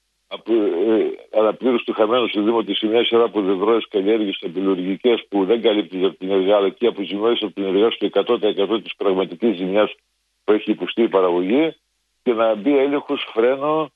αναπλήρωση 1.39 1.85
του 1.85 1.93
χαμένου 1.93 2.27
στο 2.27 2.41
Δήμο 2.41 2.63
τη 2.63 2.87
μια 2.87 3.05
σειρά 3.05 3.23
από 3.23 3.41
δεδρόες 3.41 3.87
καλλιέργειες 3.89 4.39
απειλουργικές 4.41 5.25
που 5.29 5.45
δεν 5.45 5.61
καλύπτει 5.61 6.05
από 6.05 6.17
την 6.17 6.31
εργασία 6.31 6.55
αλλά 6.55 6.69
και 6.69 6.87
αποζημιώσει 6.87 7.45
από 7.45 7.53
την 7.53 7.63
εργασία 7.63 8.09
στο 8.09 8.37
100% 8.75 8.83
της 8.83 8.95
πραγματικής 8.95 9.55
ζημιάς 9.55 9.95
που 10.43 10.51
έχει 10.51 10.71
υποστεί 10.71 11.01
η 11.01 11.07
παραγωγή 11.07 11.75
και 12.23 12.33
να 12.33 12.55
μπει 12.55 12.77
έλεγχος 12.77 13.27
φρένο 13.33 13.91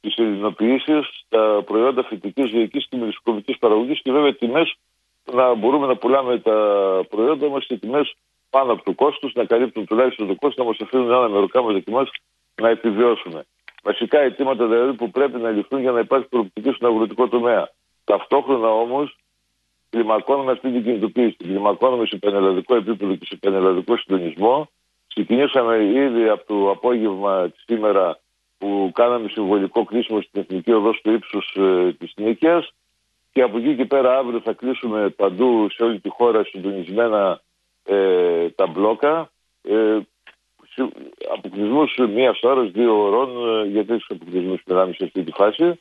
τις 0.00 0.14
ελληνοποιήσεις 0.16 1.06
στα 1.26 1.62
προϊόντα 1.66 2.04
φυτικής, 2.04 2.50
ζωικής 2.50 2.86
και 2.88 2.96
μελισσοκομικής 2.96 3.58
παραγωγής 3.58 4.00
και 4.02 4.12
βέβαια 4.12 4.34
τιμές 4.34 4.74
να 5.32 5.54
μπορούμε 5.54 5.86
να 5.86 5.96
πουλάμε 5.96 6.38
τα 6.38 6.56
προϊόντα 7.08 7.48
μας 7.48 7.64
σε 7.64 7.76
τιμές 7.76 8.14
πάνω 8.50 8.72
από 8.72 8.84
το 8.84 8.92
κόστος, 8.92 9.32
να 9.34 9.44
καλύπτουν 9.44 9.86
τουλάχιστον 9.86 10.26
το 10.26 10.34
κόστος, 10.34 10.56
να 10.56 10.64
μας 10.64 10.80
αφήνουν 10.80 11.10
ένα 11.10 11.28
μεροκάμα 11.28 11.80
και 11.80 11.90
μας 11.90 12.10
να 12.60 12.68
επιβιώσουμε. 12.68 13.46
Βασικά 13.82 14.18
αιτήματα 14.18 14.66
δηλαδή 14.66 14.92
που 14.92 15.10
πρέπει 15.10 15.38
να 15.38 15.50
ληφθούν 15.50 15.80
για 15.80 15.90
να 15.90 16.00
υπάρχει 16.00 16.28
προοπτική 16.28 16.70
στον 16.72 16.90
αγροτικό 16.90 17.28
τομέα. 17.28 17.70
Ταυτόχρονα 18.04 18.68
όμως 18.68 19.16
κλιμακώνουμε 19.90 20.52
αυτή 20.52 20.70
την 20.72 20.82
κινητοποίηση. 20.82 21.36
Την 21.36 21.46
κλιμακώνουμε 21.46 22.06
σε 22.06 22.16
πανελλαδικό 22.16 22.74
επίπεδο 22.74 23.14
και 23.14 23.26
σε 23.26 23.36
πανελλαδικό 23.36 23.96
συντονισμό. 23.96 24.70
Ξεκινήσαμε 25.06 25.84
ήδη 25.84 26.28
από 26.28 26.44
το 26.46 26.70
απόγευμα 26.70 27.52
σήμερα 27.66 28.18
που 28.58 28.90
κάναμε 28.94 29.28
συμβολικό 29.28 29.84
κλείσιμο 29.84 30.20
στην 30.20 30.40
Εθνική 30.40 30.72
Οδό 30.72 30.92
στο 30.92 31.12
ύψος 31.12 31.56
ε, 31.56 31.92
της 31.98 32.12
Νίκαιας. 32.16 32.72
Και 33.32 33.42
από 33.42 33.58
εκεί 33.58 33.76
και 33.76 33.84
πέρα 33.84 34.18
αύριο 34.18 34.40
θα 34.40 34.52
κλείσουμε 34.52 35.08
παντού 35.08 35.70
σε 35.70 35.82
όλη 35.82 36.00
τη 36.00 36.08
χώρα 36.08 36.44
συντονισμένα 36.44 37.40
ε, 37.84 38.48
τα 38.50 38.66
μπλόκα. 38.66 39.30
Ε, 39.62 39.98
αποκλεισμού 41.34 41.84
μία 42.14 42.36
ώρα, 42.42 42.62
δύο 42.62 43.02
ώρων, 43.02 43.48
ε, 43.48 43.68
γιατί 43.68 43.98
του 43.98 44.04
αποκλεισμούς 44.08 44.60
μιλάμε 44.66 44.92
σε 44.92 45.04
αυτή 45.04 45.22
τη 45.22 45.32
φάση, 45.32 45.80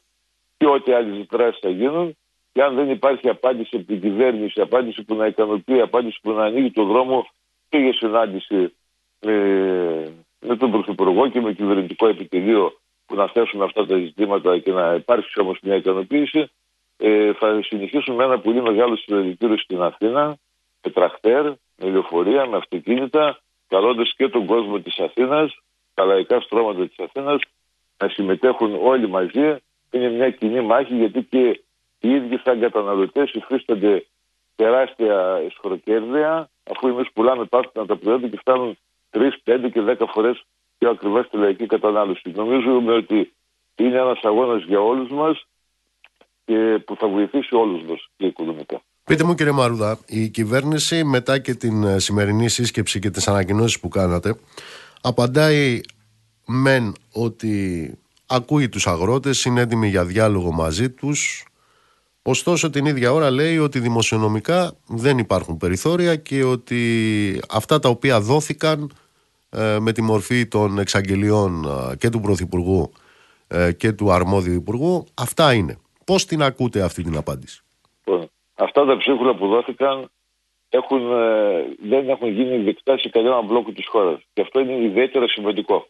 και 0.58 0.66
ό,τι 0.66 0.92
άλλες 0.92 1.26
δράσεις 1.30 1.60
θα 1.60 1.70
γίνουν. 1.70 2.18
Και 2.52 2.64
αν 2.64 2.76
δεν 2.76 2.90
υπάρχει 2.90 3.30
απάντηση 3.30 3.76
από 3.76 3.86
την 3.86 4.02
κυβέρνηση, 4.02 4.62
απάντηση 4.62 5.04
που 5.04 5.16
να 5.16 5.26
ικανοποιεί, 5.26 5.82
απάντηση 5.82 6.20
που 6.22 6.32
να 6.32 6.44
ανοίγει 6.44 6.72
το 6.72 6.84
δρόμο 6.84 7.28
και 7.70 7.78
για 7.78 7.94
συνάντηση 7.94 8.74
ε, 9.20 9.30
με 10.40 10.56
τον 10.58 10.72
Πρωθυπουργό 10.72 11.28
και 11.28 11.42
με 11.42 11.54
κυβερνητικό 11.54 12.08
επιτελείο 12.08 12.74
που 13.06 13.16
να 13.16 13.28
θέσουμε 13.28 13.64
αυτά 13.64 13.86
τα 13.86 13.98
ζητήματα 13.98 14.60
και 14.60 14.72
να 14.72 14.94
υπάρξει 14.94 15.40
όμως 15.40 15.60
μια 15.62 15.76
ικανοποίηση, 15.76 16.50
ε, 16.98 17.34
θα 17.34 17.60
συνεχίσουμε 17.64 18.18
με 18.18 18.24
ένα 18.24 18.40
πολύ 18.40 18.62
μεγάλο 18.62 18.96
συλλαλητήριο 18.96 19.58
στην 19.58 19.82
Αθήνα, 19.82 20.38
με 20.84 20.92
τραχτέρ, 20.92 21.44
με 21.78 21.90
λεωφορεία, 21.90 22.46
με 22.46 22.58
αυτοκίνητα, 22.58 23.40
καλώντας 23.70 24.14
και 24.18 24.28
τον 24.28 24.46
κόσμο 24.46 24.80
της 24.80 25.00
Αθήνας, 25.00 25.58
τα 25.94 26.06
λαϊκά 26.06 26.40
στρώματα 26.40 26.88
της 26.88 27.00
Αθήνας, 27.00 27.42
να 27.98 28.10
συμμετέχουν 28.10 28.76
όλοι 28.82 29.08
μαζί. 29.08 29.56
Είναι 29.92 30.10
μια 30.10 30.30
κοινή 30.30 30.62
μάχη 30.62 30.96
γιατί 30.96 31.24
και 31.24 31.64
οι 32.00 32.10
ίδιοι 32.10 32.38
σαν 32.44 32.60
καταναλωτές 32.60 33.32
υφίστανται 33.32 34.06
τεράστια 34.56 35.42
ισχυροκέρδεια, 35.48 36.50
αφού 36.72 36.88
εμείς 36.88 37.12
πουλάμε 37.14 37.46
πάθηνα 37.46 37.86
τα 37.86 37.96
προϊόντα 37.96 38.28
και 38.28 38.38
φτάνουν 38.38 38.78
3, 39.10 39.32
5 39.44 39.70
και 39.74 39.82
10 39.82 40.06
φορές 40.14 40.44
πιο 40.78 40.90
ακριβά 40.90 41.24
στη 41.24 41.38
λαϊκή 41.38 41.66
κατανάλωση. 41.66 42.32
Νομίζουμε 42.36 42.94
ότι 42.94 43.34
είναι 43.76 43.98
ένας 43.98 44.20
αγώνας 44.24 44.64
για 44.64 44.80
όλους 44.80 45.10
μας 45.10 45.46
και 46.46 46.80
που 46.86 46.96
θα 46.96 47.08
βοηθήσει 47.08 47.56
όλους 47.56 47.82
μας 47.84 48.08
και 48.18 48.26
οικονομικά. 48.26 48.82
Πείτε 49.10 49.24
μου 49.24 49.36
κύριε 49.36 49.52
Μαρούδα, 49.52 50.00
η 50.06 50.28
κυβέρνηση 50.28 51.04
μετά 51.04 51.40
και 51.40 51.54
την 51.54 51.84
ε, 51.84 52.00
σημερινή 52.00 52.50
σύσκεψη 52.50 53.00
και 53.00 53.10
τις 53.10 53.28
ανακοινώσεις 53.28 53.80
που 53.80 53.88
κάνατε 53.88 54.36
απαντάει 55.02 55.82
μεν 56.46 56.96
ότι 57.12 57.94
ακούει 58.26 58.70
τους 58.70 58.88
αγρότες, 58.88 59.46
είναι 59.46 59.62
έτοιμη 59.62 59.88
για 59.88 60.06
διάλογο 60.06 60.52
μαζί 60.52 60.90
τους 60.90 61.46
Ωστόσο 62.22 62.70
την 62.70 62.86
ίδια 62.86 63.14
ώρα 63.14 63.30
λέει 63.30 63.58
ότι 63.58 63.80
δημοσιονομικά 63.80 64.74
δεν 64.88 65.18
υπάρχουν 65.18 65.58
περιθώρια 65.58 66.16
και 66.16 66.44
ότι 66.44 67.42
αυτά 67.50 67.80
τα 67.80 67.90
οποία 67.90 68.22
δόθηκαν 68.22 68.92
ε, 69.50 69.78
με 69.80 69.92
τη 69.92 70.02
μορφή 70.02 70.46
των 70.46 70.80
εξαγγελιών 70.80 71.66
ε, 71.92 71.96
και 71.96 72.10
του 72.10 72.20
Πρωθυπουργού 72.20 72.92
ε, 73.48 73.72
και 73.72 73.92
του 73.92 74.12
αρμόδιου 74.12 74.54
Υπουργού, 74.54 75.06
αυτά 75.14 75.54
είναι. 75.54 75.78
Πώς 76.06 76.26
την 76.26 76.44
ακούτε 76.44 76.82
αυτή 76.82 77.04
την 77.04 77.18
απάντηση; 77.18 77.64
Λοιπόν, 78.60 78.68
αυτά 78.68 78.86
τα 78.86 78.98
ψίχουλα 78.98 79.36
που 79.36 79.48
δόθηκαν 79.48 80.10
έχουν, 80.70 81.08
δεν 81.80 82.10
έχουν 82.10 82.28
γίνει 82.28 82.58
δεκτά 82.64 82.98
σε 82.98 83.10
κανένα 83.10 83.42
μπλόκο 83.42 83.72
της 83.72 83.88
χώρας. 83.88 84.22
Και 84.34 84.42
αυτό 84.42 84.60
είναι 84.60 84.84
ιδιαίτερα 84.84 85.28
σημαντικό. 85.28 85.88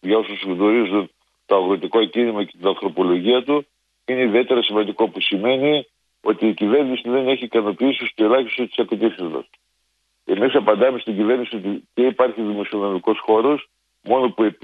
Για 0.00 0.18
όσους 0.18 0.42
γνωρίζουν 0.42 1.10
το 1.46 1.56
αγροτικό 1.56 2.04
κίνημα 2.04 2.44
και 2.44 2.56
την 2.58 2.66
ανθρωπολογία 2.66 3.42
του, 3.42 3.66
είναι 4.06 4.22
ιδιαίτερα 4.22 4.62
σημαντικό 4.62 5.08
που 5.08 5.20
σημαίνει 5.20 5.86
ότι 6.22 6.46
η 6.46 6.54
κυβέρνηση 6.54 7.08
δεν 7.08 7.28
έχει 7.28 7.44
ικανοποιήσει 7.44 8.06
στο 8.06 8.24
ελάχιστο 8.24 8.66
τι 8.66 8.82
απαιτήσει 8.82 9.22
μας. 9.22 9.44
Εμείς 10.24 10.54
απαντάμε 10.54 10.98
στην 10.98 11.16
κυβέρνηση 11.16 11.56
ότι 11.56 11.88
και 11.94 12.06
υπάρχει 12.06 12.40
δημοσιονομικός 12.40 13.18
χώρος, 13.18 13.68
μόνο 14.02 14.30
που 14.30 14.56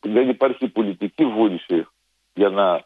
δεν 0.00 0.28
υπάρχει 0.28 0.68
πολιτική 0.68 1.24
βούληση 1.24 1.86
για 2.34 2.48
να 2.48 2.84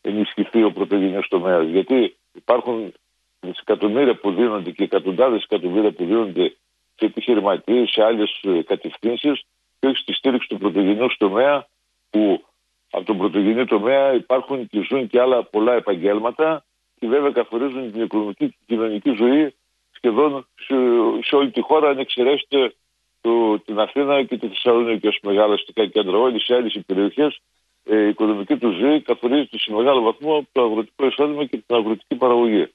ενισχυθεί 0.00 0.62
ο 0.62 0.72
πρωτογενής 0.72 1.28
τομέας. 1.28 1.66
Γιατί 1.66 2.16
υπάρχουν 2.34 2.92
δισεκατομμύρια 3.40 4.14
που 4.14 4.32
δίνονται 4.32 4.70
και 4.70 4.82
εκατοντάδες 4.82 5.42
εκατομμύρια 5.42 5.92
που 5.92 6.04
δίνονται 6.04 6.56
σε 6.94 7.04
επιχειρηματίες, 7.04 7.90
σε 7.90 8.02
άλλες 8.02 8.40
κατευθύνσεις 8.66 9.42
και 9.78 9.86
όχι 9.86 9.96
στη 9.96 10.12
στήριξη 10.12 10.48
του 10.48 10.58
πρωτογενού 10.58 11.06
τομέα 11.18 11.66
που 12.10 12.44
από 12.90 13.04
τον 13.04 13.18
πρωτογενή 13.18 13.64
τομέα 13.64 14.14
υπάρχουν 14.14 14.68
και 14.68 14.86
ζουν 14.88 15.08
και 15.08 15.20
άλλα 15.20 15.44
πολλά 15.44 15.72
επαγγέλματα 15.74 16.64
και 16.98 17.06
βέβαια 17.08 17.30
καθορίζουν 17.30 17.92
την 17.92 18.02
οικονομική 18.02 18.48
και 18.48 18.56
κοινωνική 18.66 19.10
ζωή 19.10 19.54
σχεδόν 19.90 20.46
σε, 20.54 20.74
σε 21.22 21.36
όλη 21.36 21.50
τη 21.50 21.60
χώρα, 21.60 21.88
αν 21.88 21.98
εξαιρέσετε 21.98 22.74
το, 23.20 23.58
την 23.58 23.78
Αθήνα 23.78 24.22
και 24.22 24.36
τη 24.38 24.48
Θεσσαλονίκη 24.48 25.06
ως 25.06 25.18
μεγάλα 25.22 25.54
αστικά 25.54 25.86
κέντρα. 25.86 26.18
Όλε 26.18 26.36
οι 26.36 26.54
άλλες 26.54 26.80
περιοχές, 26.86 27.40
ε, 27.84 28.04
η 28.04 28.08
οικονομική 28.08 28.56
τους 28.56 28.76
ζωή 28.76 29.00
καθορίζεται 29.00 29.58
σε 29.58 29.72
μεγάλο 29.72 30.02
βαθμό 30.02 30.36
από 30.36 30.48
το 30.52 30.62
αγροτικό 30.62 31.06
εισόδημα 31.06 31.44
και 31.44 31.56
την 31.56 31.76
αγροτική 31.76 32.14
παραγωγή. 32.14 32.72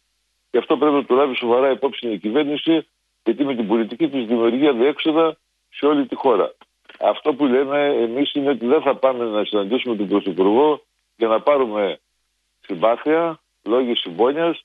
Και 0.53 0.59
αυτό 0.59 0.77
πρέπει 0.77 0.95
να 0.95 1.05
το 1.05 1.15
λάβει 1.15 1.35
σοβαρά 1.35 1.69
υπόψη 1.69 2.11
η 2.11 2.17
κυβέρνηση, 2.17 2.87
γιατί 3.23 3.43
με 3.43 3.55
την 3.55 3.67
πολιτική 3.67 4.09
της 4.09 4.25
δημιουργία 4.25 4.73
διέξοδα 4.73 5.37
σε 5.69 5.85
όλη 5.85 6.05
τη 6.05 6.15
χώρα. 6.15 6.55
Αυτό 6.99 7.33
που 7.33 7.45
λέμε 7.45 7.85
εμείς 7.85 8.33
είναι 8.33 8.49
ότι 8.49 8.65
δεν 8.65 8.81
θα 8.81 8.95
πάμε 8.95 9.25
να 9.25 9.45
συναντήσουμε 9.45 9.95
τον 9.95 10.07
Πρωθυπουργό 10.07 10.81
για 11.15 11.27
να 11.27 11.41
πάρουμε 11.41 11.99
συμπάθεια, 12.59 13.39
λόγια 13.63 13.95
συμπόνια, 13.95 14.57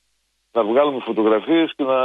να 0.53 0.65
βγάλουμε 0.65 1.01
φωτογραφίες 1.01 1.73
και 1.77 1.85
να, 1.85 2.01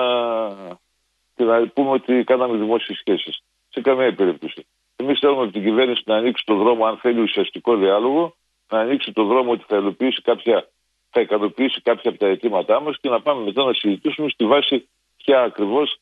και 1.35 1.43
να 1.43 1.67
πούμε 1.67 1.89
ότι 1.89 2.23
κάναμε 2.23 2.57
δημόσιες 2.57 2.97
σχέσεις. 2.97 3.43
Σε 3.69 3.81
καμία 3.81 4.15
περίπτωση. 4.15 4.65
Εμείς 4.95 5.19
θέλουμε 5.19 5.43
από 5.43 5.51
την 5.51 5.63
κυβέρνηση 5.63 6.03
να 6.05 6.15
ανοίξει 6.15 6.45
το 6.45 6.55
δρόμο, 6.55 6.85
αν 6.85 6.97
θέλει 6.97 7.21
ουσιαστικό 7.21 7.75
διάλογο, 7.75 8.35
να 8.69 8.79
ανοίξει 8.79 9.11
το 9.11 9.23
δρόμο 9.23 9.51
ότι 9.51 9.63
θα 9.67 9.77
υλοποιήσει 9.77 10.21
κάποια 10.21 10.67
θα 11.13 11.21
ικανοποιήσει 11.21 11.81
κάποια 11.81 12.09
από 12.09 12.19
τα 12.19 12.27
αιτήματά 12.27 12.81
μας 12.81 12.97
και 13.01 13.09
να 13.09 13.21
πάμε 13.21 13.43
μετά 13.43 13.63
να 13.63 13.73
συζητήσουμε 13.73 14.29
στη 14.29 14.45
βάση 14.45 14.87
ποια 15.17 15.41
ακριβώς 15.41 15.97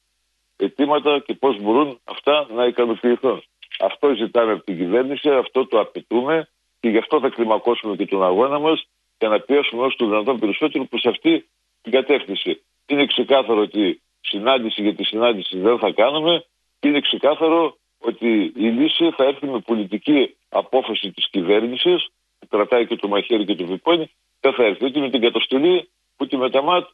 αιτήματα 0.57 1.20
και 1.20 1.34
πώς 1.34 1.62
μπορούν 1.62 1.99
αυτά 2.03 2.47
να 2.55 2.66
ικανοποιηθούν. 2.66 3.43
Αυτό 3.80 4.14
ζητάμε 4.16 4.51
από 4.51 4.64
την 4.64 4.78
κυβέρνηση, 4.78 5.30
αυτό 5.30 5.68
το 5.68 5.80
απαιτούμε 5.80 6.47
και 6.80 6.89
γι' 6.89 6.97
αυτό 6.97 7.20
θα 7.20 7.30
κλιμακώσουμε 7.30 7.95
και 7.95 8.05
τον 8.05 8.24
αγώνα 8.24 8.59
μας 8.59 8.84
για 9.20 9.30
να 9.30 9.39
πιέσουμε 9.39 9.84
όσο 9.84 9.95
το 9.97 10.05
δυνατόν 10.05 10.39
περισσότερο 10.39 10.86
προς 10.86 11.05
αυτή 11.05 11.49
την 11.82 11.91
κατεύθυνση. 11.91 12.62
Είναι 12.86 13.05
ξεκάθαρο 13.05 13.62
ότι 13.62 14.01
συνάντηση 14.22 14.82
για 14.82 14.95
τη 14.95 15.03
συνάντηση 15.03 15.57
δεν 15.57 15.80
θα 15.80 15.91
κάνουμε 15.91 16.45
και 16.80 16.88
είναι 16.88 17.01
ξεκάθαρο 17.01 17.78
ότι 17.99 18.51
η 18.55 18.68
λύση 18.70 19.12
θα 19.12 19.24
έρθει 19.24 19.45
με 19.47 19.59
πολιτική 19.59 20.36
απόφαση 20.49 21.12
της 21.12 21.30
κυβέρνησης 21.30 22.07
που 22.39 22.47
κρατάει 22.47 22.88
και 22.88 22.95
το 22.95 23.07
μαχαίρι 23.07 23.45
και 23.45 23.55
το 23.55 23.66
βιπόνι 23.66 24.12
δεν 24.41 24.53
θα 24.53 24.63
έρθει 24.63 24.85
ούτε 24.85 24.99
με 24.99 25.09
την 25.09 25.21
καταστολή, 25.21 25.89
ούτε 26.17 26.37
με 26.37 26.49
τα 26.49 26.63
ΜΑΤ, 26.63 26.87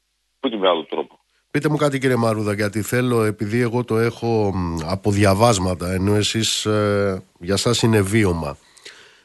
ούτε 0.44 0.58
με 0.58 0.68
άλλο 0.68 0.84
τρόπο. 0.84 1.20
Πείτε 1.52 1.70
μου 1.70 1.78
κάτι 1.78 2.00
κύριε 2.00 2.16
Μαρούδα 2.16 2.54
γιατί 2.54 2.82
θέλω 2.82 3.24
επειδή 3.24 3.62
εγώ 3.62 3.84
το 3.84 3.98
έχω 3.98 4.54
από 4.86 5.12
διαβάσματα 5.12 5.92
ενώ 5.92 6.16
εσείς 6.16 6.66
ε, 6.66 7.24
για 7.40 7.58
σας 7.58 7.82
είναι 7.82 8.02
βίωμα. 8.02 8.58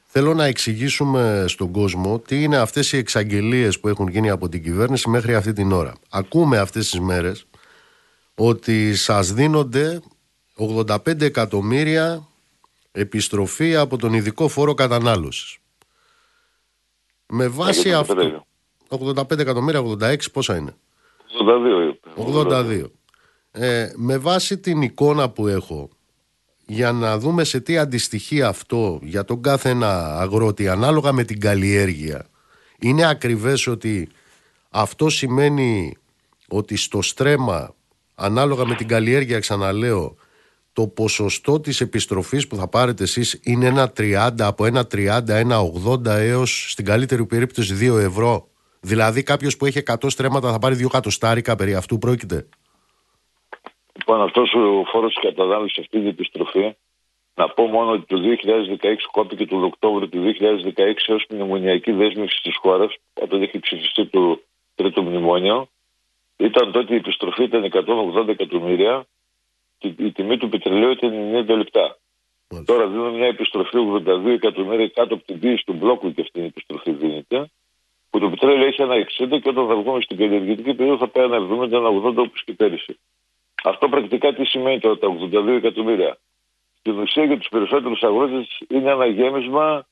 Θέλω 0.05 0.35
να 0.35 0.45
εξηγήσουμε 0.45 1.45
στον 1.49 1.73
κόσμο 1.73 2.19
τι 2.19 2.43
είναι 2.43 2.57
αυτές 2.57 2.93
οι 2.93 2.97
εξαγγελίες 2.97 3.81
που 3.81 3.89
έχουν 3.89 4.09
γίνει 4.09 4.31
από 4.31 4.49
την 4.49 4.63
κυβέρνηση 4.63 5.09
μέχρι 5.09 5.35
αυτή 5.35 5.53
την 5.53 5.73
ώρα. 5.73 5.95
Ακούμε 6.11 6.59
αυτές 6.59 6.91
τις 6.91 7.01
μέρες 7.01 7.47
ότι 8.35 8.95
σας 8.95 9.33
δίνονται 9.33 10.01
85 10.87 11.21
εκατομμύρια 11.21 12.29
επιστροφή 12.93 13.77
από 13.77 13.97
τον 13.97 14.13
ειδικό 14.13 14.49
φόρο 14.49 14.75
κατανάλωσης. 14.75 15.59
Με 17.35 17.49
βάση 17.49 17.93
αυτό... 17.93 18.45
85 18.89 19.39
εκατομμύρια, 19.39 19.83
86 20.01 20.17
πόσα 20.33 20.57
είναι; 20.57 20.75
82. 22.17 22.51
82. 22.51 22.85
Ε, 23.51 23.93
με 23.97 24.19
βάση 24.19 24.59
την 24.59 24.83
εικόνα 24.83 25.31
που 25.31 25.47
έχω 25.47 25.89
για 26.67 26.93
να 26.93 27.19
δούμε 27.19 27.45
σε 27.45 27.61
τι 27.61 27.79
αντιστοιχεί 27.79 28.43
αυτό 28.43 28.99
για 29.03 29.25
τον 29.25 29.43
κάθε 29.43 29.69
ένα 29.69 30.19
αγρότη 30.19 30.69
ανάλογα 30.69 31.13
με 31.13 31.25
την 31.25 31.41
καλλιέργεια 31.41 32.27
είναι 32.79 33.09
ακριβές 33.09 33.67
ότι 33.67 34.09
αυτό 34.71 35.09
σημαίνει 35.09 35.97
ότι 36.49 36.77
στο 36.77 37.03
στρέμα 37.03 37.75
ανάλογα 38.15 38.67
με 38.67 38.75
την 38.75 38.89
καλλιέργεια 38.89 39.39
ξαναλέω 39.39 40.17
το 40.73 40.87
ποσοστό 40.87 41.61
της 41.61 41.81
επιστροφής 41.81 42.47
που 42.47 42.57
θα 42.57 42.69
πάρετε 42.69 43.03
εσείς 43.03 43.41
είναι 43.45 43.67
ένα 43.67 43.93
30 43.97 44.31
από 44.39 44.65
ένα 44.65 44.87
30, 44.93 45.29
ένα 45.29 45.57
80 45.87 46.07
έως 46.07 46.71
στην 46.71 46.85
καλύτερη 46.85 47.27
περίπτωση 47.27 47.91
2 47.93 47.99
ευρώ 47.99 48.47
Δηλαδή 48.85 49.23
κάποιος 49.23 49.57
που 49.57 49.67
έχει 49.67 49.83
100 49.87 49.95
στρέμματα 50.07 50.53
θα 50.53 50.59
πάρει 50.59 50.77
2 50.85 50.87
κατοστάρικα 50.91 51.57
περί 51.57 51.75
αυτού 51.75 51.99
πρόκειται; 51.99 52.49
Λοιπόν, 53.93 54.21
αυτός 54.23 54.55
ο 54.55 54.85
φόρος 54.93 55.19
κατανάλωσης 55.21 55.79
αυτή 55.79 55.99
την 55.99 56.07
επιστροφή, 56.07 56.77
να 57.35 57.49
πω 57.49 57.67
μόνο 57.67 57.91
ότι 57.91 58.07
το 58.07 58.17
2016 58.19 59.09
κόπηκε 59.11 59.47
τον 59.47 59.65
Οκτώβριο 59.65 60.09
του 60.09 60.19
2016 60.19 61.15
ως 61.15 61.25
μνημονιακή 61.31 61.93
δέσμευση 61.93 62.43
της 62.43 62.57
χώρας, 62.57 62.95
όταν 63.15 63.43
είχε 63.43 63.59
ψηφιστεί 63.59 64.07
το 64.07 64.41
τρίτο 64.75 65.03
μνημόνιο. 65.03 65.69
Ήταν 66.37 66.73
τότε 66.73 66.95
η 66.95 66.97
επιστροφή 66.97 67.43
ήταν 67.43 67.65
180 67.65 68.29
εκατομμύρια 68.29 69.05
και 69.05 69.22
η 69.83 70.13
τιμή 70.13 70.37
του 70.37 70.49
πετρελαίου 70.49 70.91
ήταν 70.91 71.13
90 71.49 71.57
λεπτά. 71.57 71.97
Τώρα 72.65 72.87
δίνουμε 72.87 73.11
μια 73.11 73.27
επιστροφή 73.27 73.77
82 74.07 74.27
εκατομμύρια 74.27 74.89
κάτω 74.89 75.15
από 75.15 75.25
την 75.25 75.39
πίεση 75.39 75.65
του 75.65 75.73
μπλόκου 75.73 76.13
και 76.13 76.21
αυτή 76.21 76.41
η 76.41 76.45
επιστροφή 76.45 76.91
δίνεται 76.91 77.51
που 78.11 78.19
το 78.19 78.31
πετρέλαιο 78.31 78.67
έχει 78.67 78.83
ένα 78.83 78.95
60 78.95 79.41
και 79.43 79.49
όταν 79.49 79.67
θα 79.67 79.75
βγούμε 79.75 80.01
στην 80.01 80.17
καλλιεργητική 80.17 80.75
περίοδο 80.75 80.99
θα 80.99 81.09
πάει 81.09 81.25
ένα 81.25 81.39
70, 81.39 81.73
ένα 81.73 81.89
80 81.89 82.17
όπως 82.17 82.45
και 82.45 82.53
πέρυσι. 82.53 82.99
Αυτό 83.65 83.89
πρακτικά 83.89 84.35
τι 84.35 84.45
σημαίνει 84.45 84.81
τώρα 84.81 84.99
τα 84.99 85.09
82 85.33 85.47
εκατομμύρια. 85.47 86.19
Στην 86.79 86.99
ουσία 86.99 87.25
για 87.25 87.39
τους 87.39 87.49
περισσότερους 87.49 88.03
αγρότες 88.03 88.63
είναι 88.69 88.91
ένα 88.91 89.07
γέμισμα 89.07 89.87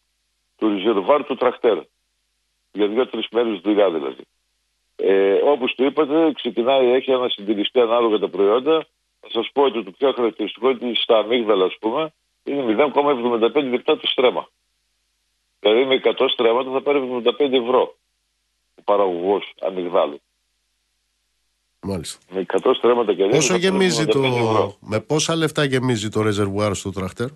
του 0.58 0.68
ριζερβάρ 0.68 1.24
του 1.24 1.36
τραχτέρ. 1.36 1.78
Για 2.72 2.86
δύο-τρεις 2.86 3.26
μέρες 3.30 3.60
δουλειά 3.60 3.90
δηλαδή. 3.90 4.22
Ε, 4.96 5.32
Όπως 5.32 5.74
το 5.74 5.84
είπατε, 5.84 6.32
ξεκινάει, 6.32 6.86
έχει 6.86 7.10
ένα 7.10 7.28
συντηρητή 7.28 7.80
ανάλογα 7.80 8.18
τα 8.18 8.28
προϊόντα. 8.28 8.86
Θα 9.20 9.28
σας 9.30 9.50
πω 9.52 9.62
ότι 9.62 9.84
το 9.84 9.90
πιο 9.90 10.12
χαρακτηριστικό 10.12 10.70
είναι 10.70 10.92
στα 10.94 11.18
αμύγδαλα, 11.18 11.64
ας 11.64 11.76
πούμε, 11.80 12.12
είναι 12.44 12.90
0,75 12.94 13.70
λεπτά 13.70 13.98
το 13.98 14.06
στρέμμα. 14.06 14.48
Δηλαδή 15.60 15.84
με 15.84 16.00
100 16.04 16.28
στρέμματα 16.28 16.70
θα 16.70 16.82
πάρει 16.82 17.22
75 17.24 17.52
ευρώ 17.52 17.94
παραγωγός 18.84 19.54
αμυγδάλου. 19.60 20.20
Μάλιστα. 21.80 22.18
Με 22.30 22.46
100 22.62 22.70
στρέμματα 22.76 23.14
και 23.14 23.24
Πόσο 23.24 23.56
γεμίζει 23.56 24.06
το... 24.06 24.20
Με 24.80 25.00
πόσα 25.00 25.36
λεφτά 25.36 25.64
γεμίζει 25.64 26.08
το 26.08 26.22
ρεζερβουάρ 26.22 26.74
στο 26.74 26.90
τραχτέρ; 26.90 27.28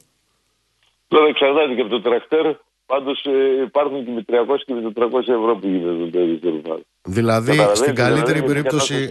Τώρα 1.09 1.27
εξαρτάται 1.27 1.75
και 1.75 1.81
από 1.81 1.91
το 1.91 2.01
τραχτέρ. 2.01 2.57
Πάντως 2.87 3.25
ε, 3.25 3.63
υπάρχουν 3.63 4.05
και 4.05 4.11
με 4.11 4.25
300 4.29 4.57
και 4.67 4.75
με 4.75 4.93
400 4.97 5.19
ευρώ 5.21 5.57
που 5.57 5.67
γίνεται 5.67 6.11
το 6.11 6.19
ρεζερβουάρ. 6.19 6.79
Δηλαδή, 7.07 7.59
στην 7.73 7.95
καλύτερη 7.95 8.41
δηλαδή, 8.41 8.53
περίπτωση, 8.53 9.11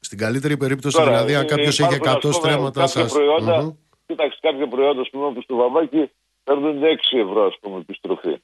στην 0.00 0.18
καλύτερη 0.18 0.56
περίπτωση, 0.56 0.96
Τώρα, 0.96 1.10
δηλαδή, 1.10 1.34
αν 1.34 1.46
κάποιος 1.46 1.80
έχει 1.80 1.98
100 2.04 2.32
στρέμματα 2.32 2.86
σα. 2.86 3.04
Mm-hmm. 3.04 3.74
Κοιτάξτε, 4.06 4.48
κάποια 4.48 4.68
προϊόντα, 4.68 5.00
ας 5.00 5.10
πούμε, 5.10 5.24
όπως 5.24 5.46
το 5.46 5.56
βαμβάκι, 5.56 6.10
παίρνουν 6.44 6.82
6 6.82 7.18
ευρώ, 7.18 7.46
ας 7.46 7.56
πούμε, 7.60 7.78
επιστροφή 7.78 8.40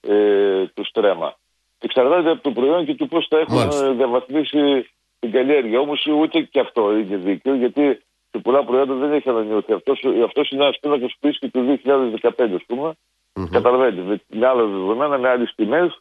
ε, 0.00 0.66
του 0.66 0.84
στρέμμα. 0.84 1.34
Εξαρτάται 1.78 2.30
από 2.30 2.42
το 2.42 2.50
προϊόν 2.50 2.86
και 2.86 2.94
του 2.94 3.08
πώς 3.08 3.26
θα 3.28 3.38
έχουν 3.38 3.54
Μάλιστα. 3.54 3.92
διαβαθμίσει 3.92 4.90
την 5.18 5.30
καλλιέργεια. 5.30 5.80
Όμως 5.80 6.06
ούτε 6.06 6.40
και 6.40 6.60
αυτό 6.60 6.96
είναι 6.96 7.16
δίκαιο, 7.16 7.54
γιατί 7.54 8.02
σε 8.30 8.38
πολλά 8.38 8.64
προϊόντα 8.64 8.94
δεν 8.94 9.12
έχει 9.12 9.28
ανανεωθεί. 9.28 9.72
Αυτός 9.72 10.02
αυτός 10.24 10.50
είναι 10.50 10.64
ένα 10.64 10.74
πίνακα 10.80 11.06
που 11.20 11.28
ίσχυε 11.28 11.48
το 11.48 11.60
2015, 11.60 12.54
ας 12.54 12.64
πούμε. 12.66 12.92
Mm-hmm. 13.32 13.48
Καταλαβαίνετε, 13.50 14.02
με, 14.02 14.20
με 14.38 14.46
άλλα 14.46 14.64
δεδομένα, 14.64 15.18
με 15.18 15.28
άλλες 15.28 15.52
τιμές 15.56 15.98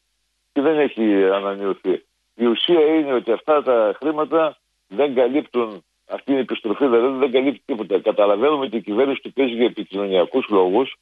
και 0.52 0.62
δεν 0.62 0.80
έχει 0.80 1.24
ανανεωθεί. 1.24 2.04
Η 2.40 2.46
ουσία 2.46 2.96
είναι 2.96 3.14
ότι 3.14 3.32
αυτά 3.32 3.64
τα 3.64 3.96
χρήματα 4.00 4.58
δεν 4.88 5.16
καλύπτουν, 5.16 5.84
αυτή 6.08 6.32
η 6.32 6.38
επιστροφή 6.38 6.86
δηλαδή 6.88 7.18
δεν 7.18 7.32
καλύπτει 7.32 7.62
τίποτα. 7.66 8.00
Καταλαβαίνουμε 8.00 8.66
ότι 8.66 8.78
η 8.78 8.82
κυβέρνηση 8.82 9.22
του 9.22 9.34
παίζει 9.34 9.54
για 9.54 9.66
επικοινωνιακούς 9.66 10.48
λόγους, 10.50 10.96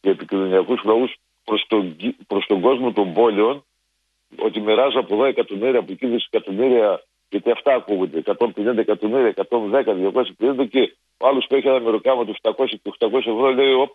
για 0.00 0.10
επικοινωνιακούς 0.10 0.82
λόγους 0.84 1.14
προς 1.44 1.64
τον, 1.68 1.96
προς 2.26 2.46
τον 2.46 2.60
κόσμο 2.60 2.92
των 2.92 3.12
πόλεων, 3.12 3.64
ότι 4.38 4.60
μοιράζω 4.60 4.98
από 4.98 5.14
εδώ 5.14 5.24
εκατομμύρια, 5.24 5.78
από 5.78 5.92
εκεί 5.92 6.06
δισεκατομμύρια, 6.06 7.02
γιατί 7.30 7.50
αυτά 7.50 7.74
ακούγονται. 7.74 8.18
150 8.18 8.76
εκατομμύρια, 8.76 9.34
110, 9.50 9.94
250 10.38 10.68
και 10.70 10.96
ο 11.18 11.26
άλλος 11.26 11.46
που 11.48 11.54
έχει 11.54 11.68
ένα 11.68 11.80
μεροκάματο 11.80 12.34
700 12.42 12.52
και 12.68 12.92
800 12.98 13.12
ευρώ 13.14 13.52
λέει: 13.52 13.72
Οπ, 13.72 13.90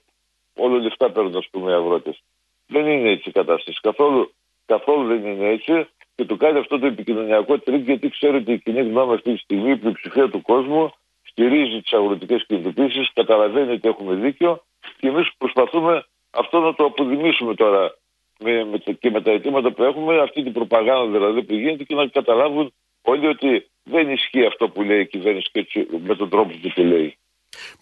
όλο 0.56 0.78
λεφτά 0.78 1.12
παίρνουν, 1.12 1.36
ας 1.36 1.48
πούμε, 1.52 1.72
οι 1.72 1.74
αγρότες. 1.74 2.22
Δεν 2.68 2.88
είναι 2.88 3.10
έτσι 3.10 3.30
η 3.30 3.32
κατάσταση. 3.32 3.80
Καθόλου, 3.82 4.32
καθόλου 4.66 5.08
δεν 5.08 5.26
είναι 5.26 5.48
έτσι 5.50 5.88
και 6.18 6.26
το 6.26 6.36
κάνει 6.36 6.57
αυτό 6.59 6.80
το 6.80 6.86
επικοινωνιακό 6.86 7.59
τρικ 7.60 7.84
γιατί 7.86 8.09
ξέρει 8.09 8.36
ότι 8.38 8.51
η 8.51 8.59
κοινή 8.59 8.82
γνώμη 8.82 9.13
αυτή 9.13 9.34
τη 9.34 9.39
στιγμή, 9.39 9.72
η 9.72 9.78
πλειοψηφία 9.78 10.30
του 10.30 10.41
κόσμου, 10.41 10.93
στηρίζει 11.30 11.82
τις 11.82 11.93
αγροτικές 11.93 12.45
κινητοποιήσει, 12.47 13.09
καταλαβαίνει 13.13 13.72
ότι 13.72 13.88
έχουμε 13.88 14.13
δίκιο 14.15 14.63
και 14.99 15.07
εμείς 15.07 15.28
προσπαθούμε 15.38 16.05
αυτό 16.30 16.59
να 16.59 16.74
το 16.74 16.84
αποδημήσουμε 16.84 17.53
τώρα 17.55 17.95
με, 18.39 18.65
με, 18.65 18.78
και 18.99 19.09
με 19.09 19.22
τα 19.22 19.32
αιτήματα 19.32 19.72
που 19.72 19.84
έχουμε, 19.84 20.22
αυτή 20.22 20.43
την 20.43 20.53
προπαγάνδα 20.53 21.18
δηλαδή 21.18 21.43
που 21.43 21.53
γίνεται 21.53 21.84
και 21.84 21.95
να 21.95 22.07
καταλάβουν 22.07 22.74
όλοι 23.01 23.28
ότι 23.28 23.68
δεν 23.84 24.09
ισχύει 24.09 24.45
αυτό 24.45 24.70
που 24.70 24.82
λέει 24.82 24.99
η 24.99 25.07
κυβέρνηση 25.07 25.49
και 25.51 25.88
με 26.07 26.15
τον 26.15 26.30
τρόπο 26.30 26.51
που 26.61 26.72
το 26.76 26.84
λέει. 26.84 27.18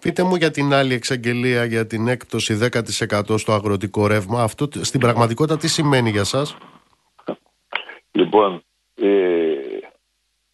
Πείτε 0.02 0.24
μου 0.24 0.36
για 0.36 0.52
την 0.52 0.74
άλλη 0.74 0.94
εξαγγελία 0.94 1.66
για 1.66 1.88
την 1.88 2.08
έκπτωση 2.08 2.70
10% 3.02 3.40
στο 3.40 3.52
αγροτικό 3.52 4.08
ρεύμα. 4.08 4.44
Αυτό 4.44 4.68
στην 4.82 5.00
πραγματικότητα 5.00 5.58
τι 5.58 5.68
σημαίνει 5.68 6.10
για 6.10 6.24
σας; 6.24 6.58
Λοιπόν, 8.16 8.64
ε, 8.96 9.56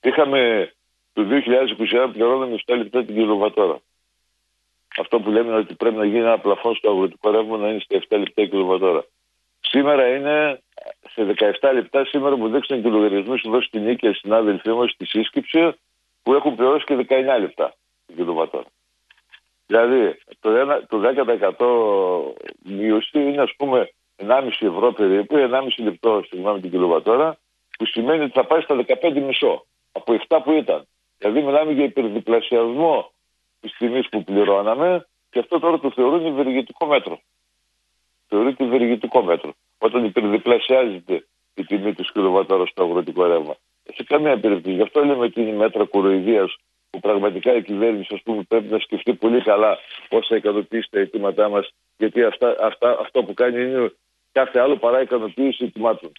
είχαμε 0.01 0.71
το 1.13 1.23
2021 1.23 2.09
πληρώναμε 2.11 2.59
7 2.65 2.75
λεπτά 2.77 3.03
την 3.05 3.15
κιλοβατόρα. 3.15 3.79
Αυτό 4.99 5.19
που 5.19 5.29
λέμε 5.29 5.53
ότι 5.55 5.73
πρέπει 5.73 5.95
να 5.95 6.05
γίνει 6.05 6.19
ένα 6.19 6.39
πλαφόν 6.39 6.75
στο 6.75 6.89
αγροτικό 6.89 7.31
ρεύμα 7.31 7.57
να 7.57 7.69
είναι 7.69 7.79
στα 7.79 7.99
7 8.09 8.17
λεπτά 8.17 8.45
κιλοβατόρα. 8.45 9.05
Σήμερα 9.59 10.15
είναι 10.15 10.61
σε 11.13 11.35
17 11.61 11.73
λεπτά, 11.73 12.05
σήμερα 12.05 12.35
μου 12.37 12.49
δείξαν 12.49 12.81
και 12.81 12.89
λογαριασμού 12.89 13.35
εδώ 13.45 13.61
στην 13.61 13.83
Νίκη 13.83 14.11
συνάδελφοί 14.11 14.69
μας 14.69 14.91
στη 14.91 15.05
σύσκεψη 15.05 15.73
που 16.23 16.33
έχουν 16.33 16.55
πληρώσει 16.55 16.85
και 16.85 17.05
19 17.09 17.39
λεπτά 17.39 17.73
την 18.05 18.15
κιλοβατόρα. 18.15 18.67
Δηλαδή 19.65 20.17
το, 20.39 20.49
το 20.87 21.01
10% 22.37 22.73
μείωση 22.73 23.19
είναι 23.19 23.41
ας 23.41 23.53
πούμε 23.57 23.89
1,5 24.27 24.49
ευρώ 24.59 24.91
περίπου, 24.91 25.35
1,5 25.35 25.83
λεπτό 25.83 26.23
συγγνώμη 26.27 26.59
την 26.59 26.69
κιλοβατόρα, 26.69 27.37
που 27.81 27.87
σημαίνει 27.87 28.23
ότι 28.23 28.31
θα 28.31 28.45
πάει 28.45 28.61
στα 28.61 28.85
15 28.87 29.21
μισό 29.21 29.65
από 29.91 30.17
7 30.27 30.39
που 30.43 30.51
ήταν. 30.51 30.87
Δηλαδή 31.17 31.41
μιλάμε 31.41 31.71
για 31.71 31.83
υπερδιπλασιασμό 31.83 33.11
της 33.59 33.73
τιμής 33.77 34.09
που 34.09 34.23
πληρώναμε 34.23 35.07
και 35.29 35.39
αυτό 35.39 35.59
τώρα 35.59 35.79
το 35.79 35.91
θεωρούν 35.91 36.25
ευεργετικό 36.25 36.85
μέτρο. 36.85 37.19
Θεωρείται 38.27 38.63
ευεργετικό 38.63 39.21
μέτρο. 39.23 39.53
Όταν 39.77 40.05
υπερδιπλασιάζεται 40.05 41.25
η 41.53 41.65
τιμή 41.65 41.93
του 41.93 42.03
κιλοβατόρας 42.13 42.69
στο 42.69 42.83
αγροτικό 42.83 43.25
ρεύμα. 43.25 43.55
Σε 43.93 44.03
καμία 44.03 44.39
περίπτωση. 44.39 44.75
Γι' 44.75 44.81
αυτό 44.81 45.05
λέμε 45.05 45.25
ότι 45.25 45.41
είναι 45.41 45.57
μέτρα 45.57 45.85
κοροϊδίας 45.85 46.55
που 46.89 46.99
πραγματικά 46.99 47.55
η 47.55 47.63
κυβέρνηση 47.63 48.13
ας 48.13 48.21
πούμε, 48.21 48.43
πρέπει 48.47 48.71
να 48.71 48.79
σκεφτεί 48.79 49.13
πολύ 49.13 49.41
καλά 49.41 49.77
πώς 50.09 50.27
θα 50.27 50.35
ικανοποιήσει 50.35 50.89
τα 50.91 50.99
αιτήματά 50.99 51.49
μας. 51.49 51.73
Γιατί 51.97 52.23
αυτά, 52.23 52.55
αυτά, 52.59 52.97
αυτό 52.99 53.23
που 53.23 53.33
κάνει 53.33 53.61
είναι 53.61 53.93
κάθε 54.31 54.59
άλλο 54.59 54.77
παρά 54.77 55.01
ικανοποίηση 55.01 55.63
αιτημάτων. 55.63 56.11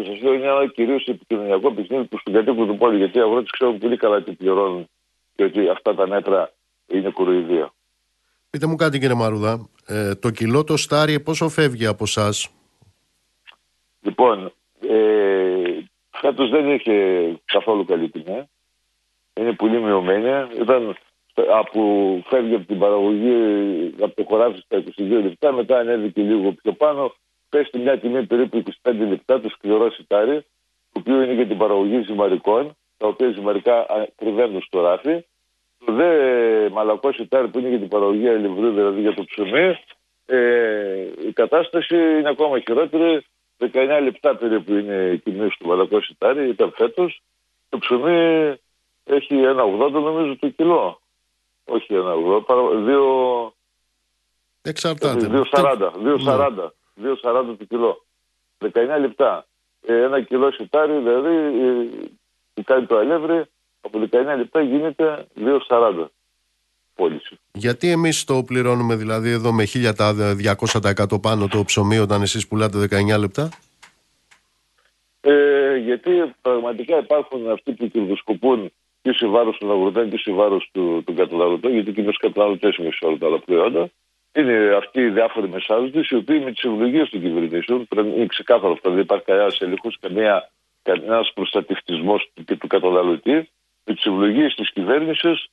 Και 0.00 0.10
σας 0.10 0.22
λέω 0.22 0.32
είναι 0.32 0.46
ένα 0.46 0.66
κυρίως 0.66 1.04
επικοινωνιακό 1.04 1.72
παιχνίδι 1.72 2.04
προ 2.04 2.20
τον 2.24 2.32
κατοίκο 2.32 2.64
του 2.66 2.76
πόλη. 2.76 2.96
Γιατί 2.96 3.18
οι 3.18 3.20
αγρότες 3.20 3.50
ξέρουν 3.50 3.78
πολύ 3.78 3.96
καλά 3.96 4.22
τι 4.22 4.32
πληρώνουν 4.32 4.88
και 5.34 5.44
ότι 5.44 5.68
αυτά 5.68 5.94
τα 5.94 6.06
μέτρα 6.06 6.52
είναι 6.86 7.10
κοροϊδία. 7.10 7.72
Πείτε 8.50 8.66
μου 8.66 8.76
κάτι 8.76 8.98
κύριε 8.98 9.14
Μαρούδα. 9.14 9.68
Ε, 9.86 10.14
το 10.14 10.30
κιλό 10.30 10.64
το 10.64 10.76
στάρι 10.76 11.20
πόσο 11.20 11.48
φεύγει 11.48 11.86
από 11.86 12.04
εσά. 12.04 12.30
Λοιπόν, 14.00 14.52
ε, 14.88 15.62
φέτος 16.10 16.50
δεν 16.50 16.70
είχε 16.70 16.94
καθόλου 17.44 17.84
καλή 17.84 18.08
τιμή. 18.08 18.48
Είναι 19.34 19.52
πολύ 19.52 19.80
μειωμένη. 19.80 20.48
Ήταν 20.60 20.96
από 21.52 21.80
φεύγει 22.28 22.54
από 22.54 22.66
την 22.66 22.78
παραγωγή 22.78 23.34
από 24.00 24.14
το 24.14 24.24
χωράφι 24.28 24.58
στα 24.58 24.82
22 24.96 25.22
λεπτά, 25.22 25.52
μετά 25.52 25.78
ανέβηκε 25.78 26.22
λίγο 26.22 26.52
πιο 26.52 26.72
πάνω, 26.72 27.14
πέσει 27.50 27.78
μια 27.78 27.98
τιμή 27.98 28.26
περίπου 28.26 28.62
25 28.82 28.92
λεπτά, 29.08 29.40
το 29.40 29.48
σκληρό 29.48 29.90
σιτάρι, 29.90 30.46
το 30.92 31.00
οποίο 31.00 31.22
είναι 31.22 31.32
για 31.32 31.46
την 31.46 31.58
παραγωγή 31.58 32.02
ζυμαρικών, 32.06 32.76
τα 32.96 33.06
οποία 33.06 33.30
ζυμαρικά 33.30 33.86
κρυβαίνουν 34.16 34.62
στο 34.62 34.80
ράφι. 34.80 35.24
Το 35.84 35.92
δε 35.92 36.08
μαλακό 36.68 37.12
σιτάρι 37.12 37.48
που 37.48 37.58
είναι 37.58 37.68
για 37.68 37.78
την 37.78 37.88
παραγωγή 37.88 38.28
αλευρού, 38.28 38.70
δηλαδή 38.70 39.00
για 39.00 39.14
το 39.14 39.24
ψωμί, 39.24 39.78
ε, 40.26 41.08
η 41.26 41.32
κατάσταση 41.32 41.94
είναι 41.94 42.28
ακόμα 42.28 42.60
χειρότερη. 42.60 43.24
19 43.58 44.00
λεπτά 44.02 44.36
περίπου 44.36 44.72
είναι 44.74 45.10
η 45.12 45.18
τιμή 45.18 45.50
στο 45.50 45.66
μαλακό 45.66 46.00
σιτάρι, 46.00 46.48
ήταν 46.48 46.72
φέτος. 46.76 47.22
Το 47.68 47.78
ψωμί 47.78 48.54
έχει 49.04 49.34
ένα 49.34 49.62
80 49.64 49.90
νομίζω 49.90 50.36
το 50.36 50.48
κιλό. 50.48 51.00
Όχι 51.64 51.94
ένα 51.94 52.14
80, 52.48 52.84
δύο... 52.84 53.04
Εξαρτάται. 54.62 55.28
2,40. 55.52 55.90
2,40. 56.26 56.70
2,40 57.02 57.56
το 57.58 57.64
κιλό. 57.68 58.04
19 58.58 58.68
λεπτά. 59.00 59.46
Ε, 59.86 60.02
ένα 60.02 60.20
κιλό 60.20 60.50
σιτάρι, 60.52 60.92
δηλαδή 60.92 61.34
ε, 61.34 62.08
που 62.54 62.62
κάνει 62.62 62.86
το 62.86 62.96
αλεύρι, 62.96 63.44
από 63.80 64.08
19 64.10 64.36
λεπτά 64.36 64.60
γίνεται 64.60 65.26
2,40 65.68 66.06
πώληση. 66.94 67.38
Γιατί 67.52 67.90
εμείς 67.90 68.24
το 68.24 68.42
πληρώνουμε 68.42 68.96
δηλαδή 68.96 69.30
εδώ 69.30 69.52
με 69.52 69.64
1000 69.74 69.92
τα 69.96 70.14
200% 71.12 71.22
πάνω 71.22 71.48
το 71.48 71.64
ψωμί 71.64 71.98
όταν 71.98 72.22
εσείς 72.22 72.48
πουλάτε 72.48 72.88
19 72.90 73.18
λεπτά; 73.18 73.48
Ε, 75.20 75.76
γιατί 75.76 76.10
πραγματικά 76.42 76.98
υπάρχουν 76.98 77.50
αυτοί 77.50 77.72
που 77.72 77.88
κερδοσκοπούν 77.88 78.72
και 79.02 79.12
σε 79.12 79.26
βάρος 79.26 79.58
των 79.58 79.70
αγροτών 79.70 80.10
και 80.10 80.18
σε 80.18 80.32
βάρος 80.32 80.68
του, 80.72 81.02
του 81.06 81.14
καταναλωτών, 81.14 81.72
γιατί 81.72 81.92
και 81.92 82.00
οι 82.00 82.16
καταναλωτές 82.18 82.76
είναι 82.76 82.90
σε 82.90 83.06
όλα 83.06 83.18
τα 83.18 83.26
άλλα 83.26 83.38
προϊόντα. 83.38 83.90
Είναι 84.32 84.74
αυτοί 84.76 85.00
οι 85.00 85.10
διάφοροι 85.10 85.48
μεσάζοντες, 85.48 86.08
οι 86.08 86.14
οποίοι 86.14 86.40
με 86.44 86.52
τις 86.52 86.62
ευλογίες 86.62 87.08
των 87.10 87.20
κυβερνήσεων, 87.20 87.86
είναι 87.96 88.26
ξεκάθαρο 88.26 88.72
αυτό, 88.72 88.90
δεν 88.90 88.98
υπάρχει 88.98 89.24
κανένας 89.24 89.60
έλεγχος, 89.60 89.98
κανένας 90.82 91.32
προστατευτισμός 91.34 92.30
και 92.44 92.56
του 92.56 92.66
καταναλωτή, 92.66 93.48
με 93.84 93.94
τις 93.94 94.04
ευλογίες 94.04 94.54
της 94.54 94.72
κυβέρνησης 94.72 95.46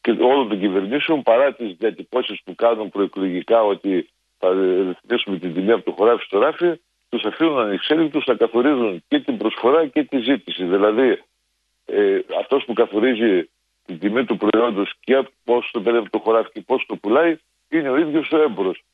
και 0.00 0.10
όλων 0.10 0.48
των 0.48 0.60
κυβερνήσεων, 0.60 1.22
παρά 1.22 1.54
τις 1.54 1.76
διατυπώσεις 1.78 2.40
που 2.44 2.54
κάνουν 2.54 2.88
προεκλογικά 2.88 3.62
ότι 3.62 4.08
θα 4.38 4.50
ρυθμίσουμε 4.88 5.38
την 5.38 5.54
τιμή 5.54 5.72
από 5.72 5.84
το 5.84 5.92
χωράφι 5.92 6.24
στο 6.24 6.38
ράφι, 6.38 6.80
τους 7.08 7.24
αφήνουν 7.24 7.58
ανεξέλεγκτους 7.58 8.24
να 8.26 8.34
καθορίζουν 8.34 9.04
και 9.08 9.20
την 9.20 9.36
προσφορά 9.36 9.86
και 9.86 10.04
τη 10.04 10.18
ζήτηση. 10.18 10.64
Δηλαδή, 10.64 11.22
ε, 11.84 12.18
αυτός 12.40 12.64
που 12.64 12.72
καθορίζει 12.72 13.48
την 13.86 13.98
τιμή 13.98 14.24
του 14.24 14.36
προϊόντος 14.36 14.92
και 15.00 15.28
πώς 15.44 15.70
το 15.72 15.80
παίρνει 15.80 15.98
από 15.98 16.10
το 16.10 16.18
χωράφι 16.18 16.50
και 16.52 16.60
πώς 16.60 16.84
το 16.88 16.96
πουλάει, 16.96 17.36
είναι 17.68 17.88
ο 17.90 17.96
ίδιος 17.96 18.30
ο 18.32 18.42
έμπορος. 18.42 18.84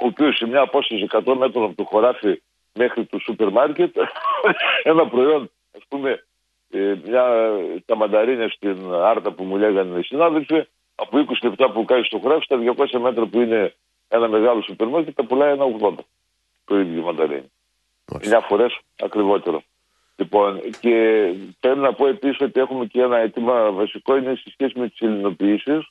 Ο 0.00 0.06
οποίος 0.06 0.36
σε 0.36 0.46
μια 0.46 0.60
απόσταση 0.60 1.06
100 1.10 1.34
μέτρων 1.38 1.64
από 1.64 1.74
το 1.74 1.84
χωράφι 1.84 2.42
μέχρι 2.74 3.04
το 3.04 3.18
σούπερ 3.18 3.50
μάρκετ, 3.50 3.96
ένα 4.82 5.08
προϊόν, 5.08 5.50
ας 5.76 5.82
πούμε, 5.88 6.24
ε, 6.70 6.94
μια, 7.04 7.50
τα 7.84 7.96
μανταρίνια 7.96 8.48
στην 8.48 8.92
Άρτα 8.92 9.32
που 9.32 9.44
μου 9.44 9.56
λέγανε 9.56 9.98
οι 9.98 10.02
συνάδελφοι, 10.02 10.66
από 10.94 11.18
20 11.18 11.32
λεπτά 11.42 11.70
που 11.70 11.84
κάνει 11.84 12.04
στο 12.04 12.18
χωράφι, 12.18 12.44
στα 12.44 12.58
200 12.76 13.00
μέτρα 13.00 13.26
που 13.26 13.40
είναι 13.40 13.74
ένα 14.08 14.28
μεγάλο 14.28 14.62
σούπερ 14.62 14.86
μάρκετ, 14.88 15.14
τα 15.14 15.24
πουλάει 15.24 15.52
ένα 15.52 15.64
80 15.80 15.94
το 16.64 16.78
ίδιο 16.78 17.02
μανταρίνι. 17.02 17.50
Μια 18.24 18.40
φορές 18.40 18.78
ακριβότερο. 19.02 19.62
Λοιπόν, 20.16 20.60
και 20.80 21.28
πρέπει 21.60 21.78
να 21.78 21.92
πω 21.92 22.06
επίσης 22.06 22.40
ότι 22.40 22.60
έχουμε 22.60 22.86
και 22.86 23.00
ένα 23.00 23.16
αίτημα 23.16 23.70
βασικό 23.70 24.16
είναι 24.16 24.34
σε 24.34 24.50
σχέση 24.50 24.78
με 24.78 24.88
τις 24.88 25.00
ελληνοποιήσεις, 25.00 25.88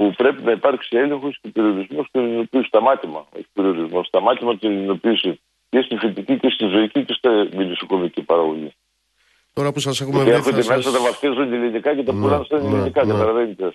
που 0.00 0.14
πρέπει 0.16 0.42
να 0.42 0.52
υπάρξει 0.52 0.96
έλεγχος 0.96 1.38
και 1.42 1.48
περιορισμός 1.48 2.06
στην 2.06 2.20
ελληνοποίηση. 2.20 2.66
Σταμάτημα, 2.66 3.26
όχι 3.34 3.46
περιορισμός. 3.52 4.06
Σταμάτημα 4.06 4.58
την 4.58 4.70
ελληνοποίηση 4.70 5.40
και 5.68 5.80
στη 5.80 5.96
φυτική 5.96 6.38
και 6.38 6.50
στη 6.50 6.66
ζωική 6.66 7.04
και 7.04 7.14
στη 7.18 7.56
μελισσοκομική 7.56 8.22
παραγωγή. 8.22 8.74
Τώρα 9.52 9.72
που 9.72 9.80
σας 9.80 10.00
έχουμε 10.00 10.22
βρει. 10.22 10.30
Έρχονται 10.30 10.62
σας... 10.62 10.76
μέσα, 10.76 10.90
τα 10.90 11.00
βαφτίζουν 11.00 11.52
ελληνικά 11.52 11.94
και 11.94 12.02
τα 12.02 12.12
ναι, 12.12 12.20
πουλάνε 12.20 12.44
στα 12.44 12.58
ναι, 12.58 12.68
ελληνικά, 12.68 13.04
ναι, 13.04 13.12
καταλαβαίνετε. 13.12 13.74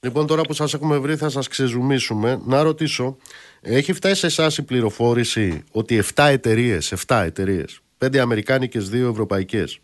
Λοιπόν, 0.00 0.26
τώρα 0.26 0.42
που 0.42 0.52
σας 0.52 0.74
έχουμε 0.74 0.98
βρει, 0.98 1.16
θα 1.16 1.28
σας 1.28 1.48
ξεζουμίσουμε. 1.48 2.40
Να 2.44 2.62
ρωτήσω, 2.62 3.16
έχει 3.60 3.92
φτάσει 3.92 4.14
σε 4.14 4.26
εσάς 4.26 4.58
η 4.58 4.64
πληροφόρηση 4.64 5.64
ότι 5.72 6.02
7 6.14 6.24
εταιρείες, 6.28 6.94
7 7.06 7.22
εταιρείες, 7.24 7.80
5 7.98 8.18
Αμερικάνικες, 8.18 8.90
2 8.90 9.10
Ευρωπαϊκές, 9.10 9.78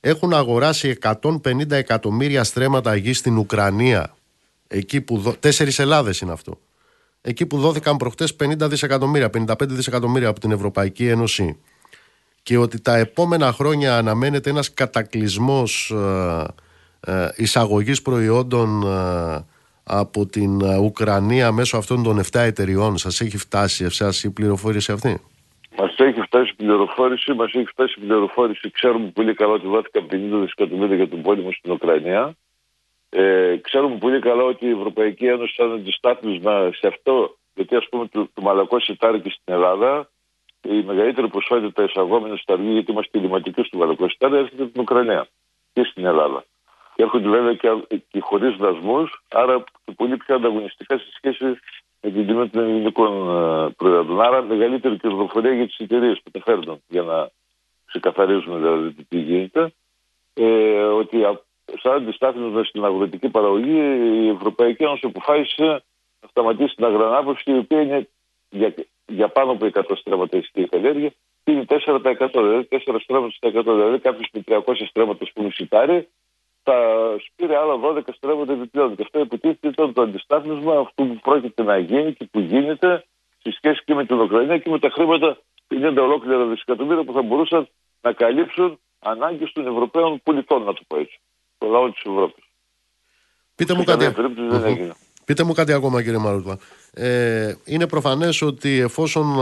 έχουν 0.00 0.32
αγοράσει 0.34 0.96
150 1.02 1.70
εκατομμύρια 1.70 2.44
στρέμματα 2.44 2.94
γης 2.94 3.18
στην 3.18 3.38
Ουκρανία. 3.38 4.14
Εκεί 4.72 5.00
που. 5.00 5.34
Τέσσερις 5.40 5.78
Ελλάδες 5.78 6.20
είναι 6.20 6.32
αυτό. 6.32 6.58
Εκεί 7.20 7.46
που 7.46 7.58
δόθηκαν 7.58 7.96
προχτές 7.96 8.36
50 8.42 8.68
δισεκατομμύρια, 8.68 9.30
55 9.30 9.54
δισεκατομμύρια 9.68 10.28
από 10.28 10.40
την 10.40 10.50
Ευρωπαϊκή 10.50 11.06
Ένωση 11.08 11.60
και 12.42 12.56
ότι 12.58 12.80
τα 12.80 12.96
επόμενα 12.96 13.52
χρόνια 13.52 13.96
αναμένεται 13.96 14.50
ένας 14.50 14.74
κατακλυσμός 14.74 15.90
ε, 15.90 17.12
ε, 17.12 17.28
εισαγωγής 17.36 18.02
προϊόντων 18.02 18.82
ε, 18.82 19.44
από 19.84 20.26
την 20.26 20.62
Ουκρανία 20.62 21.52
μέσω 21.52 21.76
αυτών 21.76 22.02
των 22.02 22.18
7 22.18 22.22
εταιριών. 22.32 22.96
Σας 22.96 23.20
έχει 23.20 23.38
φτάσει 23.38 23.84
εσάς 23.84 24.24
η 24.24 24.32
πληροφόρηση 24.32 24.92
αυτή; 24.92 25.20
Μας 25.76 25.94
έχει 25.98 26.20
φτάσει 26.20 26.50
η 26.50 26.54
πληροφόρηση, 26.62 27.32
μας 27.32 27.52
έχει 27.52 27.66
φτάσει 27.66 27.94
η 27.96 28.00
πληροφόρηση. 28.00 28.70
Ξέρουμε 28.70 29.10
πολύ 29.14 29.34
καλά 29.34 29.52
ότι 29.52 29.66
δόθηκαν 29.66 30.06
50 30.10 30.40
δισεκατομμύρια 30.40 30.96
για 30.96 31.08
τον 31.08 31.22
πόλεμο 31.22 31.52
στην 31.52 31.72
Ουκρανία. 31.72 32.36
Ε, 33.10 33.56
ξέρουμε 33.56 33.96
πολύ 33.96 34.20
καλά 34.20 34.42
ότι 34.42 34.66
η 34.66 34.70
Ευρωπαϊκή 34.70 35.26
Ένωση 35.26 35.54
θα 35.56 35.64
αντιστάθμισμα 35.64 36.70
σε 36.72 36.86
αυτό, 36.86 37.36
γιατί 37.54 37.76
ας 37.76 37.88
πούμε 37.90 38.06
το, 38.06 38.28
το 38.34 38.42
μαλακό 38.42 38.80
σιτάρι 38.80 39.20
και 39.20 39.30
στην 39.30 39.54
Ελλάδα, 39.54 40.10
η 40.62 40.82
μεγαλύτερη 40.82 41.28
ποσότητα 41.28 41.82
εισαγόμενη 41.82 42.38
στα 42.38 42.52
αργή, 42.52 42.72
γιατί 42.72 42.90
είμαστε 42.90 43.18
κλιματικοί 43.18 43.62
στο 43.62 43.76
μαλακό 43.76 44.08
σιτάρι, 44.08 44.36
έρχεται 44.36 44.62
από 44.62 44.72
την 44.72 44.80
Ουκρανία 44.80 45.26
και 45.72 45.82
στην 45.84 46.04
Ελλάδα. 46.04 46.44
Και 46.94 47.02
έρχονται 47.02 47.28
βέβαια 47.28 47.54
και, 47.54 47.68
και 48.10 48.20
χωρίς 48.20 48.56
δασμούς, 48.56 49.24
άρα 49.28 49.64
πολύ 49.96 50.16
πιο 50.16 50.34
ανταγωνιστικά 50.34 50.98
σε 50.98 51.06
σχέση 51.16 51.44
με 52.00 52.10
την 52.10 52.26
τιμή 52.26 52.48
των 52.48 52.62
ελληνικών 52.62 53.12
ε, 53.28 53.70
προϊόντων. 53.76 54.20
Άρα 54.20 54.42
μεγαλύτερη 54.42 54.96
κερδοφορία 54.96 55.54
για 55.54 55.66
τις 55.66 55.76
εταιρείες 55.76 56.20
που 56.24 56.30
τα 56.30 56.40
φέρνουν, 56.44 56.82
για 56.88 57.02
να 57.02 57.30
ξεκαθαρίζουμε 57.86 58.56
δηλαδή 58.56 58.92
τι 59.08 59.18
γίνεται. 59.18 59.72
Ε, 60.34 60.82
ότι 60.82 61.24
σαν 61.82 61.92
αντιστάθμισμα 61.92 62.64
στην 62.64 62.84
αγροτική 62.84 63.28
παραγωγή, 63.28 63.78
η 64.24 64.28
Ευρωπαϊκή 64.28 64.82
Ένωση 64.82 65.06
αποφάσισε 65.06 65.64
να 66.20 66.28
σταματήσει 66.28 66.74
την 66.74 66.84
αγρανάπευση, 66.84 67.50
η 67.50 67.58
οποία 67.58 67.80
είναι 67.80 68.08
για, 68.50 68.74
για 69.06 69.28
πάνω 69.28 69.50
από 69.50 69.68
100 69.72 69.82
στρέμματα 69.94 70.42
η 70.54 70.64
καλλιέργεια, 70.64 71.12
και 71.44 71.52
είναι 71.52 71.64
4%. 71.68 72.30
Δηλαδή 72.32 72.68
4 72.70 72.96
στρέμματα 73.00 73.32
στα 73.32 73.48
100. 73.48 73.62
Δηλαδή 73.64 73.98
κάποιος 73.98 74.28
με 74.32 74.42
300 74.46 74.60
στρέμματα 74.88 75.26
που 75.34 75.42
μισητάρει, 75.42 76.08
θα 76.62 76.76
σπείρει 77.26 77.54
άλλα 77.54 77.74
12 77.84 78.00
στρέμματα 78.12 78.52
επιπλέον. 78.52 78.96
Και 78.96 79.02
αυτό 79.02 79.18
υποτίθεται 79.18 79.68
ήταν 79.68 79.92
το 79.92 80.02
αντιστάθμισμα 80.02 80.78
αυτού 80.78 81.06
που 81.06 81.18
πρόκειται 81.22 81.62
να 81.62 81.78
γίνει 81.78 82.12
και 82.12 82.24
που 82.30 82.40
γίνεται 82.40 83.04
στη 83.38 83.50
σχέση 83.50 83.82
και 83.84 83.94
με 83.94 84.06
την 84.06 84.20
Ουκρανία 84.20 84.58
και 84.58 84.70
με 84.70 84.78
τα 84.78 84.90
χρήματα 84.90 85.38
50 85.68 85.96
ολόκληρα 85.98 86.44
δισεκατομμύρια 86.44 87.04
που 87.04 87.12
θα 87.12 87.22
μπορούσαν 87.22 87.68
να 88.00 88.12
καλύψουν 88.12 88.78
ανάγκες 88.98 89.52
των 89.52 89.66
Ευρωπαίων 89.66 90.20
πολιτών, 90.22 90.62
να 90.62 90.72
το 90.72 90.80
πω 90.86 90.96
έτσι 90.96 91.20
το 91.60 91.66
λαό 91.66 91.90
της 91.90 92.02
Ευρώπης. 92.04 92.44
Πείτε 93.54 93.74
μου, 93.74 93.84
κάτι... 93.84 94.12
Πείτε 95.24 95.44
μου 95.44 95.52
κάτι 95.52 95.72
ακόμα 95.72 96.02
κύριε 96.02 96.18
Μαρούτλα. 96.18 96.58
Ε, 96.92 97.54
είναι 97.64 97.86
προφανές 97.86 98.42
ότι 98.42 98.78
εφόσον 98.78 99.36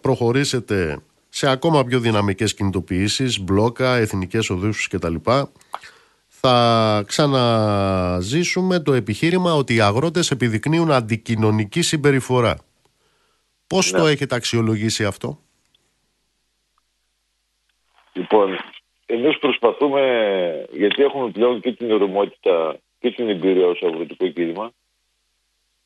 προχωρήσετε 0.00 1.02
σε 1.28 1.50
ακόμα 1.50 1.84
πιο 1.84 2.00
δυναμικές 2.00 2.54
κινητοποιήσεις, 2.54 3.40
μπλόκα, 3.40 3.96
εθνικές 3.96 4.50
οδούς 4.50 4.88
κτλ. 4.88 5.14
Θα 6.28 7.04
ξαναζήσουμε 7.06 8.80
το 8.80 8.92
επιχείρημα 8.92 9.54
ότι 9.54 9.74
οι 9.74 9.80
αγρότες 9.80 10.30
επιδεικνύουν 10.30 10.92
αντικοινωνική 10.92 11.82
συμπεριφορά. 11.82 12.58
Πώς 13.66 13.92
ναι. 13.92 13.98
το 13.98 14.06
έχετε 14.06 14.34
αξιολογήσει 14.34 15.04
αυτό; 15.04 15.38
Λοιπόν, 18.12 18.58
εμείς 19.14 19.38
προσπαθούμε, 19.38 20.02
γιατί 20.72 21.02
έχουμε 21.02 21.30
πλέον 21.30 21.60
και 21.60 21.72
την 21.72 21.92
οριμότητα 21.92 22.76
και 23.00 23.10
την 23.10 23.28
εμπειρία 23.28 23.66
ως 23.66 23.82
αγροτικό 23.82 24.28
κίνημα, 24.28 24.72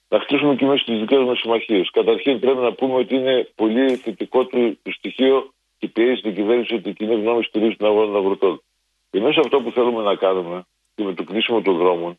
να 0.08 0.20
χτίσουμε 0.20 0.54
και 0.54 0.64
μέσα 0.64 0.82
στις 0.82 0.98
δικές 1.00 1.18
μας 1.18 1.38
συμμαχίες. 1.38 1.90
Καταρχήν 1.90 2.38
πρέπει 2.40 2.58
να 2.58 2.72
πούμε 2.72 2.94
ότι 2.94 3.14
είναι 3.14 3.48
πολύ 3.54 3.96
θετικό 3.96 4.44
του, 4.46 4.78
το 4.82 4.90
στοιχείο 4.90 5.52
και 5.78 5.88
πιέζει 5.88 6.20
την 6.20 6.34
κυβέρνηση 6.34 6.74
ότι 6.74 6.88
η 6.88 6.92
κοινή 6.92 7.14
γνώμη 7.14 7.42
στηρίζει 7.42 7.76
την 7.76 7.86
αγώνα 7.86 8.06
των 8.06 8.16
αγροτών. 8.16 8.62
Και 9.10 9.20
μέσα 9.20 9.40
αυτό 9.40 9.60
που 9.60 9.70
θέλουμε 9.70 10.02
να 10.02 10.14
κάνουμε 10.14 10.66
και 10.94 11.04
με 11.04 11.14
το 11.14 11.24
κλείσιμο 11.24 11.62
των 11.62 11.76
δρόμων 11.76 12.18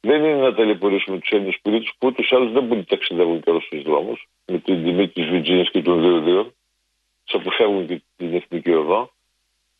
δεν 0.00 0.24
είναι 0.24 0.36
να 0.36 0.54
ταλαιπωρήσουμε 0.54 1.18
τους 1.18 1.30
Έλληνες 1.30 1.58
πολίτες 1.62 1.92
που 1.98 2.06
ούτως 2.06 2.30
ή 2.30 2.34
άλλως 2.34 2.52
δεν 2.52 2.64
μπορεί 2.64 2.78
να 2.78 2.84
ταξιδεύουν 2.84 3.40
καιρό 3.40 3.60
στους 3.60 3.82
δρόμους 3.82 4.28
με 4.46 4.58
την 4.58 4.84
τιμή 4.84 5.08
της 5.08 5.26
Βιτζίνη 5.26 5.64
και 5.64 5.82
των 5.82 6.00
διοδίων. 6.00 6.54
Τους 7.24 7.34
αποφεύγουν 7.34 7.86
και 7.86 8.02
την 8.16 8.34
εθνική 8.34 8.70
οδό 8.70 9.10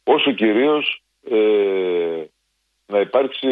όσο 0.04 0.32
κυρίως 0.32 1.02
ε, 1.30 2.24
να 2.86 3.00
υπάρξει 3.00 3.48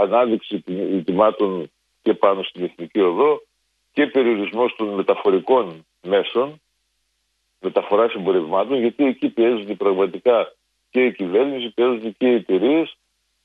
ανάδειξη 0.00 0.64
τιμάτων 1.04 1.70
και 2.02 2.14
πάνω 2.14 2.42
στην 2.42 2.64
Εθνική 2.64 3.00
Οδό 3.00 3.42
και 3.92 4.06
περιορισμός 4.06 4.74
των 4.76 4.88
μεταφορικών 4.88 5.86
μέσων 6.02 6.60
μεταφοράς 7.60 8.14
εμπορευμάτων 8.14 8.78
γιατί 8.78 9.04
εκεί 9.04 9.28
πιέζονται 9.28 9.74
πραγματικά 9.74 10.52
και 10.90 11.04
η 11.04 11.12
κυβέρνηση, 11.12 11.70
πιέζονται 11.74 12.10
και 12.18 12.26
οι 12.26 12.34
εταιρείες 12.34 12.96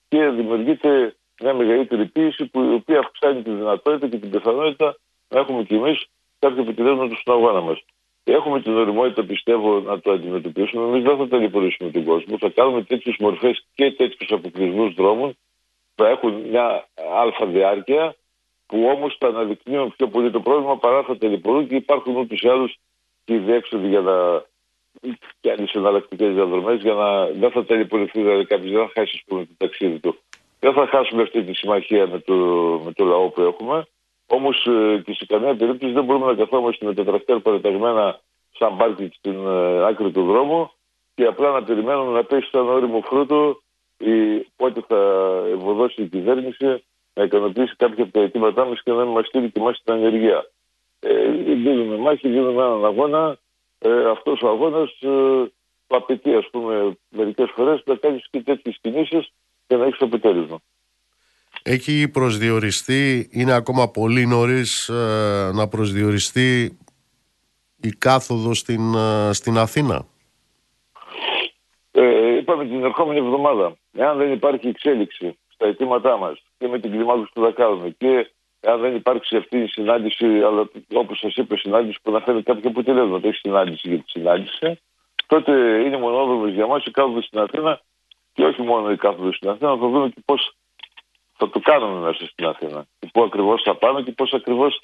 και 0.07 0.29
δημιουργείται 0.29 1.15
μια 1.41 1.53
μεγαλύτερη 1.53 2.05
πίεση 2.05 2.45
που 2.45 2.63
η 2.63 2.73
οποία 2.73 2.99
αυξάνει 2.99 3.41
τη 3.41 3.49
δυνατότητα 3.49 4.07
και 4.07 4.17
την 4.17 4.29
πιθανότητα 4.29 4.97
να 5.29 5.39
έχουμε 5.39 5.63
κι 5.63 5.75
εμείς 5.75 6.05
κάποιο 6.39 6.61
επιτελέσμα 6.61 7.09
στον 7.21 7.35
αγώνα 7.35 7.61
μας. 7.61 7.85
Έχουμε 8.27 8.61
την 8.61 8.77
οριμότητα, 8.77 9.23
πιστεύω, 9.25 9.79
να 9.79 9.99
το 9.99 10.11
αντιμετωπίσουμε. 10.11 10.83
Εμείς 10.83 11.03
δεν 11.03 11.17
θα 11.17 11.27
ταλαιπωρήσουμε 11.27 11.91
τον 11.91 12.03
κόσμο. 12.03 12.37
Θα 12.37 12.49
κάνουμε 12.49 12.83
τέτοιες 12.83 13.15
μορφές 13.19 13.65
και 13.75 13.91
τέτοιους 13.91 14.31
αποκλεισμούς 14.31 14.93
δρόμων 14.93 15.37
που 15.95 16.03
έχουν 16.03 16.33
μια 16.33 16.87
αλφα 17.19 17.45
διάρκεια, 17.45 18.15
που 18.65 18.83
όμως 18.95 19.15
θα 19.19 19.27
αναδεικνύουν 19.27 19.93
πιο 19.97 20.07
πολύ 20.07 20.31
το 20.31 20.39
πρόβλημα 20.39 20.77
παρά 20.77 21.03
θα 21.03 21.17
ταλαιπωρούν 21.17 21.67
και 21.67 21.75
υπάρχουν 21.75 22.15
ούτως 22.15 22.41
ή 22.41 22.47
άλλως 22.47 22.79
και 23.25 23.33
οι 23.33 23.37
διέξοδοι 23.37 23.87
για 23.87 24.01
να 24.01 24.43
κάνει 25.41 25.67
εναλλακτικές 25.73 26.33
διαδρομές 26.33 26.81
για 26.81 26.93
να 26.93 27.25
δεν 27.25 27.51
θα 27.51 27.65
ταλαιπωρηθεί 27.65 28.21
δηλαδή 28.21 28.45
κάποιος, 28.45 28.71
δεν 28.71 28.85
θα 28.87 28.91
χάσει 28.93 29.23
πούμε, 29.25 29.45
το 29.45 29.53
ταξίδι 29.57 29.99
του. 29.99 30.17
Δεν 30.59 30.73
θα 30.73 30.87
χάσουμε 30.87 31.21
αυτή 31.21 31.43
τη 31.43 31.53
συμμαχία 31.53 32.07
με 32.07 32.19
το, 32.19 32.35
με 32.85 32.91
το 32.91 33.05
λαό 33.05 33.29
που 33.29 33.41
έχουμε. 33.41 33.87
Όμως 34.27 34.65
ε, 34.65 35.01
και 35.05 35.13
σε 35.13 35.25
καμία 35.25 35.55
περίπτωση 35.55 35.93
δεν 35.93 36.03
μπορούμε 36.03 36.25
να 36.25 36.33
καθόμαστε 36.33 36.85
με 36.85 36.93
τα 36.93 37.03
τρακτέρ 37.03 37.39
παραταγμένα 37.39 38.19
σαν 38.57 38.77
πάρκι 38.77 39.11
στην 39.13 39.47
ε, 39.47 39.85
άκρη 39.85 40.11
του 40.11 40.23
δρόμου 40.23 40.71
και 41.15 41.25
απλά 41.25 41.51
να 41.51 41.63
περιμένουμε 41.63 42.11
να 42.11 42.23
πέσει 42.23 42.49
σαν 42.49 42.67
όριμο 42.67 43.01
φρούτο 43.05 43.61
ή 43.97 44.39
πότε 44.55 44.81
θα 44.87 44.97
ευωδώσει 45.51 46.01
η 46.01 46.07
κυβέρνηση 46.07 46.83
να 47.13 47.23
ικανοποιήσει 47.23 47.75
κάποια 47.75 48.03
από 48.03 48.13
τα 48.13 48.19
αιτήματά 48.19 48.65
μας 48.65 48.81
και 48.83 48.91
να 48.91 49.03
μην 49.03 49.13
μας 49.13 49.27
στείλει 49.27 49.51
και 49.51 49.59
εμάς 49.59 49.77
στην 49.77 49.93
ανεργία. 49.93 50.49
Ε, 50.99 51.29
δίνουμε 51.31 51.97
μάχη, 51.97 52.29
δίνουμε 52.29 52.63
έναν 52.63 52.85
αγώνα. 52.85 53.37
Ε, 53.79 54.09
Αυτός 54.09 54.41
ο 54.41 54.47
αγώνας 54.47 55.01
ε, 55.01 55.51
απαιτεί, 55.87 56.35
ας 56.35 56.49
πούμε, 56.51 56.97
μερικές 57.09 57.51
φορές 57.55 57.81
να 57.85 57.95
κάνεις 57.95 58.27
και 58.29 58.41
τέτοιες 58.41 58.77
κινήσεις 58.81 59.31
και 59.67 59.75
να 59.75 59.85
έχεις 59.85 60.01
αποτέλεσμα. 60.01 60.59
Έχει 61.67 62.09
προσδιοριστεί, 62.09 63.29
είναι 63.31 63.53
ακόμα 63.53 63.91
πολύ 63.91 64.25
νωρίς 64.25 64.89
ε, 64.89 65.51
να 65.53 65.67
προσδιοριστεί 65.67 66.77
η 67.81 67.89
κάθοδος 67.89 68.57
στην, 68.57 68.95
ε, 68.95 69.33
στην 69.33 69.57
Αθήνα. 69.57 70.05
Ε, 71.91 72.37
είπαμε 72.37 72.65
την 72.65 72.83
ερχόμενη 72.83 73.19
εβδομάδα, 73.19 73.75
εάν 73.93 74.17
δεν 74.17 74.31
υπάρχει 74.31 74.67
εξέλιξη 74.67 75.37
στα 75.47 75.67
αιτήματά 75.67 76.17
μας 76.17 76.43
και 76.57 76.67
με 76.67 76.79
την 76.79 76.91
κλιμάκωση 76.91 77.31
που 77.33 77.41
θα 77.41 77.51
κάνουμε 77.51 77.89
και 77.97 78.31
αν 78.59 78.79
δεν 78.79 78.95
υπάρξει 78.95 79.35
αυτή 79.35 79.57
η 79.57 79.67
συνάντηση, 79.67 80.25
αλλά 80.25 80.69
όπως 80.93 81.19
σας 81.19 81.35
είπε, 81.35 81.57
συνάντηση 81.57 81.99
που 82.03 82.11
να 82.11 82.19
φέρει 82.19 82.43
κάποια 82.43 82.69
αποτελέσματα, 82.69 83.27
έχει 83.27 83.37
συνάντηση 83.37 83.87
για 83.87 83.97
τη 83.97 84.09
συνάντηση, 84.09 84.79
τότε 85.27 85.51
είναι 85.85 85.97
μονόδρομος 85.97 86.51
για 86.51 86.67
μας 86.67 86.85
η 86.85 86.91
κάθοδος 86.91 87.25
στην 87.25 87.39
Αθήνα 87.39 87.81
και 88.33 88.45
όχι 88.45 88.61
μόνο 88.61 88.91
η 88.91 88.97
κάθοδος 88.97 89.35
στην 89.35 89.49
Αθήνα, 89.49 89.69
θα 89.69 89.77
δούμε 89.77 90.09
και 90.09 90.21
πώς 90.25 90.55
θα 91.37 91.49
το 91.49 91.59
κάνουμε 91.59 91.99
μέσα 91.99 92.25
στην 92.25 92.45
Αθήνα. 92.45 92.85
Και 92.99 93.09
πού 93.13 93.23
ακριβώς 93.23 93.61
θα 93.61 93.75
πάμε 93.75 94.01
και 94.01 94.11
πώς 94.11 94.33
ακριβώς 94.33 94.81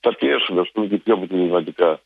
θα 0.00 0.14
πιέσουμε, 0.14 0.60
ας 0.60 0.70
πούμε, 0.72 0.86
και 0.86 0.96
πιο 0.96 1.14
αποτελεσματικά 1.14 2.00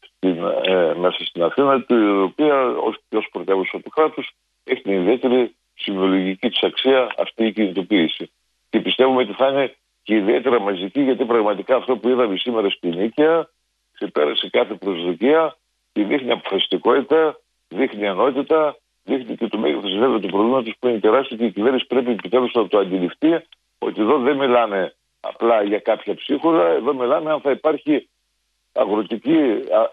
στην, 0.00 0.44
ε, 0.62 0.94
μέσα 0.94 1.24
στην 1.24 1.42
Αθήνα, 1.42 1.84
η 1.88 2.20
οποία 2.20 2.68
ως 2.68 2.96
πιο 3.08 3.22
πρωτεύουσα 3.32 3.80
του 3.80 3.90
κράτους 3.90 4.30
έχει 4.64 4.82
την 4.82 4.92
ιδιαίτερη 4.92 5.54
συμβολογική 5.74 6.48
της 6.48 6.62
αξία 6.62 7.14
αυτή 7.18 7.46
η 7.46 7.52
κινητοποίηση. 7.52 8.30
Και 8.70 8.80
πιστεύουμε 8.80 9.22
ότι 9.22 9.32
θα 9.32 9.48
είναι 9.48 9.74
και 10.02 10.14
ιδιαίτερα 10.14 10.60
μαζική, 10.60 11.00
γιατί 11.00 11.24
πραγματικά 11.24 11.76
αυτό 11.76 11.96
που 11.96 12.08
είδαμε 12.08 12.36
σήμερα 12.36 12.70
στην 12.70 12.94
Νίκαια 12.96 13.50
ξεπέρασε 13.92 14.48
κάθε 14.50 14.74
προσδοκία 14.74 15.56
και 15.92 16.04
δείχνει 16.04 16.30
αποφασιστικότητα, 16.30 17.40
δείχνει 17.68 18.06
ενότητα, 18.06 18.76
δείχνει 19.04 19.36
και 19.36 19.48
το 19.48 19.58
μέγεθο 19.80 20.00
βέβαια 20.00 20.18
τους 20.18 20.30
προβλήματο 20.30 20.70
που 20.78 20.88
είναι 20.88 20.98
τεράστιο 20.98 21.36
και 21.36 21.44
η 21.44 21.52
κυβέρνηση 21.52 21.86
πρέπει 21.86 22.10
επιτέλους 22.10 22.52
να 22.54 22.68
το 22.68 22.78
αντιληφθεί 22.78 23.40
ότι 23.78 24.00
εδώ 24.00 24.18
δεν 24.18 24.36
μιλάμε 24.36 24.94
απλά 25.20 25.62
για 25.62 25.78
κάποια 25.78 26.14
ψίχουλα, 26.14 26.66
εδώ 26.66 26.94
μιλάμε 26.94 27.32
αν 27.32 27.40
θα 27.40 27.50
υπάρχει 27.50 28.08
αγροτική, 28.72 29.38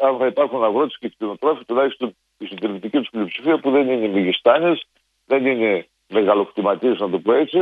αν 0.01 0.17
θα 0.17 0.25
υπάρχουν 0.25 0.63
αγρότες 0.63 0.97
και 0.99 1.09
κτηνοτρόφοι, 1.09 1.65
τουλάχιστον 1.65 2.15
η 2.37 2.45
συντηρητική 2.45 2.97
τους 2.97 3.09
πλειοψηφία 3.09 3.59
που 3.59 3.71
δεν 3.71 3.89
είναι 3.89 4.07
μεγιστάνε, 4.07 4.79
δεν 5.25 5.45
είναι 5.45 5.87
μεγαλοκτηματίες, 6.07 6.99
να 6.99 7.09
το 7.09 7.19
πω 7.19 7.33
έτσι. 7.33 7.59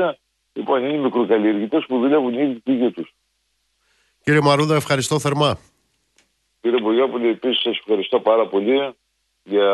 Λοιπόν, 0.54 0.84
είναι 0.84 0.98
μικροκαλλιεργητές 0.98 1.86
που 1.88 2.00
δουλεύουν 2.00 2.34
ήδη 2.34 2.60
τη 2.60 2.74
γη 2.74 2.92
τους. 2.92 3.14
Κύριε 4.24 4.42
Μαρούδα, 4.42 4.76
ευχαριστώ 4.76 5.20
θερμά. 5.20 5.58
Κύριε 6.62 6.82
Μπογιόπουλη, 6.82 7.28
επίσης 7.28 7.62
σας 7.62 7.78
ευχαριστώ 7.78 8.20
πάρα 8.20 8.48
πολύ 8.48 8.96
για 9.44 9.70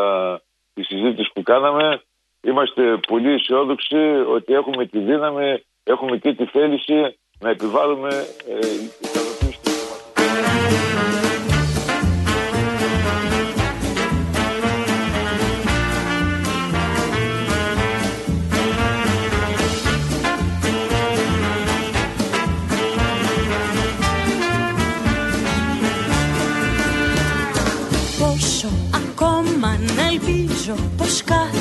τη 0.74 0.84
συζήτηση 0.84 1.32
που 1.34 1.42
κάναμε. 1.42 2.02
Είμαστε 2.48 3.00
πολύ 3.08 3.32
αισιόδοξοι 3.32 3.96
ότι 4.36 4.54
έχουμε 4.54 4.86
τη 4.86 5.00
δύναμη, 5.00 5.64
έχουμε 5.84 6.18
και 6.18 6.34
τη 6.34 6.46
θέληση 6.46 7.18
να 7.40 7.50
επιβάλλουμε 7.50 8.10
ε, 8.48 8.58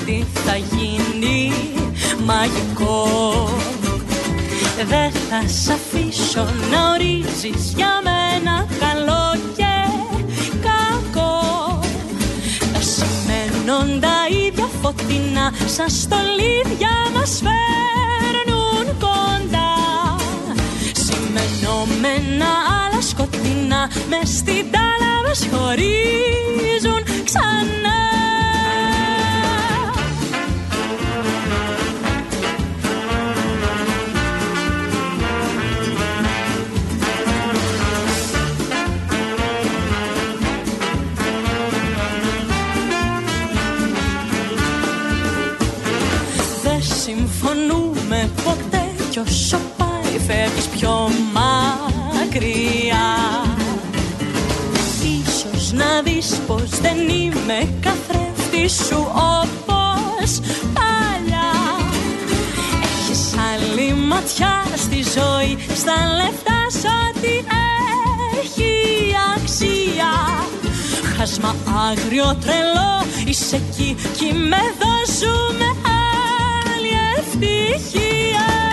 κάτι 0.06 0.26
θα 0.34 0.56
γίνει 0.56 1.52
μαγικό. 2.24 3.48
Δεν 4.76 5.10
θα 5.10 5.42
σ' 5.46 5.68
αφήσω 5.68 6.46
να 6.70 6.90
ορίζεις 6.92 7.72
για 7.76 8.00
μένα 8.04 8.66
καλό 8.78 9.40
και 9.56 9.74
κακό. 10.60 11.80
Τα 12.72 12.80
σημαίνουν 12.80 14.00
τα 14.00 14.16
ίδια 14.46 14.68
φωτεινά 14.82 15.52
σαν 15.66 15.88
στολίδια 15.88 16.94
μας 17.14 17.42
φέρνουν 17.44 18.98
κοντά. 18.98 19.74
Σημενόμενα 21.06 22.50
άλλα 22.80 23.00
σκοτεινά 23.00 23.90
μες 24.08 24.28
στην 24.36 24.70
τάλα 24.70 25.12
μας 25.26 25.40
χωρίζουν 25.50 27.02
ξανά 27.24 27.95
κι 49.16 49.22
όσο 49.28 49.60
πάει 49.76 50.18
φεύγεις 50.26 50.64
πιο 50.64 51.10
μακριά. 51.32 53.08
Ίσως 55.20 55.72
να 55.72 56.02
δεις 56.04 56.40
πως 56.46 56.68
δεν 56.68 57.08
είμαι 57.08 57.68
καθρέφτη 57.80 58.84
σου 58.84 59.06
όπως 59.42 60.40
παλιά. 60.74 61.52
Έχεις 62.82 63.34
άλλη 63.50 63.92
ματιά 63.92 64.64
στη 64.76 64.96
ζωή, 64.96 65.58
στα 65.74 65.96
λεφτά 66.16 66.66
σ' 66.80 66.84
ό,τι 66.84 67.34
έχει 68.42 68.74
αξία. 69.36 70.12
Χάσμα 71.16 71.54
άγριο 71.88 72.36
τρελό, 72.40 73.04
είσαι 73.26 73.56
εκεί 73.56 73.96
κι 74.16 74.32
με 74.32 74.62
δώσουμε 74.80 75.68
άλλη 75.86 76.92
ευτυχία 77.18 78.65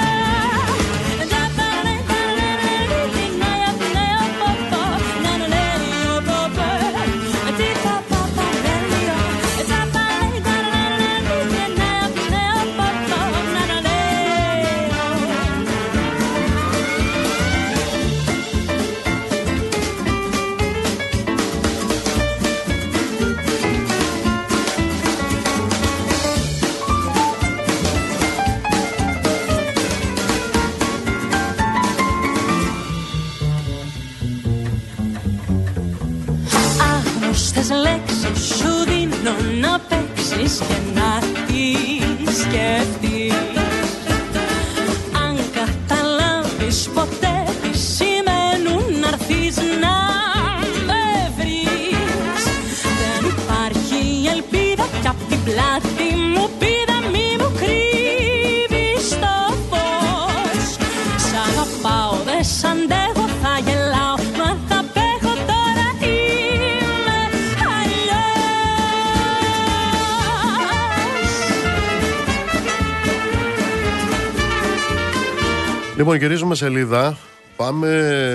Λοιπόν, 76.13 76.27
γυρίζουμε 76.27 76.55
σελίδα. 76.55 77.17
Πάμε 77.57 77.89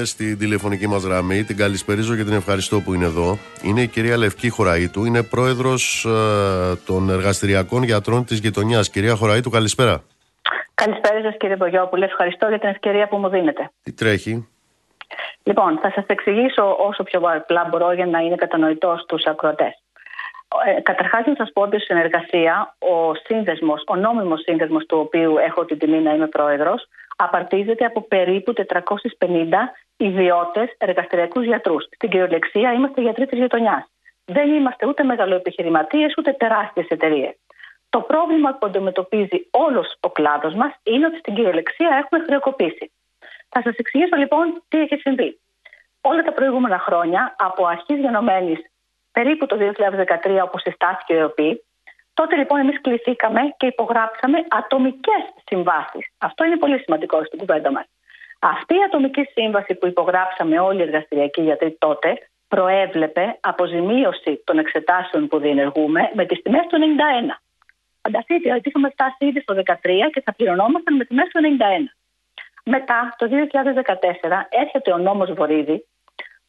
στην 0.05 0.39
τηλεφωνική 0.39 0.87
μας 0.89 1.05
γραμμή. 1.05 1.45
Την 1.45 1.57
καλησπερίζω 1.57 2.17
και 2.17 2.25
την 2.25 2.33
ευχαριστώ 2.33 2.81
που 2.81 2.95
είναι 2.95 3.05
εδώ. 3.05 3.39
Είναι 3.63 3.81
η 3.83 3.87
κυρία 3.87 4.17
Λευκή 4.17 4.49
Χωραήτου. 4.49 5.05
Είναι 5.05 5.23
πρόεδρος 5.23 6.05
ε, 6.05 6.77
των 6.87 7.11
εργαστηριακών 7.11 7.83
γιατρών 7.83 8.25
της 8.25 8.39
γειτονιάς. 8.39 8.91
Κυρία 8.91 9.15
Χωραήτου, 9.15 9.51
καλησπέρα. 9.51 10.03
Καλησπέρα 10.75 11.21
σας 11.23 11.37
κύριε 11.39 11.57
Μπογιόπουλε. 11.57 12.05
Ευχαριστώ 12.05 12.49
για 12.49 12.59
την 12.59 12.69
ευκαιρία 12.69 13.09
που 13.09 13.17
μου 13.17 13.29
δίνετε. 13.29 13.71
Τι 13.83 13.93
τρέχει; 13.93 14.49
Λοιπόν, 15.43 15.79
θα 15.83 15.91
σας 15.95 16.05
εξηγήσω 16.07 16.77
όσο 16.89 17.03
πιο 17.03 17.21
απλά 17.23 17.67
μπορώ 17.71 17.93
για 17.93 18.07
να 18.07 18.19
είναι 18.19 18.35
κατανοητός 18.35 19.01
στους 19.01 19.25
ακροατές. 19.25 19.83
Ε, 20.67 20.81
καταρχάς 20.81 21.27
να 21.27 21.35
σας 21.37 21.51
πω 21.53 21.63
ότι 21.63 21.81
στην 21.81 21.97
εργασία 21.97 22.75
ο 22.79 23.15
σύνδεσμος, 23.15 23.83
ο 23.87 23.97
νόμιμος 23.97 24.41
σύνδεσμος 24.41 24.87
του 24.87 24.99
οποίου 24.99 25.37
έχω 25.37 25.65
την 25.65 25.79
τιμή 25.79 25.99
να 25.99 26.15
είμαι 26.15 26.27
πρόεδρος 26.27 26.89
απαρτίζεται 27.19 27.85
από 27.85 28.01
περίπου 28.03 28.53
450 28.53 29.73
ιδιώτες 29.97 30.75
εργαστηριακούς 30.79 31.45
γιατρούς. 31.45 31.85
Στην 31.85 32.11
κυριολεξία 32.11 32.73
είμαστε 32.73 33.01
γιατροί 33.01 33.27
της 33.27 33.39
γειτονιάς. 33.39 33.85
Δεν 34.25 34.55
είμαστε 34.55 34.87
ούτε 34.87 35.03
μεγαλοεπιχειρηματίες 35.03 36.15
ούτε 36.19 36.33
τεράστιες 36.33 36.87
εταιρείες. 36.89 37.35
Το 37.89 38.01
πρόβλημα 38.01 38.55
που 38.55 38.67
αντιμετωπίζει 38.67 39.47
όλος 39.51 39.97
ο 40.01 40.11
κλάδος 40.11 40.55
μας 40.55 40.73
είναι 40.83 41.07
ότι 41.07 41.19
στην 41.19 41.35
κυριολεξία 41.35 41.91
έχουμε 42.03 42.25
χρεοκοπήσει. 42.25 42.91
Θα 43.49 43.63
σας 43.63 43.75
εξηγήσω 43.77 44.17
λοιπόν 44.17 44.63
τι 44.69 44.81
έχει 44.81 44.97
συμβεί. 44.97 45.39
Όλα 46.01 46.23
τα 46.23 46.33
προηγούμενα 46.33 46.79
χρόνια, 46.79 47.35
από 47.39 47.67
αρχής 47.67 47.99
γενομένης 47.99 48.61
περίπου 49.13 49.47
το 49.47 49.57
2013 49.57 50.41
όπου 50.45 50.59
συστάθηκε 50.59 51.15
η 51.15 51.17
ΕΟΠΗ, 51.17 51.65
τότε 52.19 52.37
λοιπόν 52.37 52.59
εμείς 52.59 52.81
κληθήκαμε 52.81 53.41
και 53.57 53.67
υπογράψαμε 53.67 54.39
ατομικές 54.49 55.23
συμβάσεις. 55.45 56.05
Αυτό 56.19 56.45
είναι 56.45 56.57
πολύ 56.57 56.79
σημαντικό 56.79 57.25
στην 57.25 57.39
κουβέντα 57.39 57.71
μας. 57.73 57.87
Αυτή 58.39 58.75
η 58.75 58.83
ατομική 58.87 59.25
σύμβαση 59.35 59.75
που 59.75 59.87
υπογράψαμε 59.87 60.61
όλοι 60.61 60.79
οι 60.79 60.83
εργαστηριακοί 60.83 61.43
γιατροί 61.43 61.77
τότε 61.79 62.29
προέβλεπε 62.49 63.39
αποζημίωση 63.41 64.43
των 64.45 64.59
εξετάσεων 64.59 65.29
που 65.29 65.39
διενεργούμε 65.39 66.11
με 66.15 66.25
τις 66.27 66.43
τιμές 66.43 66.67
του 66.69 66.79
91. 67.31 67.35
Φανταστείτε 68.03 68.53
ότι 68.53 68.69
είχαμε 68.69 68.89
φτάσει 68.91 69.27
ήδη 69.29 69.41
στο 69.41 69.55
2013 69.55 69.65
και 70.13 70.21
θα 70.25 70.33
πληρωνόμασταν 70.33 70.97
με 70.97 71.05
τιμές 71.05 71.29
του 71.29 71.41
91. 71.41 71.85
Μετά, 72.65 73.15
το 73.19 73.29
2014, 73.31 74.47
έρχεται 74.49 74.93
ο 74.93 74.99
νόμος 74.99 75.33
Βορύδη 75.33 75.87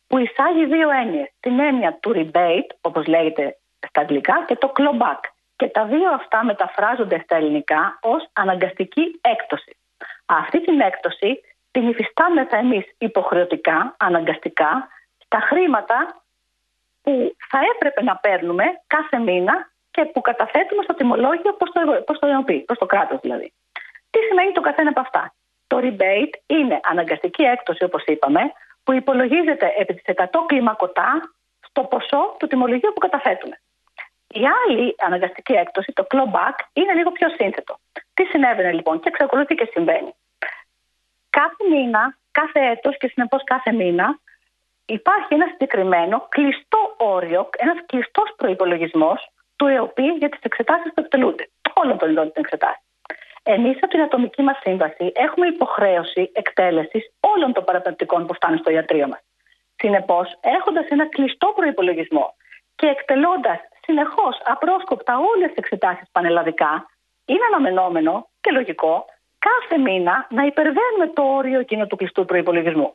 που 0.08 0.18
εισάγει 0.18 0.66
δύο 0.66 0.90
έννοιες. 0.90 1.28
Την 1.40 1.60
έννοια 1.60 1.98
του 2.02 2.12
rebate, 2.16 2.70
όπως 2.82 3.06
λέγεται 3.06 3.58
στα 3.88 4.02
αγγλικά, 4.02 4.44
και 4.48 4.56
το 4.56 4.72
clawback. 4.78 5.22
Και 5.60 5.68
τα 5.68 5.86
δύο 5.86 6.10
αυτά 6.14 6.44
μεταφράζονται 6.44 7.20
στα 7.24 7.36
ελληνικά 7.36 8.00
ως 8.02 8.30
αναγκαστική 8.34 9.20
έκπτωση. 9.22 9.78
Αυτή 10.26 10.62
την 10.62 10.80
έκπτωση 10.80 11.42
την 11.72 11.88
υφιστάμεθα 11.90 12.58
εμείς 12.58 12.86
υποχρεωτικά, 12.98 13.96
αναγκαστικά, 14.00 14.88
στα 15.18 15.40
χρήματα 15.40 16.24
που 17.02 17.36
θα 17.50 17.60
έπρεπε 17.74 18.04
να 18.04 18.16
παίρνουμε 18.16 18.64
κάθε 18.88 19.18
μήνα 19.18 19.72
και 19.92 20.06
που 20.06 20.22
καταθέτουμε 20.22 20.84
στο 20.84 20.94
τιμολόγιο 20.94 21.54
προς 21.54 21.72
το, 21.72 22.02
προς 22.06 22.20
το, 22.20 22.28
ΕΟΠΗ, 22.28 22.60
προς 22.60 22.78
το 22.78 22.86
κράτος 22.86 23.20
δηλαδή. 23.20 23.54
Τι 24.10 24.20
σημαίνει 24.20 24.52
το 24.52 24.62
καθένα 24.62 24.90
από 24.90 25.00
αυτά; 25.00 25.34
Το 25.68 25.78
rebate 25.82 26.34
είναι 26.46 26.80
αναγκαστική 26.84 27.44
έκπτωση, 27.44 27.84
όπως 27.84 28.04
είπαμε, 28.06 28.42
που 28.84 28.92
υπολογίζεται 28.92 29.74
επί 29.78 29.94
της 29.94 30.16
100 30.16 30.26
κλιμακωτά 30.46 31.34
στο 31.68 31.84
ποσό 31.84 32.36
του 32.40 32.48
τιμολογίου 32.48 32.92
που 32.94 33.00
καταθέτουμε. 33.00 33.60
Η 34.32 34.42
άλλη 34.66 34.96
αναγκαστική 34.98 35.54
έκπτωση, 35.54 35.92
το 35.92 36.08
clawback, 36.12 36.58
είναι 36.74 36.94
λίγο 36.94 37.12
πιο 37.12 37.30
σύνθετο. 37.30 37.80
Τι 38.14 38.24
συνέβαινε 38.24 38.72
λοιπόν 38.72 39.00
και 39.00 39.08
εξακολουθεί 39.08 39.56
και 39.56 39.70
συμβαίνει. 39.72 40.14
Κάθε 41.30 41.64
μήνα, 41.70 42.18
κάθε 42.32 42.60
έτος 42.60 42.98
και 42.98 43.08
συνεπώς 43.08 43.44
κάθε 43.44 43.72
μήνα 43.72 44.20
υπάρχει 44.86 45.34
ένα 45.34 45.48
συγκεκριμένο 45.48 46.26
κλειστό 46.30 46.96
όριο, 46.98 47.50
ένας 47.58 47.78
κλειστός 47.86 48.34
προϋπολογισμός 48.38 49.32
του 49.56 49.66
ΕΟΠΗ 49.68 50.08
για 50.08 50.30
τις 50.30 50.40
εξετάσεις 50.42 50.94
που 50.94 51.02
εκτελούνται. 51.02 51.50
Όλων 51.74 51.98
των 51.98 52.10
ειδών 52.10 52.34
των 52.34 52.44
εξετάσεων. 52.44 52.84
Εμείς 53.44 53.76
από 53.76 53.88
την 53.88 54.02
ατομική 54.02 54.42
μας 54.42 54.58
σύμβαση 54.62 55.12
έχουμε 55.16 55.48
υποχρέωση 55.48 56.32
εκτέλεσης 56.34 57.12
όλων 57.20 57.54
των 57.54 57.64
παραπλανητικών 57.64 58.26
που 58.26 58.34
φτάνουν 58.34 58.58
στο 58.58 58.72
ιατρείο 58.72 59.08
μας. 59.08 59.20
Συνεπώς, 59.76 60.38
έχοντας 60.42 60.86
ένα 60.90 61.06
κλειστό 61.10 61.54
προπολογισμό 61.56 62.36
και 62.76 62.88
εκτελώντας 62.88 63.60
συνεχώς 63.90 64.36
απρόσκοπτα 64.44 65.14
όλες 65.32 65.48
τις 65.50 65.58
εξετάσεις 65.64 66.08
πανελλαδικά, 66.12 66.74
είναι 67.26 67.46
αναμενόμενο 67.52 68.30
και 68.42 68.52
λογικό 68.52 69.06
κάθε 69.48 69.78
μήνα 69.78 70.28
να 70.30 70.44
υπερβαίνουμε 70.52 71.08
το 71.14 71.22
όριο 71.38 71.60
εκείνο 71.60 71.88
του 71.88 71.96
κλειστού 71.96 72.26
προπολογισμού. 72.26 72.90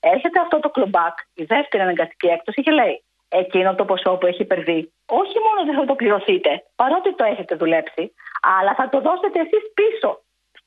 Έρχεται 0.00 0.40
αυτό 0.40 0.60
το 0.60 0.68
clawback, 0.70 1.14
η 1.34 1.44
δεύτερη 1.44 1.82
αναγκαστική 1.82 2.26
έκπτωση 2.26 2.62
και 2.62 2.70
λέει: 2.70 3.04
Εκείνο 3.28 3.74
το 3.74 3.84
ποσό 3.84 4.16
που 4.16 4.26
έχει 4.26 4.42
υπερβεί, 4.42 4.92
όχι 5.06 5.36
μόνο 5.46 5.60
δεν 5.66 5.74
θα 5.78 5.84
το 5.84 5.94
πληρωθείτε, 5.94 6.64
παρότι 6.76 7.14
το 7.14 7.24
έχετε 7.24 7.54
δουλέψει, 7.54 8.14
αλλά 8.58 8.74
θα 8.74 8.88
το 8.88 9.00
δώσετε 9.00 9.38
εσείς 9.40 9.62
πίσω 9.74 10.20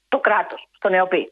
στο 0.06 0.20
κράτος, 0.20 0.68
στον 0.72 0.94
ΕΟΠΥΥ. 0.94 1.32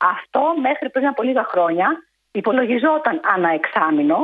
Αυτό 0.00 0.54
μέχρι 0.60 0.90
πριν 0.90 1.06
από 1.06 1.22
λίγα 1.22 1.44
χρόνια 1.44 1.88
υπολογιζόταν 2.30 3.20
ανά 3.34 3.50
εξάμεινο 3.50 4.18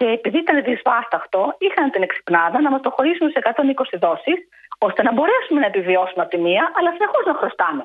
και 0.00 0.08
επειδή 0.18 0.38
ήταν 0.44 0.56
δυσβάσταχτο, 0.68 1.42
είχαν 1.64 1.86
την 1.94 2.02
εξυπνάδα 2.08 2.58
να 2.64 2.70
μας 2.72 2.80
το 2.86 2.90
χωρίσουν 2.96 3.28
σε 3.30 3.38
120 3.44 3.98
δόσεις, 4.04 4.38
ώστε 4.86 5.00
να 5.06 5.12
μπορέσουμε 5.14 5.58
να 5.60 5.68
επιβιώσουμε 5.72 6.22
από 6.24 6.32
τη 6.34 6.38
μία, 6.46 6.64
αλλά 6.76 6.90
συνεχώς 6.96 7.24
να 7.30 7.34
χρωστάμε. 7.40 7.84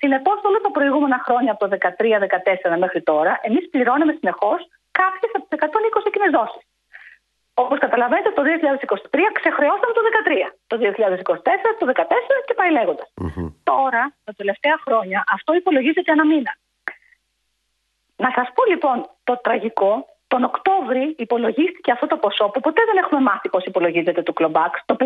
Συνεπώς, 0.00 0.36
όλα 0.48 0.60
τα 0.66 0.70
προηγούμενα 0.76 1.18
χρόνια, 1.26 1.50
από 1.54 1.60
το 1.62 1.68
2013-2014 1.72 2.76
μέχρι 2.84 3.00
τώρα, 3.10 3.32
εμείς 3.46 3.64
πληρώνουμε 3.72 4.12
συνεχώς 4.20 4.60
κάποιες 5.00 5.30
από 5.36 5.44
τις 5.48 5.58
120 5.58 6.06
εκείνες 6.10 6.30
δόσεις. 6.38 6.62
Όπως 7.62 7.78
καταλαβαίνετε, 7.84 8.30
το 8.38 8.42
2023 8.42 9.24
ξεχρεώσαμε 9.38 9.92
το 9.98 10.02
2013. 10.06 10.48
Το 10.70 10.74
2024, 10.76 11.76
το 11.78 11.84
2014 11.86 12.44
και 12.46 12.54
πάει 12.58 12.70
Τώρα, 13.72 14.02
τα 14.26 14.32
τελευταία 14.40 14.76
χρόνια, 14.84 15.18
αυτό 15.36 15.50
υπολογίζεται 15.60 16.12
ένα 16.16 16.24
μήνα. 16.30 16.52
Να 18.24 18.30
σας 18.36 18.46
πω 18.54 18.62
λοιπόν 18.72 18.96
το 19.24 19.34
τραγικό. 19.46 19.92
Τον 20.32 20.44
Οκτώβρη 20.44 21.14
υπολογίστηκε 21.18 21.90
αυτό 21.92 22.06
το 22.06 22.16
ποσό 22.16 22.44
που 22.48 22.60
ποτέ 22.60 22.82
δεν 22.88 22.96
έχουμε 23.02 23.20
μάθει 23.20 23.48
πώς 23.48 23.64
υπολογίζεται 23.64 24.22
το 24.22 24.32
κλομπάκ 24.32 24.72
το 24.84 24.96
51%. 24.98 25.04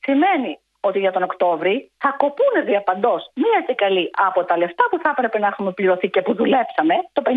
Σημαίνει 0.00 0.58
ότι 0.80 0.98
για 0.98 1.12
τον 1.12 1.22
Οκτώβρη 1.22 1.90
θα 1.98 2.10
κοπούνε 2.22 2.60
διαπαντός 2.64 3.30
μία 3.34 3.60
και 3.66 3.74
καλή 3.74 4.10
από 4.28 4.44
τα 4.44 4.56
λεφτά 4.56 4.84
που 4.90 4.98
θα 5.02 5.08
έπρεπε 5.08 5.38
να 5.38 5.46
έχουμε 5.46 5.72
πληρωθεί 5.72 6.08
και 6.08 6.22
που 6.22 6.34
δουλέψαμε 6.34 6.94
το 7.12 7.22
51%. 7.24 7.30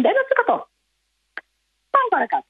Πάμε 1.94 2.08
παρακάτω. 2.10 2.46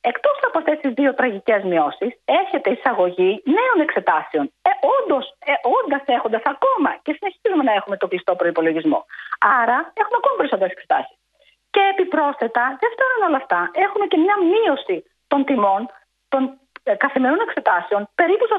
Εκτός 0.00 0.38
από 0.46 0.58
αυτές 0.58 0.78
τις 0.78 0.92
δύο 0.92 1.14
τραγικές 1.14 1.62
μειώσεις, 1.62 2.12
έχετε 2.24 2.70
εισαγωγή 2.70 3.42
νέων 3.56 3.78
εξετάσεων. 3.86 4.44
Ε, 4.62 4.70
Όντως, 4.96 5.24
ε, 5.50 5.52
όντας 5.78 6.02
έχοντας 6.06 6.42
ακόμα 6.44 6.90
και 7.02 7.16
συνεχίζουμε 7.18 7.62
να 7.68 7.72
έχουμε 7.72 7.96
το 7.96 8.08
κλειστό 8.08 8.34
προπολογισμό. 8.34 9.06
Άρα, 9.60 9.78
έχουμε 10.00 10.16
ακόμα 10.20 10.36
περισσότερες 10.36 10.72
εξετάσεις. 10.72 11.16
Και 11.74 11.82
επιπρόσθετα, 11.92 12.64
δεν 12.80 12.90
φτάνουν 12.94 13.20
όλα 13.28 13.40
αυτά. 13.42 13.60
Έχουμε 13.84 14.04
και 14.10 14.18
μια 14.24 14.36
μείωση 14.52 14.96
των 15.30 15.40
τιμών 15.48 15.82
των 16.32 16.42
ε, 16.82 16.94
καθημερινών 17.04 17.42
εξετάσεων 17.48 18.02
περίπου 18.20 18.44
στο 18.50 18.56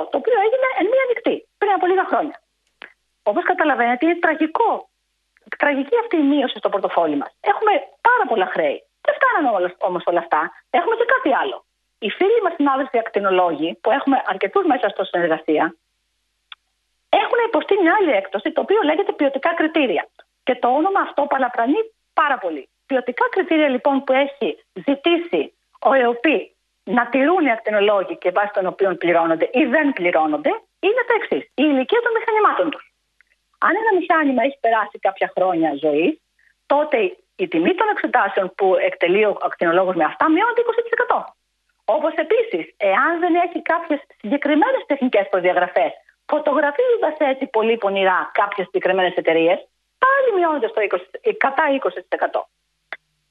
40%. 0.00 0.10
Το 0.10 0.16
οποίο 0.20 0.36
έγινε 0.46 0.68
εν 0.80 0.86
μία 0.92 1.04
νυχτή 1.08 1.36
πριν 1.60 1.72
από 1.76 1.86
λίγα 1.90 2.04
χρόνια. 2.10 2.36
Όπως 3.30 3.44
καταλαβαίνετε, 3.52 4.02
είναι 4.06 4.18
τραγικό. 4.24 4.72
Τραγική 5.62 5.96
αυτή 6.02 6.16
η 6.16 6.26
μείωση 6.32 6.56
στο 6.58 6.68
πορτοφόλι 6.68 7.16
μας. 7.22 7.30
Έχουμε 7.50 7.72
πάρα 8.08 8.24
πολλά 8.30 8.46
χρέη. 8.54 8.78
Δεν 9.04 9.14
φτάνανε 9.18 9.74
όμως 9.88 10.02
όλα 10.10 10.18
αυτά. 10.24 10.40
Έχουμε 10.70 10.94
και 10.96 11.06
κάτι 11.14 11.30
άλλο. 11.40 11.56
Οι 11.98 12.10
φίλοι 12.10 12.40
μας 12.44 12.54
συνάδελφοι 12.54 12.98
ακτινολόγοι, 12.98 13.78
που 13.82 13.90
έχουμε 13.90 14.22
αρκετούς 14.26 14.64
μέσα 14.72 14.88
στο 14.88 15.04
συνεργασία, 15.04 15.64
έχουν 17.08 17.38
υποστεί 17.46 17.74
μια 17.82 17.94
άλλη 17.98 18.10
έκπτωση, 18.10 18.52
το 18.52 18.60
οποίο 18.60 18.80
λέγεται 18.82 19.12
ποιοτικά 19.12 19.54
κριτήρια. 19.54 20.08
Και 20.42 20.54
το 20.54 20.68
όνομα 20.68 21.00
αυτό 21.00 21.22
παραπλανεί 21.22 21.80
πάρα 22.22 22.38
πολύ. 22.38 22.68
Ποιοτικά 22.86 23.24
κριτήρια 23.34 23.68
λοιπόν 23.68 24.04
που 24.04 24.12
έχει 24.12 24.48
ζητήσει 24.86 25.42
ο 25.88 25.92
ΕΟΠΗ 25.92 26.38
να 26.96 27.08
τηρούν 27.12 27.46
οι 27.46 27.50
ακτινολόγοι 27.50 28.14
και 28.22 28.30
βάσει 28.30 28.52
των 28.52 28.66
οποίων 28.66 28.96
πληρώνονται 28.96 29.48
ή 29.52 29.64
δεν 29.74 29.92
πληρώνονται, 29.92 30.52
είναι 30.86 31.02
τα 31.08 31.14
εξής. 31.18 31.42
Η 31.62 31.64
ηλικία 31.70 32.00
των 32.04 32.12
μηχανημάτων 32.16 32.70
τους. 32.70 32.84
Αν 33.58 33.72
ένα 33.82 33.92
μηχάνημα 33.98 34.42
έχει 34.42 34.58
περάσει 34.60 34.98
κάποια 35.06 35.28
χρόνια 35.34 35.70
ζωής, 35.84 36.12
τότε 36.66 36.98
η 37.36 37.48
τιμή 37.48 37.74
των 37.74 37.88
εξετάσεων 37.94 38.46
που 38.56 38.76
εκτελεί 38.88 39.24
ο 39.24 39.38
ακτινολόγος 39.48 39.94
με 39.94 40.04
αυτά 40.04 40.24
μειώνεται 40.30 40.62
20%. 40.62 41.24
Όπως 41.84 42.12
επίσης, 42.14 42.74
εάν 42.76 43.12
δεν 43.22 43.34
έχει 43.34 43.62
κάποιες 43.62 44.00
συγκεκριμένες 44.20 44.82
τεχνικές 44.86 45.28
προδιαγραφές, 45.28 45.92
φωτογραφίζοντας 46.26 47.14
έτσι 47.18 47.46
πολύ 47.46 47.76
πονηρά 47.76 48.30
κάποιες 48.32 48.66
συγκεκριμένες 48.66 49.14
εταιρείες, 49.14 49.67
πάλι 50.04 50.28
μειώνεται 50.36 50.68
στο 50.68 50.80
20, 50.80 50.98
ε, 51.20 51.32
κατά 51.32 51.64
20%. 51.68 52.48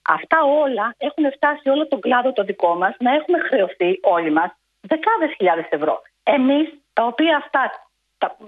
Αυτά 0.09 0.43
όλα 0.43 0.95
έχουν 0.97 1.31
φτάσει 1.31 1.69
όλο 1.69 1.87
τον 1.87 1.99
κλάδο 1.99 2.33
το 2.33 2.43
δικό 2.43 2.75
μας 2.75 2.95
να 2.99 3.13
έχουμε 3.13 3.39
χρεωθεί 3.39 3.99
όλοι 4.01 4.31
μας 4.31 4.51
δεκάδες 4.81 5.31
χιλιάδες 5.35 5.67
ευρώ. 5.69 6.01
Εμείς, 6.23 6.67
τα 6.93 7.03
οποία 7.05 7.37
αυτά 7.37 7.61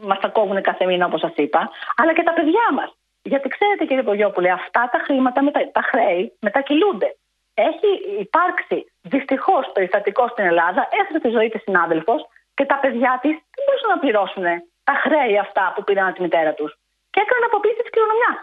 μας 0.01 0.19
τα 0.19 0.27
κόβουν 0.27 0.61
κάθε 0.61 0.85
μήνα, 0.85 1.05
όπως 1.05 1.19
σας 1.19 1.33
είπα, 1.35 1.69
αλλά 1.95 2.13
και 2.13 2.23
τα 2.23 2.33
παιδιά 2.33 2.67
μας. 2.73 2.89
Γιατί 3.21 3.47
ξέρετε 3.49 3.85
κύριε 3.85 4.03
Πογιόπουλε, 4.03 4.49
αυτά 4.51 4.89
τα 4.91 4.99
χρήματα, 5.05 5.43
μετα, 5.43 5.71
τα 5.71 5.81
χρέη 5.81 6.37
μετακυλούνται. 6.39 7.15
Έχει 7.53 7.89
υπάρξει 8.19 8.91
δυστυχώς 9.01 9.71
περιστατικό 9.73 10.27
στην 10.27 10.45
Ελλάδα, 10.45 10.87
έφερε 11.01 11.19
τη 11.19 11.29
ζωή 11.29 11.49
της 11.49 11.61
συνάδελφος 11.61 12.27
και 12.53 12.65
τα 12.65 12.77
παιδιά 12.81 13.19
της 13.21 13.31
δεν 13.31 13.63
μπορούσαν 13.65 13.89
να 13.89 13.99
πληρώσουν 13.99 14.43
τα 14.83 14.93
χρέη 15.03 15.37
αυτά 15.37 15.73
που 15.75 15.83
πήραν 15.83 16.05
από 16.05 16.15
τη 16.15 16.21
μητέρα 16.21 16.53
τους. 16.53 16.78
Και 17.11 17.19
έκαναν 17.23 17.43
αποποίηση 17.49 17.81
της 17.83 17.91
κληρονομιάς. 17.93 18.39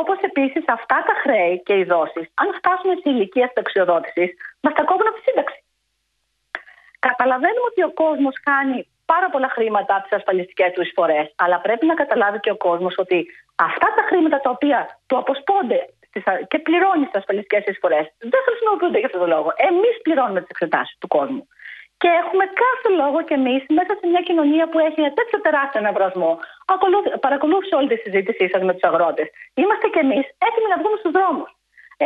Όπως 0.00 0.18
επίσης 0.30 0.64
αυτά 0.76 0.98
τα 1.08 1.14
χρέη 1.22 1.62
και 1.66 1.74
οι 1.78 1.84
δόσεις, 1.84 2.24
αν 2.40 2.48
φτάσουν 2.58 2.90
σε 3.00 3.10
ηλικία 3.12 3.46
συνταξιοδότηση, 3.46 4.24
μας 4.62 4.74
τα 4.74 4.82
κόβουν 4.88 5.06
από 5.10 5.16
τη 5.18 5.24
σύνταξη. 5.28 5.58
Καταλαβαίνουμε 7.08 7.66
ότι 7.70 7.82
ο 7.88 7.92
κόσμος 8.02 8.34
κάνει 8.50 8.78
πάρα 9.12 9.28
πολλά 9.30 9.48
χρήματα 9.56 9.92
από 9.96 10.04
τις 10.06 10.16
ασφαλιστικές 10.18 10.70
του 10.72 10.82
εισφορές. 10.82 11.26
Αλλά 11.42 11.56
πρέπει 11.66 11.86
να 11.86 11.94
καταλάβει 12.02 12.38
και 12.40 12.50
ο 12.50 12.56
κόσμος 12.56 12.94
ότι 13.04 13.18
αυτά 13.68 13.88
τα 13.96 14.02
χρήματα 14.08 14.38
τα 14.40 14.50
οποία 14.50 14.78
του 15.06 15.16
αποσπώνται 15.22 15.80
και 16.50 16.58
πληρώνει 16.58 17.04
στις 17.04 17.18
ασφαλιστικές 17.20 17.64
εισφορές 17.66 18.04
δεν 18.18 18.40
χρησιμοποιούνται 18.46 18.98
για 18.98 19.06
αυτόν 19.06 19.20
τον 19.20 19.30
λόγο. 19.36 19.48
Εμείς 19.56 19.94
πληρώνουμε 20.02 20.40
τις 20.40 20.50
εξετάσεις 20.54 20.96
του 21.00 21.08
κόσμου. 21.08 21.48
Και 22.02 22.10
έχουμε 22.22 22.44
κάθε 22.62 22.88
λόγο 23.00 23.18
κι 23.28 23.34
εμείς 23.40 23.62
μέσα 23.78 23.92
σε 23.98 24.04
μια 24.12 24.22
κοινωνία 24.28 24.64
που 24.70 24.78
έχει 24.86 24.98
ένα 25.04 25.12
τέτοιο 25.18 25.38
τεράστιο 25.46 25.80
αναβρασμό. 25.82 26.32
Παρακολούθησε 27.26 27.74
όλη 27.78 27.88
τη 27.92 27.98
συζήτησή 28.04 28.44
σας 28.52 28.62
με 28.66 28.72
τους 28.74 28.84
αγρότες. 28.88 29.26
Είμαστε 29.60 29.86
κι 29.92 30.00
εμείς 30.06 30.24
έτοιμοι 30.46 30.68
να 30.72 30.78
βγούμε 30.80 30.96
στους 31.02 31.12
δρόμους. 31.18 31.50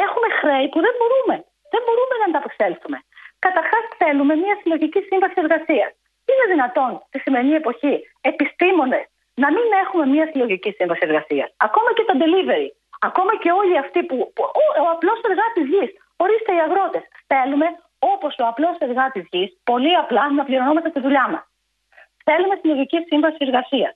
Έχουμε 0.04 0.28
χρέη 0.40 0.66
που 0.72 0.80
δεν 0.86 0.94
μπορούμε. 0.98 1.34
Δεν 1.72 1.82
μπορούμε 1.84 2.14
να 2.20 2.26
ανταπεξέλθουμε. 2.30 2.98
Καταρχάς, 3.46 3.84
θέλουμε 4.00 4.34
μια 4.44 4.54
συλλογική 4.60 5.00
σύμβαση 5.08 5.36
εργασίας. 5.44 5.90
Είναι 6.30 6.44
δυνατόν 6.52 6.92
στη 7.08 7.18
σημερινή 7.24 7.54
εποχή 7.62 7.94
επιστήμονες 8.30 9.04
να 9.42 9.48
μην 9.54 9.66
έχουμε 9.82 10.04
μια 10.14 10.26
συλλογική 10.30 10.70
σύμβαση 10.78 11.02
εργασίας. 11.08 11.48
Ακόμα 11.66 11.90
και 11.96 12.04
τα 12.08 12.14
delivery. 12.22 12.68
Ακόμα 13.08 13.32
και 13.42 13.50
όλοι 13.60 13.74
αυτοί 13.84 14.00
που. 14.08 14.16
που 14.34 14.42
ο, 14.60 14.64
ο 14.82 14.86
απλός 14.94 15.18
εργάτης 15.30 15.66
γης. 15.72 15.90
Ορίστε 16.24 16.50
οι 16.56 16.60
αγρότες. 16.66 17.04
Θέλουμε 17.32 17.66
όπως 18.12 18.32
ο 18.43 18.44
απλό 18.52 18.70
εργάτη 18.86 19.20
γη, 19.31 19.44
πολύ 19.70 19.93
απλά 20.02 20.24
να 20.39 20.44
πληρωνόμαστε 20.48 20.90
τη 20.94 21.01
δουλειά 21.06 21.26
μας. 21.32 21.44
Θέλουμε 22.26 22.55
συλλογική 22.60 22.98
σύμβαση 23.10 23.40
εργασίας. 23.47 23.94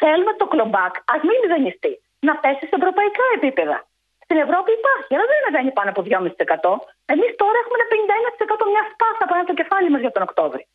Θέλουμε 0.00 0.32
το 0.40 0.46
κλομπάκ, 0.52 0.94
ας 1.14 1.20
μην 1.26 1.36
μηδενιστεί, 1.42 1.92
να 2.26 2.32
πέσει 2.42 2.64
σε 2.70 2.76
ευρωπαϊκά 2.80 3.26
επίπεδα. 3.38 3.78
Στην 4.24 4.36
Ευρώπη 4.44 4.70
υπάρχει, 4.80 5.10
αλλά 5.14 5.26
δεν 5.30 5.38
ανεβαίνει 5.42 5.70
πάνω 5.78 5.88
από 5.94 6.00
2,5%. 6.08 6.72
Εμείς 7.12 7.30
τώρα 7.40 7.56
έχουμε 7.62 7.76
ένα 7.80 7.86
51% 7.92 8.64
μιας 8.72 8.86
σπάσα 8.92 9.24
πάνω 9.30 9.40
από 9.42 9.50
το 9.52 9.56
κεφάλι 9.60 9.88
μας 9.92 10.00
για 10.04 10.12
τον 10.14 10.22
Οκτώβριο. 10.28 10.66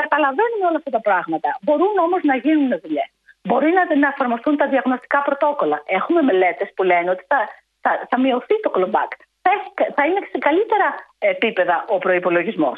Καταλαβαίνουμε 0.00 0.64
όλα 0.68 0.78
αυτά 0.80 0.90
τα 0.96 1.02
πράγματα. 1.08 1.48
Μπορούν 1.64 1.94
όμως 2.06 2.20
να 2.30 2.34
γίνουν 2.44 2.70
δουλειές. 2.82 3.08
Μπορεί 3.48 3.70
να, 3.78 3.82
να 4.04 4.08
εφαρμοστούν 4.14 4.54
τα 4.60 4.66
διαγνωστικά 4.72 5.18
πρωτόκολλα. 5.28 5.78
Έχουμε 5.98 6.20
μελέτες 6.28 6.68
που 6.74 6.82
λένε 6.90 7.08
ότι 7.14 7.24
θα, 7.30 7.38
θα, 7.84 7.90
θα 8.10 8.16
μειωθεί 8.20 8.54
το 8.64 8.70
κλομπάκ. 8.70 9.12
Θα, 9.44 9.52
θα 9.96 10.02
είναι 10.06 10.20
σε 10.32 10.38
καλύτερα 10.38 10.88
επίπεδα 11.18 11.84
ο 11.94 11.98
προπολογισμό. 11.98 12.72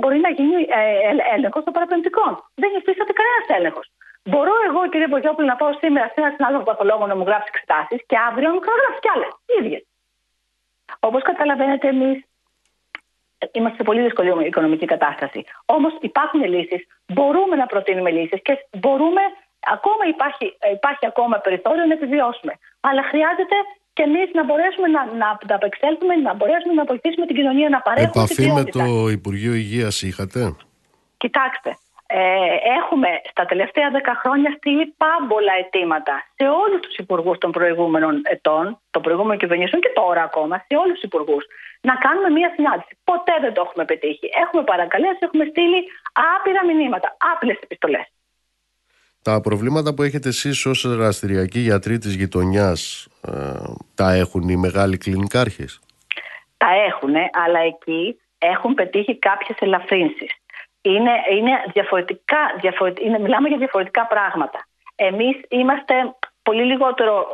Μπορεί 0.00 0.18
να 0.26 0.30
γίνει 0.38 0.58
ε, 0.80 1.34
έλεγχος 1.34 1.64
των 1.64 1.72
παραπλανητικών. 1.72 2.30
Δεν 2.54 2.70
υφίσταται 2.78 3.12
κανένας 3.18 3.46
έλεγχος. 3.58 3.86
Μπορώ 4.30 4.54
εγώ, 4.68 4.80
κύριε 4.88 5.08
Μπογιόπουλο, 5.08 5.46
να 5.46 5.56
πάω 5.56 5.72
σήμερα 5.82 6.06
σε 6.06 6.18
ένα 6.22 6.30
συνάδελφο 6.36 6.64
παθολόγο 6.64 7.06
να 7.06 7.16
μου 7.16 7.24
γράψει 7.28 7.50
εξετάσεις 7.52 8.00
και 8.08 8.16
αύριο 8.28 8.48
να 8.48 8.54
μου 8.54 8.62
γράψει 8.80 9.00
κι 9.04 9.10
άλλες. 9.14 9.32
ίδιες. 9.58 9.82
Όπως 11.08 11.22
καταλαβαίνετε, 11.22 11.88
εμείς 11.88 12.18
Είμαστε 13.52 13.76
σε 13.76 13.82
πολύ 13.82 14.00
δύσκολη 14.02 14.46
οικονομική 14.46 14.86
κατάσταση. 14.86 15.44
Όμως 15.64 15.92
υπάρχουν 16.00 16.44
λύσεις, 16.44 16.86
μπορούμε 17.06 17.56
να 17.56 17.66
προτείνουμε 17.66 18.10
λύσεις 18.10 18.42
και 18.42 18.66
μπορούμε, 18.78 19.20
ακόμα 19.60 20.04
υπάρχει, 20.08 20.56
υπάρχει 20.72 21.06
ακόμα 21.06 21.38
περιθώριο 21.38 21.84
να 21.84 21.92
επιβιώσουμε. 21.92 22.52
Αλλά 22.80 23.02
χρειάζεται 23.02 23.56
και 23.96 24.02
εμείς 24.08 24.28
να 24.38 24.44
μπορέσουμε 24.44 24.88
να, 24.96 25.02
να, 25.04 25.28
να 25.48 25.54
απεξέλθουμε, 25.54 26.14
να 26.16 26.34
μπορέσουμε 26.34 26.74
να 26.80 26.84
βοηθήσουμε 26.84 27.26
την 27.26 27.36
κοινωνία 27.36 27.68
να 27.68 27.80
παρέχουμε. 27.80 28.24
Επαφή 28.24 28.46
με 28.58 28.64
το 28.64 29.08
Υπουργείο 29.18 29.54
Υγείας 29.54 30.02
είχατε; 30.02 30.40
Κοιτάξτε, 31.16 31.70
ε, 32.06 32.20
έχουμε 32.80 33.08
στα 33.30 33.44
τελευταία 33.44 33.90
δέκα 33.90 34.14
χρόνια 34.22 34.50
στείλει 34.56 34.94
πάμπολα 35.02 35.52
αιτήματα 35.60 36.14
σε 36.36 36.44
όλους 36.62 36.80
τους 36.80 36.96
υπουργούς 36.96 37.38
των 37.38 37.50
προηγούμενων 37.56 38.14
ετών, 38.34 38.64
των 38.90 39.02
προηγούμενων 39.02 39.38
κυβερνήσεων 39.38 39.80
και 39.82 39.92
τώρα 39.94 40.22
ακόμα, 40.22 40.56
σε 40.66 40.74
όλους 40.82 40.94
τους 40.94 41.08
υπουργούς, 41.10 41.44
να 41.88 41.94
κάνουμε 42.04 42.28
μία 42.36 42.50
συνάντηση. 42.56 42.92
Ποτέ 43.04 43.34
δεν 43.40 43.52
το 43.54 43.60
έχουμε 43.66 43.84
πετύχει. 43.84 44.26
Έχουμε 44.44 44.62
παρακαλέσει, 44.72 45.20
έχουμε 45.28 45.44
στείλει 45.52 45.80
άπειρα 46.32 46.60
μηνύματα, 46.68 47.16
άπειρες 47.30 47.58
επιστολές. 47.66 48.06
Τα 49.24 49.40
προβλήματα 49.40 49.94
που 49.94 50.02
έχετε 50.02 50.28
εσείς 50.28 50.66
ως 50.66 50.96
δραστηριακοί 50.96 51.58
γιατροί 51.58 51.98
της 51.98 52.14
γειτονιάς 52.14 53.08
ε, 53.26 53.32
τα 53.94 54.12
έχουν 54.12 54.48
οι 54.48 54.56
μεγάλοι 54.56 54.96
κλινικάρχες; 54.96 55.80
Τα 56.56 56.66
έχουν, 56.88 57.14
αλλά 57.44 57.58
εκεί 57.58 58.20
έχουν 58.38 58.74
πετύχει 58.74 59.18
κάποιες 59.18 59.58
ελαφρύνσεις. 59.60 60.30
Είναι, 60.82 61.10
είναι 61.36 61.50
διαφορετικά, 61.72 62.38
είναι, 63.04 63.18
μιλάμε 63.18 63.48
για 63.48 63.58
διαφορετικά 63.58 64.06
πράγματα. 64.06 64.66
Εμείς 64.94 65.40
είμαστε 65.48 65.94
πολύ 66.42 66.64
λιγότερο 66.64 67.26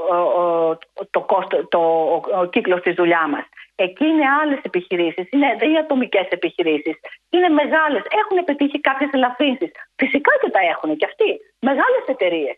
το, 1.11 1.21
κόστο, 1.21 1.67
το, 1.69 1.79
ο, 1.79 2.41
ο 2.41 2.45
κύκλος 2.45 2.81
της 2.81 2.95
δουλειάς 2.95 3.29
μας. 3.31 3.45
Εκεί 3.87 4.05
είναι 4.13 4.27
άλλες 4.41 4.61
επιχειρήσεις, 4.63 5.27
είναι 5.31 5.79
ατομικές 5.79 6.29
επιχειρήσεις. 6.29 6.97
Είναι 7.31 7.49
μεγάλες, 7.49 8.03
έχουν 8.21 8.45
πετύχει 8.45 8.81
κάποιες 8.81 9.11
ελαφρύνσεις. 9.13 9.71
Φυσικά 9.97 10.33
και 10.41 10.51
τα 10.51 10.61
έχουν 10.73 10.97
και 10.97 11.07
αυτοί. 11.11 11.31
Μεγάλες 11.69 12.05
εταιρείες. 12.07 12.57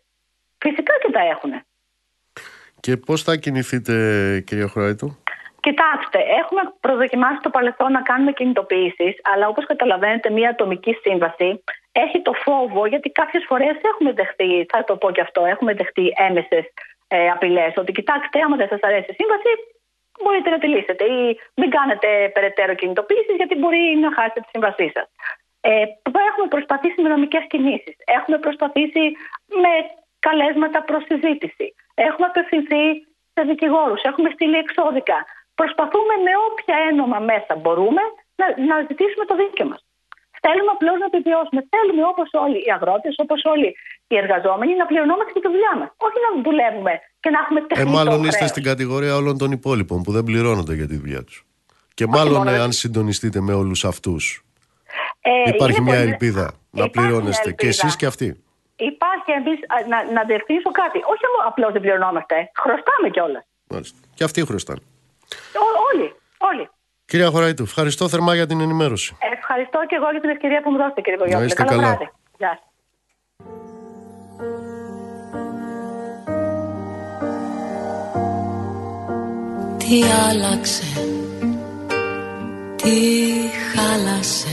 Φυσικά 0.59 0.93
και 1.03 1.11
τα 1.13 1.21
έχουν. 1.35 1.53
Και 2.81 2.97
πώς 2.97 3.23
θα 3.23 3.37
κινηθείτε, 3.37 3.95
κυρία 4.47 4.69
Χράιτου. 4.69 5.09
Κοιτάξτε, 5.61 6.19
έχουμε 6.41 6.63
προδοκιμάσει 6.81 7.41
το 7.43 7.51
παρελθόν 7.51 7.93
να 7.93 8.03
κάνουμε 8.03 8.33
κινητοποιήσεις, 8.33 9.15
αλλά 9.33 9.49
όπως 9.49 9.67
καταλαβαίνετε, 9.67 10.31
μια 10.31 10.49
ατομική 10.51 10.93
σύμβαση 11.05 11.65
έχει 11.93 12.23
το 12.23 12.33
φόβο, 12.33 12.87
γιατί 12.87 13.11
κάποιες 13.11 13.45
φορές 13.49 13.77
έχουμε 13.91 14.13
δεχτεί, 14.13 14.67
θα 14.73 14.85
το 14.85 14.97
πω 14.97 15.11
και 15.11 15.21
αυτό, 15.21 15.45
έχουμε 15.45 15.75
δεχτεί 15.75 16.13
έμεσες 16.29 16.65
ε, 17.09 17.29
απειλές. 17.31 17.73
Ότι 17.77 17.93
κοιτάξτε, 17.93 18.41
άμα 18.45 18.57
δεν 18.57 18.69
σας 18.69 18.81
αρέσει 18.83 19.11
η 19.11 19.17
σύμβαση, 19.21 19.51
μπορείτε 20.23 20.51
να 20.51 20.59
τη 20.59 20.67
λύσετε 20.75 21.05
ή 21.05 21.41
μην 21.55 21.71
κάνετε 21.71 22.09
περαιτέρω 22.35 22.75
κινητοποίησης 22.75 23.37
γιατί 23.37 23.55
μπορεί 23.61 23.83
να 24.05 24.09
χάσετε 24.17 24.41
τη 24.41 24.49
σύμβασή 24.55 24.89
σας. 24.95 25.09
Ε, 25.61 25.85
έχουμε 26.29 26.47
προσπαθήσει 26.55 27.03
με 27.03 27.09
νομικές 27.09 27.45
κινήσεις. 27.53 27.97
Έχουμε 28.19 28.39
προσπαθήσει 28.39 29.05
με 29.63 29.73
καλέσματα 30.19 30.83
προς 30.89 31.03
συζήτηση. 31.11 31.67
Έχουμε 31.95 32.27
απευθυνθεί 32.27 32.85
σε 33.35 33.43
δικηγόρους. 33.51 34.03
Έχουμε 34.03 34.29
στείλει 34.35 34.57
εξώδικα. 34.65 35.19
Προσπαθούμε 35.55 36.15
με 36.27 36.33
όποια 36.49 36.77
ένομα 36.91 37.19
μέσα 37.19 37.53
μπορούμε 37.61 38.03
να, 38.41 38.47
να 38.69 38.77
ζητήσουμε 38.89 39.25
το 39.25 39.35
δίκαιο 39.43 39.67
μας. 39.73 39.83
Θέλουμε 40.45 40.71
απλώς 40.77 40.99
να 41.03 41.07
επιβιώσουμε. 41.13 41.61
Θέλουμε 41.73 42.03
όπως 42.13 42.29
όλοι 42.45 42.59
οι 42.65 42.71
αγρότες, 42.77 43.15
όπως 43.25 43.41
όλοι 43.45 43.77
οι 44.13 44.17
εργαζόμενοι 44.17 44.73
να 44.77 44.87
πληρωνόμαστε 44.87 45.33
και 45.35 45.41
τη 45.41 45.49
δουλειά 45.55 45.73
μας. 45.79 45.89
Όχι 46.07 46.19
να 46.25 46.31
δουλεύουμε 46.47 46.93
και 47.21 47.31
να 47.31 47.39
έχουμε 47.43 47.61
τεχνητό 47.61 47.91
Ε, 47.91 47.95
μάλλον 47.97 48.25
είστε 48.25 48.47
στην 48.47 48.63
κατηγορία 48.63 49.15
όλων 49.17 49.39
των 49.39 49.51
υπόλοιπων 49.59 50.03
που 50.03 50.13
δεν 50.13 50.25
πληρώνονται 50.25 50.75
για 50.75 50.87
τη 50.87 50.97
δουλειά 50.97 51.23
τους. 51.25 51.47
Και 51.95 52.07
μάλλον 52.07 52.49
αν 52.49 52.73
συντονιστείτε 52.73 53.41
με 53.41 53.53
όλους 53.53 53.85
αυτούς. 53.85 54.45
Ε, 55.21 55.51
υπάρχει 55.55 55.81
μια 55.81 55.99
ελπίδα 55.99 56.53
να 56.71 56.91
πληρώνεστε 56.91 57.53
και 57.53 57.67
εσείς 57.67 57.97
και 57.97 58.07
αυτοί. 58.07 58.43
Υπάρχει 58.77 59.31
εμείς 59.39 59.59
να, 59.89 60.13
να 60.13 60.25
διευθύνσω 60.25 60.71
κάτι. 60.71 60.99
Όχι 60.99 61.23
απλώς 61.47 61.73
δεν 61.73 61.81
πληρωνόμαστε. 61.81 62.51
Χρωστάμε 62.55 63.09
κιόλας. 63.11 63.45
Και 64.15 64.25
αυτοί 64.25 64.45
χρωστάνε. 64.45 64.81
όλοι. 65.93 66.15
όλοι. 66.39 66.69
Κυρία 67.05 67.31
Χωραϊτού, 67.31 67.63
ευχαριστώ 67.63 68.09
θερμά 68.09 68.35
για 68.35 68.47
την 68.47 68.61
ενημέρωση. 68.61 69.17
Ευχαριστώ 69.37 69.79
και 69.89 69.97
εγώ 69.97 70.11
για 70.11 70.21
την 70.21 70.31
ευκαιρία 70.31 70.63
που 70.63 70.71
μου 70.71 70.77
δώσετε, 70.77 71.01
κύριε 71.01 71.19
Κογιώτη. 71.19 71.39
Να 71.39 71.45
είστε 71.45 71.63
καλά. 71.63 71.83
Βράδυ. 71.83 72.11
Γεια 72.39 72.61
Τι 79.93 80.03
άλλαξε, 80.29 80.85
τι 82.77 82.91
χάλασε. 83.75 84.47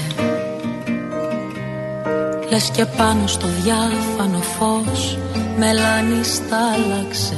Λες 2.50 2.70
και 2.70 2.86
πάνω 2.86 3.28
στο 3.28 3.48
διάφανο 3.48 4.40
φως 4.40 5.18
μελάνι 5.58 6.24
στάλαξε 6.24 7.38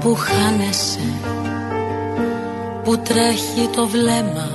Που 0.00 0.14
χάνεσαι, 0.14 1.12
που 2.84 2.98
τρέχει 2.98 3.68
το 3.76 3.86
βλέμμα. 3.86 4.50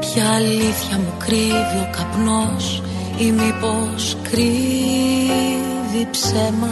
Ποια 0.00 0.30
αλήθεια 0.30 0.98
μου 0.98 1.14
κρύβει 1.18 1.78
ο 1.80 1.90
καπνός 1.96 2.82
ή 3.18 3.30
μήπως 3.30 4.16
κρύβει 4.30 6.08
ψέμα 6.10 6.68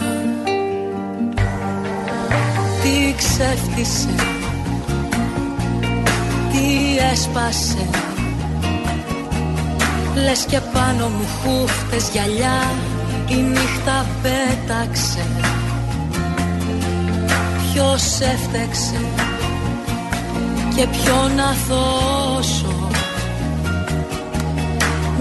Τι 2.89 3.13
ξέφτισε, 3.17 4.15
τι 6.51 6.97
έσπασε. 7.11 7.89
Λες 10.15 10.45
και 10.45 10.59
πάνω 10.73 11.07
μου 11.07 11.25
χούφτες 11.41 12.09
γυαλιά 12.09 12.71
η 13.27 13.35
νύχτα 13.35 14.05
πέταξε. 14.21 15.25
Ποιος 17.71 18.19
έφτεξε 18.19 19.05
και 20.75 20.87
ποιον 20.87 21.35
να 21.35 21.55
δώσω; 21.67 22.89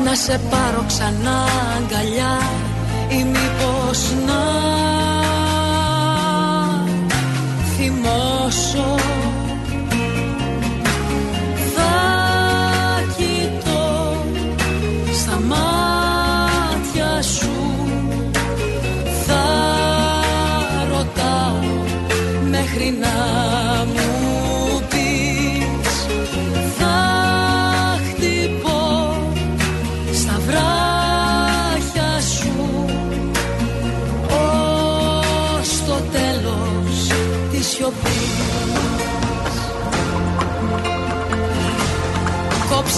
Να 0.04 0.14
σε 0.14 0.40
πάρω 0.50 0.84
ξανά 0.86 1.44
αγκαλιά 1.76 2.38
ή 3.08 3.24
μήπως 3.24 4.12
να 4.26 5.07
θυμώσω 7.80 8.94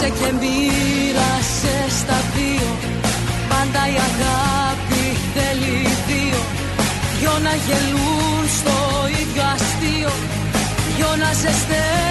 Κόψε 0.01 0.25
και 0.25 0.33
μοίρασε 0.41 1.77
στα 2.01 2.17
δύο. 2.35 2.71
Πάντα 3.49 3.83
η 3.95 3.97
αγάπη 4.11 5.05
θέλει 5.35 5.77
δύο. 6.09 6.41
Δυο 7.19 7.39
να 7.43 7.55
γελούν 7.67 8.49
στο 8.59 8.77
ίδιο 9.21 9.43
αστείο. 9.55 10.13
Δυο 10.97 11.17
να 11.17 11.33
ζεσταίνουνε 11.33 12.10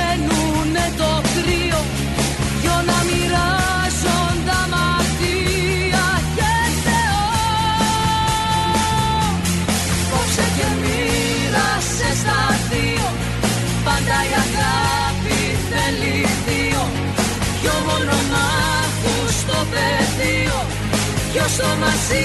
Δυο 21.32 21.48
στο 21.48 21.68
μαζί 21.80 22.24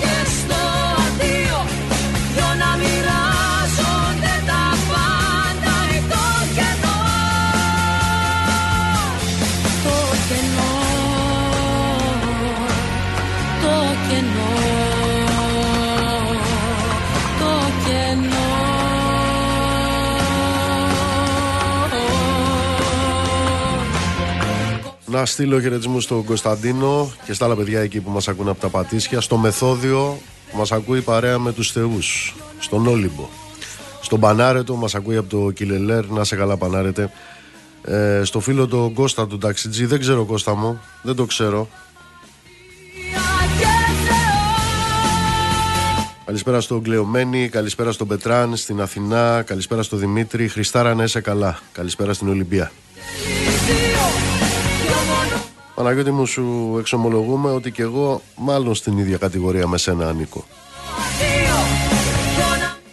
και 0.00 0.21
Να 25.12 25.26
στείλω 25.26 25.60
χαιρετισμού 25.60 26.00
στον 26.00 26.24
Κωνσταντίνο 26.24 27.12
και 27.24 27.32
στα 27.32 27.44
άλλα 27.44 27.56
παιδιά 27.56 27.80
εκεί 27.80 28.00
που 28.00 28.10
μας 28.10 28.28
ακούν 28.28 28.48
από 28.48 28.60
τα 28.60 28.68
Πατήσια. 28.68 29.20
Στο 29.20 29.36
Μεθόδιο 29.36 30.18
μας 30.54 30.72
ακούει 30.72 31.00
παρέα 31.00 31.38
με 31.38 31.52
τους 31.52 31.72
θεούς. 31.72 32.34
Στον 32.58 32.86
Όλυμπο. 32.86 33.28
Στον 34.02 34.20
Πανάρετο 34.20 34.74
μας 34.74 34.94
ακούει 34.94 35.16
από 35.16 35.28
το 35.28 35.50
Κιλελέρ. 35.50 36.06
Να 36.06 36.24
σε 36.24 36.36
καλά 36.36 36.56
Πανάρετε. 36.56 37.10
Ε, 37.84 38.20
στο 38.24 38.40
φίλο 38.40 38.66
τον 38.66 38.92
Κώστα 38.92 39.26
του 39.26 39.38
Ταξιτζή. 39.38 39.86
Δεν 39.86 40.00
ξέρω 40.00 40.24
Κώστα 40.24 40.54
μου. 40.54 40.80
Δεν 41.02 41.14
το 41.14 41.24
ξέρω. 41.24 41.68
Καλησπέρα 46.24 46.60
στον 46.60 46.82
Κλεωμένη, 46.82 47.48
καλησπέρα 47.48 47.92
στον 47.92 48.06
Πετράν, 48.06 48.56
στην 48.56 48.80
Αθηνά, 48.80 49.42
καλησπέρα 49.42 49.82
στον 49.82 49.98
Δημήτρη. 49.98 50.48
Χριστάρα 50.48 50.94
να 50.94 51.04
είσαι 51.04 51.20
καλά. 51.20 51.58
Καλησπέρα 51.72 52.12
στην 52.12 52.28
Ολυμπία. 52.28 52.72
Παναγιώτη 55.82 56.10
μου 56.10 56.26
σου 56.26 56.76
εξομολογούμε 56.78 57.50
ότι 57.50 57.70
και 57.70 57.82
εγώ 57.82 58.22
μάλλον 58.36 58.74
στην 58.74 58.98
ίδια 58.98 59.16
κατηγορία 59.16 59.66
με 59.66 59.78
σένα 59.78 60.08
ανήκω. 60.08 60.44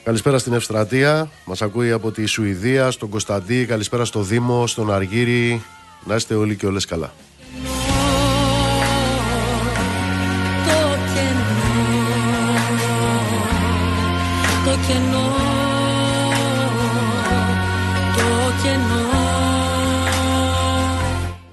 Καλησπέρα 0.03 0.37
στην 0.37 0.53
Ευστρατεία, 0.53 1.29
μας 1.45 1.61
ακούει 1.61 1.91
από 1.91 2.11
τη 2.11 2.25
Σουηδία, 2.25 2.91
στον 2.91 3.09
Κωνσταντή, 3.09 3.65
καλησπέρα 3.65 4.05
στο 4.05 4.21
Δήμο, 4.21 4.67
στον 4.67 4.93
Αργύρι. 4.93 5.63
Να 6.05 6.15
είστε 6.15 6.35
όλοι 6.35 6.55
και 6.55 6.65
όλες 6.65 6.85
καλά. 6.85 7.13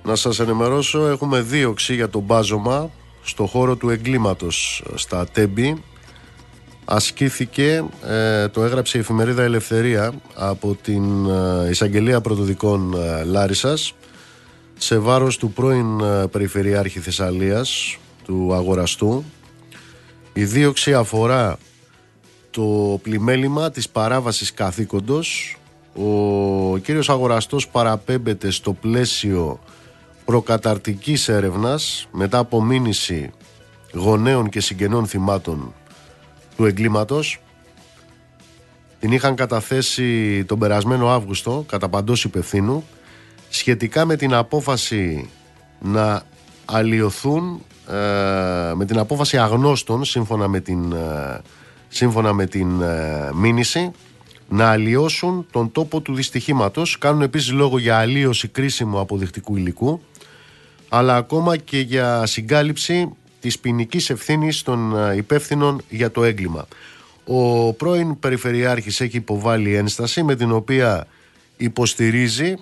Να 0.06 0.14
σας 0.14 0.40
ενημερώσω, 0.40 1.06
έχουμε 1.06 1.40
δίωξη 1.40 1.94
για 1.94 2.08
το 2.08 2.20
μπάζωμα 2.20 2.90
στο 3.22 3.46
χώρο 3.46 3.76
του 3.76 3.90
εγκλήματος 3.90 4.84
στα 4.94 5.26
Τέμπη. 5.32 5.82
Ασκήθηκε, 6.84 7.84
ε, 8.06 8.48
το 8.48 8.62
έγραψε 8.62 8.96
η 8.98 9.00
εφημερίδα 9.00 9.42
Ελευθερία 9.42 10.12
από 10.34 10.76
την 10.82 11.30
ε, 11.30 11.68
Εισαγγελία 11.70 12.20
Πρωτοδικών 12.20 12.94
ε, 12.94 13.24
Λάρισας 13.24 13.94
σε 14.78 14.98
βάρος 14.98 15.36
του 15.36 15.52
πρώην 15.52 16.00
ε, 16.00 16.26
Περιφερειάρχη 16.26 17.00
Θεσσαλίας, 17.00 17.98
του 18.24 18.54
Αγοραστού. 18.54 19.24
Η 20.32 20.44
δίωξη 20.44 20.94
αφορά 20.94 21.58
το 22.50 22.98
πλημέλημα 23.02 23.70
της 23.70 23.88
παράβασης 23.88 24.54
καθήκοντος. 24.54 25.56
Ο 25.94 26.78
κύριος 26.78 27.10
Αγοραστός 27.10 27.68
παραπέμπεται 27.68 28.50
στο 28.50 28.72
πλαίσιο 28.72 29.60
προκαταρτικής 30.26 31.28
έρευνας 31.28 32.08
μετά 32.12 32.38
από 32.38 32.62
μήνυση 32.62 33.30
γονέων 33.92 34.48
και 34.48 34.60
συγγενών 34.60 35.06
θυμάτων 35.06 35.74
του 36.56 36.64
εγκλήματος. 36.64 37.40
Την 39.00 39.12
είχαν 39.12 39.34
καταθέσει 39.34 40.44
τον 40.44 40.58
περασμένο 40.58 41.08
Αύγουστο 41.08 41.64
κατά 41.68 41.88
παντός 41.88 42.24
υπευθύνου 42.24 42.84
σχετικά 43.48 44.04
με 44.04 44.16
την 44.16 44.34
απόφαση 44.34 45.30
να 45.80 46.22
αλλοιωθούν 46.64 47.62
ε, 47.88 48.74
με 48.74 48.84
την 48.84 48.98
απόφαση 48.98 49.38
αγνώστων 49.38 50.04
σύμφωνα 50.04 50.48
με 50.48 50.60
την, 50.60 50.92
ε, 50.92 51.40
σύμφωνα 51.88 52.32
με 52.32 52.46
την 52.46 52.80
ε, 52.80 53.30
μήνυση 53.34 53.90
να 54.48 54.70
αλλοιώσουν 54.70 55.46
τον 55.50 55.72
τόπο 55.72 56.00
του 56.00 56.14
δυστυχήματος. 56.14 56.98
Κάνουν 56.98 57.22
επίσης 57.22 57.52
λόγο 57.52 57.78
για 57.78 57.98
αλλίωση 57.98 58.48
κρίσιμου 58.48 58.98
αποδεικτικού 58.98 59.56
υλικού 59.56 60.00
αλλά 60.88 61.16
ακόμα 61.16 61.56
και 61.56 61.80
για 61.80 62.26
συγκάλυψη 62.26 63.08
της 63.40 63.58
ποινική 63.58 64.12
ευθύνης 64.12 64.62
των 64.62 64.96
ε, 64.96 65.16
υπεύθυνων 65.16 65.82
για 65.88 66.10
το 66.10 66.24
έγκλημα. 66.24 66.68
Ο 67.24 67.72
πρώην 67.72 68.18
Περιφερειάρχης 68.18 69.00
έχει 69.00 69.16
υποβάλει 69.16 69.74
ένσταση 69.74 70.22
με 70.22 70.34
την 70.34 70.52
οποία 70.52 71.06
υποστηρίζει 71.56 72.54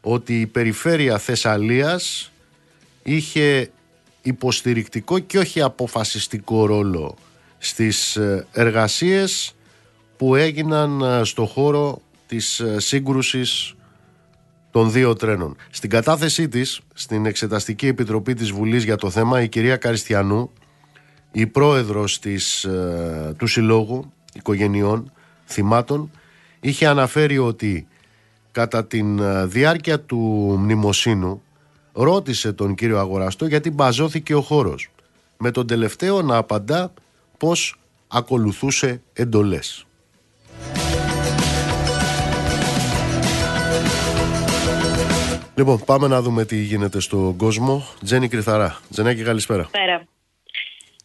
ότι 0.00 0.40
η 0.40 0.46
Περιφέρεια 0.46 1.18
Θεσσαλίας 1.18 2.32
είχε 3.02 3.70
υποστηρικτικό 4.22 5.18
και 5.18 5.38
όχι 5.38 5.60
αποφασιστικό 5.60 6.66
ρόλο 6.66 7.16
στις 7.58 8.16
ε, 8.16 8.46
εργασίες 8.52 9.54
που 10.16 10.34
έγιναν 10.34 11.00
ε, 11.00 11.24
στο 11.24 11.46
χώρο 11.46 12.00
της 12.26 12.62
σύγκρουσης 12.76 13.75
των 14.76 14.90
δύο 14.90 15.14
τρένων. 15.14 15.56
Στην 15.70 15.90
κατάθεσή 15.90 16.48
της, 16.48 16.80
στην 16.94 17.26
Εξεταστική 17.26 17.86
Επιτροπή 17.86 18.34
της 18.34 18.50
Βουλής 18.50 18.84
για 18.84 18.96
το 18.96 19.10
θέμα, 19.10 19.42
η 19.42 19.48
κυρία 19.48 19.76
Καριστιανού, 19.76 20.50
η 21.32 21.46
πρόεδρος 21.46 22.18
της, 22.18 22.64
ε, 22.64 23.34
του 23.36 23.46
Συλλόγου 23.46 24.12
Οικογενειών 24.32 25.12
Θυμάτων, 25.46 26.10
είχε 26.60 26.86
αναφέρει 26.86 27.38
ότι 27.38 27.86
κατά 28.52 28.86
τη 28.86 28.98
ε, 29.20 29.46
διάρκεια 29.46 30.00
του 30.00 30.16
μνημοσύνου 30.58 31.42
ρώτησε 31.92 32.52
τον 32.52 32.74
κύριο 32.74 32.98
Αγοραστό 32.98 33.46
γιατί 33.46 33.70
μπαζώθηκε 33.70 34.34
ο 34.34 34.40
χώρος. 34.40 34.90
Με 35.38 35.50
τον 35.50 35.66
τελευταίο 35.66 36.22
να 36.22 36.36
απαντά 36.36 36.92
πως 37.38 37.78
ακολουθούσε 38.08 39.02
εντολές. 39.12 39.85
Λοιπόν, 45.58 45.84
πάμε 45.86 46.06
να 46.08 46.20
δούμε 46.20 46.44
τι 46.44 46.56
γίνεται 46.56 47.00
στον 47.00 47.36
κόσμο. 47.36 47.82
Τζένι 48.04 48.28
Κρυθαρά. 48.28 48.78
Τζενάκη, 48.90 49.22
καλησπέρα. 49.22 49.68
Πέρα. 49.70 50.04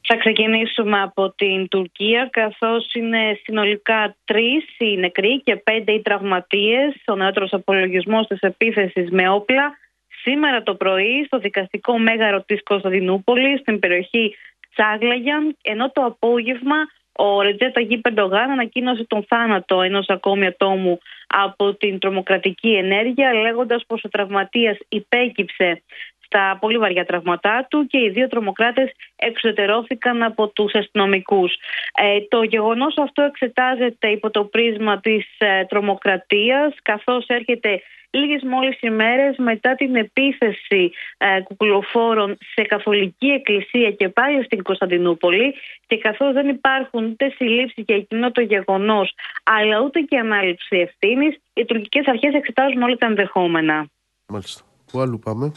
Θα 0.08 0.18
ξεκινήσουμε 0.18 1.02
από 1.02 1.34
την 1.36 1.68
Τουρκία, 1.68 2.30
καθώς 2.32 2.94
είναι 2.94 3.40
συνολικά 3.44 4.16
τρεις 4.26 4.64
οι 4.78 4.98
νεκροί 4.98 5.42
και 5.44 5.56
πέντε 5.56 5.92
οι 5.92 6.02
τραυματίες. 6.02 6.96
Ο 7.08 7.16
νεότερος 7.16 7.54
απολογισμός 7.54 8.28
της 8.28 8.40
επίθεσης 8.40 9.10
με 9.10 9.30
όπλα 9.30 9.78
σήμερα 10.22 10.64
το 10.64 10.76
πρωί 10.76 11.24
στο 11.26 11.38
δικαστικό 11.38 11.98
μέγαρο 11.98 12.42
της 12.42 12.64
Κωνσταντινούπολης, 12.64 13.60
στην 13.60 13.80
περιοχή 13.80 14.36
Τσάγλαγιαν, 14.74 15.58
ενώ 15.62 15.92
το 15.92 16.02
απόγευμα 16.02 16.76
ο 17.14 17.42
Ρετζέτα 17.42 17.82
Γη 17.82 17.98
Πεντογάν 17.98 18.50
ανακοίνωσε 18.50 19.06
τον 19.08 19.26
θάνατο 19.28 19.82
ενός 19.82 20.06
ακόμη 20.08 20.46
ατόμου 20.46 21.00
από 21.28 21.74
την 21.74 22.00
τρομοκρατική 22.00 22.70
ενέργεια 22.70 23.34
λέγοντας 23.34 23.84
πως 23.88 24.04
ο 24.04 24.10
τραυματίας 24.10 24.78
υπέκυψε 24.90 25.82
στα 26.26 26.58
πολύ 26.60 26.78
βαριά 26.78 27.06
τραυματά 27.06 27.68
του 27.70 27.88
και 27.88 27.98
οι 27.98 28.10
δύο 28.10 28.28
τρομοκράτες 28.28 28.92
εξωτερώθηκαν 29.16 30.24
από 30.24 30.48
τους 30.48 30.74
αστυνομικούς. 30.74 31.54
Ε, 31.94 32.20
το 32.30 32.44
γεγονός 32.44 32.98
αυτό 32.98 33.22
εξετάζεται 33.22 34.08
υπό 34.08 34.30
το 34.30 34.44
πρίσμα 34.44 35.00
της 35.00 35.26
ε, 35.38 35.66
τρομοκρατίας 35.66 36.76
καθώς 36.82 37.26
έρχεται 37.28 37.82
λίγες 38.12 38.42
μόλις 38.44 38.82
ημέρες 38.82 39.36
μετά 39.38 39.76
την 39.76 39.96
επίθεση 39.96 40.92
ε, 41.18 41.42
κουκουλοφόρων 41.42 42.38
σε 42.54 42.62
καθολική 42.62 43.28
εκκλησία 43.28 43.92
και 43.92 44.10
πάλι 44.10 44.44
στην 44.44 44.64
Κωνσταντινούπολη 44.64 45.56
και 45.88 45.98
καθώς 45.98 46.34
δεν 46.34 46.48
υπάρχουν 46.48 47.06
ούτε 47.06 47.30
συλλήψεις 47.36 47.84
για 47.88 47.96
εκείνο 47.96 48.32
το 48.32 48.42
γεγονός 48.42 49.14
αλλά 49.44 49.80
ούτε 49.80 50.00
και 50.00 50.18
ανάληψη 50.18 50.78
ευθύνης, 50.78 51.38
οι 51.54 51.66
τουρκικές 51.66 52.08
αρχές 52.08 52.34
εξετάζουν 52.34 52.82
όλα 52.82 52.96
τα 52.96 53.06
ενδεχόμενα. 53.06 53.88
Μάλιστα. 54.28 54.62
Πού 54.92 55.00
αλλού 55.00 55.20
πάμε; 55.20 55.52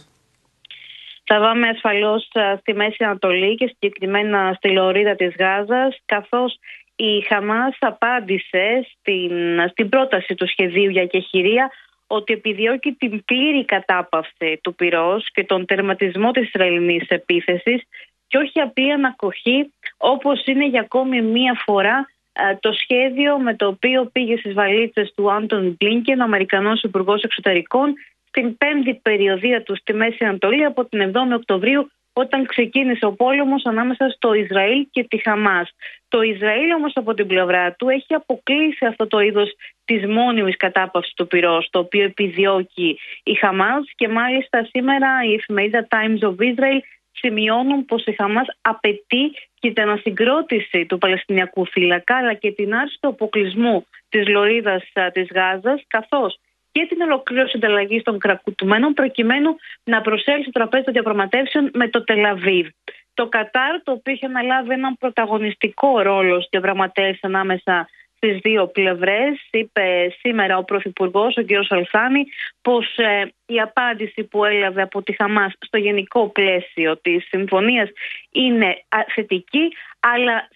Θα 1.24 1.38
πάμε 1.38 1.68
ασφαλώς 1.68 2.28
ε, 2.32 2.56
στη 2.60 2.74
Μέση 2.74 3.04
Ανατολή 3.04 3.54
και 3.54 3.66
συγκεκριμένα 3.66 4.52
στη 4.56 4.70
Λωρίδα 4.70 5.14
της 5.14 5.34
Γάζας 5.38 5.98
καθώς 6.04 6.58
η 6.96 7.20
Χαμάς 7.20 7.76
απάντησε 7.80 8.86
στην, 8.92 9.32
στην 9.70 9.88
πρόταση 9.88 10.34
του 10.34 10.48
σχεδίου 10.48 10.90
για 10.90 11.06
κεχηρία 11.06 11.70
ότι 12.06 12.32
επιδιώκει 12.32 12.92
την 12.92 13.24
πλήρη 13.24 13.64
κατάπαυση 13.64 14.60
του 14.62 14.74
πυρός 14.74 15.30
και 15.32 15.44
τον 15.44 15.66
τερματισμό 15.66 16.30
της 16.30 16.46
Ισραηλινής 16.46 17.08
επίθεσης 17.08 17.82
και 18.26 18.38
όχι 18.38 18.60
απλή 18.60 18.92
ανακοχή 18.92 19.72
όπως 19.96 20.44
είναι 20.46 20.66
για 20.66 20.80
ακόμη 20.80 21.22
μία 21.22 21.62
φορά 21.64 22.08
ε, 22.32 22.56
το 22.60 22.72
σχέδιο 22.72 23.38
με 23.38 23.54
το 23.54 23.66
οποίο 23.66 24.04
πήγε 24.12 24.36
στις 24.36 24.52
βαλίτσες 24.52 25.12
του 25.14 25.32
Άντων 25.32 25.76
Μπλίνκεν, 25.78 26.20
ο 26.20 26.24
Αμερικανός 26.24 26.82
Υπουργός 26.82 27.22
Εξωτερικών, 27.22 27.94
στην 28.28 28.56
πέμπτη 28.56 28.94
περιοδία 28.94 29.62
του 29.62 29.76
στη 29.76 29.92
Μέση 29.92 30.24
Ανατολή 30.24 30.64
από 30.64 30.84
την 30.84 31.12
7η 31.12 31.34
Οκτωβρίου 31.34 31.90
όταν 32.16 32.46
ξεκίνησε 32.46 33.06
ο 33.06 33.12
πόλεμος 33.12 33.64
ανάμεσα 33.64 34.08
στο 34.08 34.34
Ισραήλ 34.34 34.86
και 34.90 35.04
τη 35.04 35.18
Χαμάς. 35.18 35.70
Το 36.08 36.22
Ισραήλ 36.22 36.72
όμως 36.72 36.92
από 36.94 37.14
την 37.14 37.26
πλευρά 37.26 37.72
του 37.72 37.88
έχει 37.88 38.14
αποκλείσει 38.14 38.86
αυτό 38.86 39.06
το 39.06 39.20
είδος 39.20 39.52
της 39.84 40.06
μόνιμης 40.06 40.56
κατάπαυσης 40.56 41.14
του 41.14 41.26
πυρός, 41.26 41.68
το 41.70 41.78
οποίο 41.78 42.04
επιδιώκει 42.04 42.98
η 43.22 43.34
Χαμάς 43.34 43.90
και 43.94 44.08
μάλιστα 44.08 44.68
σήμερα 44.70 45.08
η 45.24 45.34
εφημερίδα 45.34 45.86
Times 45.90 46.28
of 46.28 46.34
Israel 46.34 46.80
σημειώνουν 47.12 47.84
πως 47.84 48.04
η 48.04 48.12
Χαμάς 48.12 48.46
απαιτεί 48.60 49.32
και 49.58 49.72
την 49.72 49.82
ανασυγκρότηση 49.82 50.86
του 50.86 50.98
Παλαιστινιακού 50.98 51.66
φύλακα 51.66 52.16
αλλά 52.16 52.34
και 52.34 52.52
την 52.52 52.74
άρση 52.74 52.96
του 53.00 53.08
αποκλεισμού 53.08 53.86
της 54.08 54.28
λωρίδας 54.28 54.82
της 55.12 55.28
Γάζας 55.34 55.82
καθώς 55.86 56.38
και 56.74 56.86
την 56.88 57.00
ολοκλήρωση 57.00 57.56
ανταλλαγής 57.56 58.02
των 58.02 58.18
κρακουτουμένων 58.18 58.92
προκειμένου 58.92 59.50
να 59.84 60.00
προσέλθει 60.00 60.42
στο 60.42 60.50
τραπέζι 60.50 60.84
των 60.84 60.92
διαπραγματεύσεων 60.92 61.70
με 61.72 61.88
το 61.88 62.04
Τελαβίβ. 62.04 62.66
Το 63.14 63.28
Κατάρ, 63.28 63.82
το 63.82 63.92
οποίο 63.92 64.12
είχε 64.12 64.26
αναλάβει 64.26 64.72
έναν 64.72 64.96
πρωταγωνιστικό 64.98 66.00
ρόλο 66.00 66.34
στις 66.34 66.48
διαπραγματεύσεις 66.50 67.24
ανάμεσα 67.24 67.88
στις 68.16 68.38
δύο 68.38 68.66
πλευρές, 68.66 69.48
είπε 69.50 70.14
σήμερα 70.18 70.56
ο 70.56 70.64
Πρωθυπουργός, 70.64 71.36
ο 71.36 71.44
κ. 71.44 71.50
Αλθάνη, 71.68 72.24
πως 72.62 72.96
ε, 72.96 73.32
η 73.46 73.60
απάντηση 73.60 74.24
που 74.24 74.44
έλαβε 74.44 74.82
από 74.82 75.02
τη 75.02 75.12
Χαμάς 75.12 75.52
στο 75.60 75.78
γενικό 75.78 76.28
πλαίσιο 76.28 76.96
της 76.96 77.26
συμφωνίας 77.28 77.88
είναι 78.32 78.84
θετική, 79.14 79.72
αλλά 80.00 80.48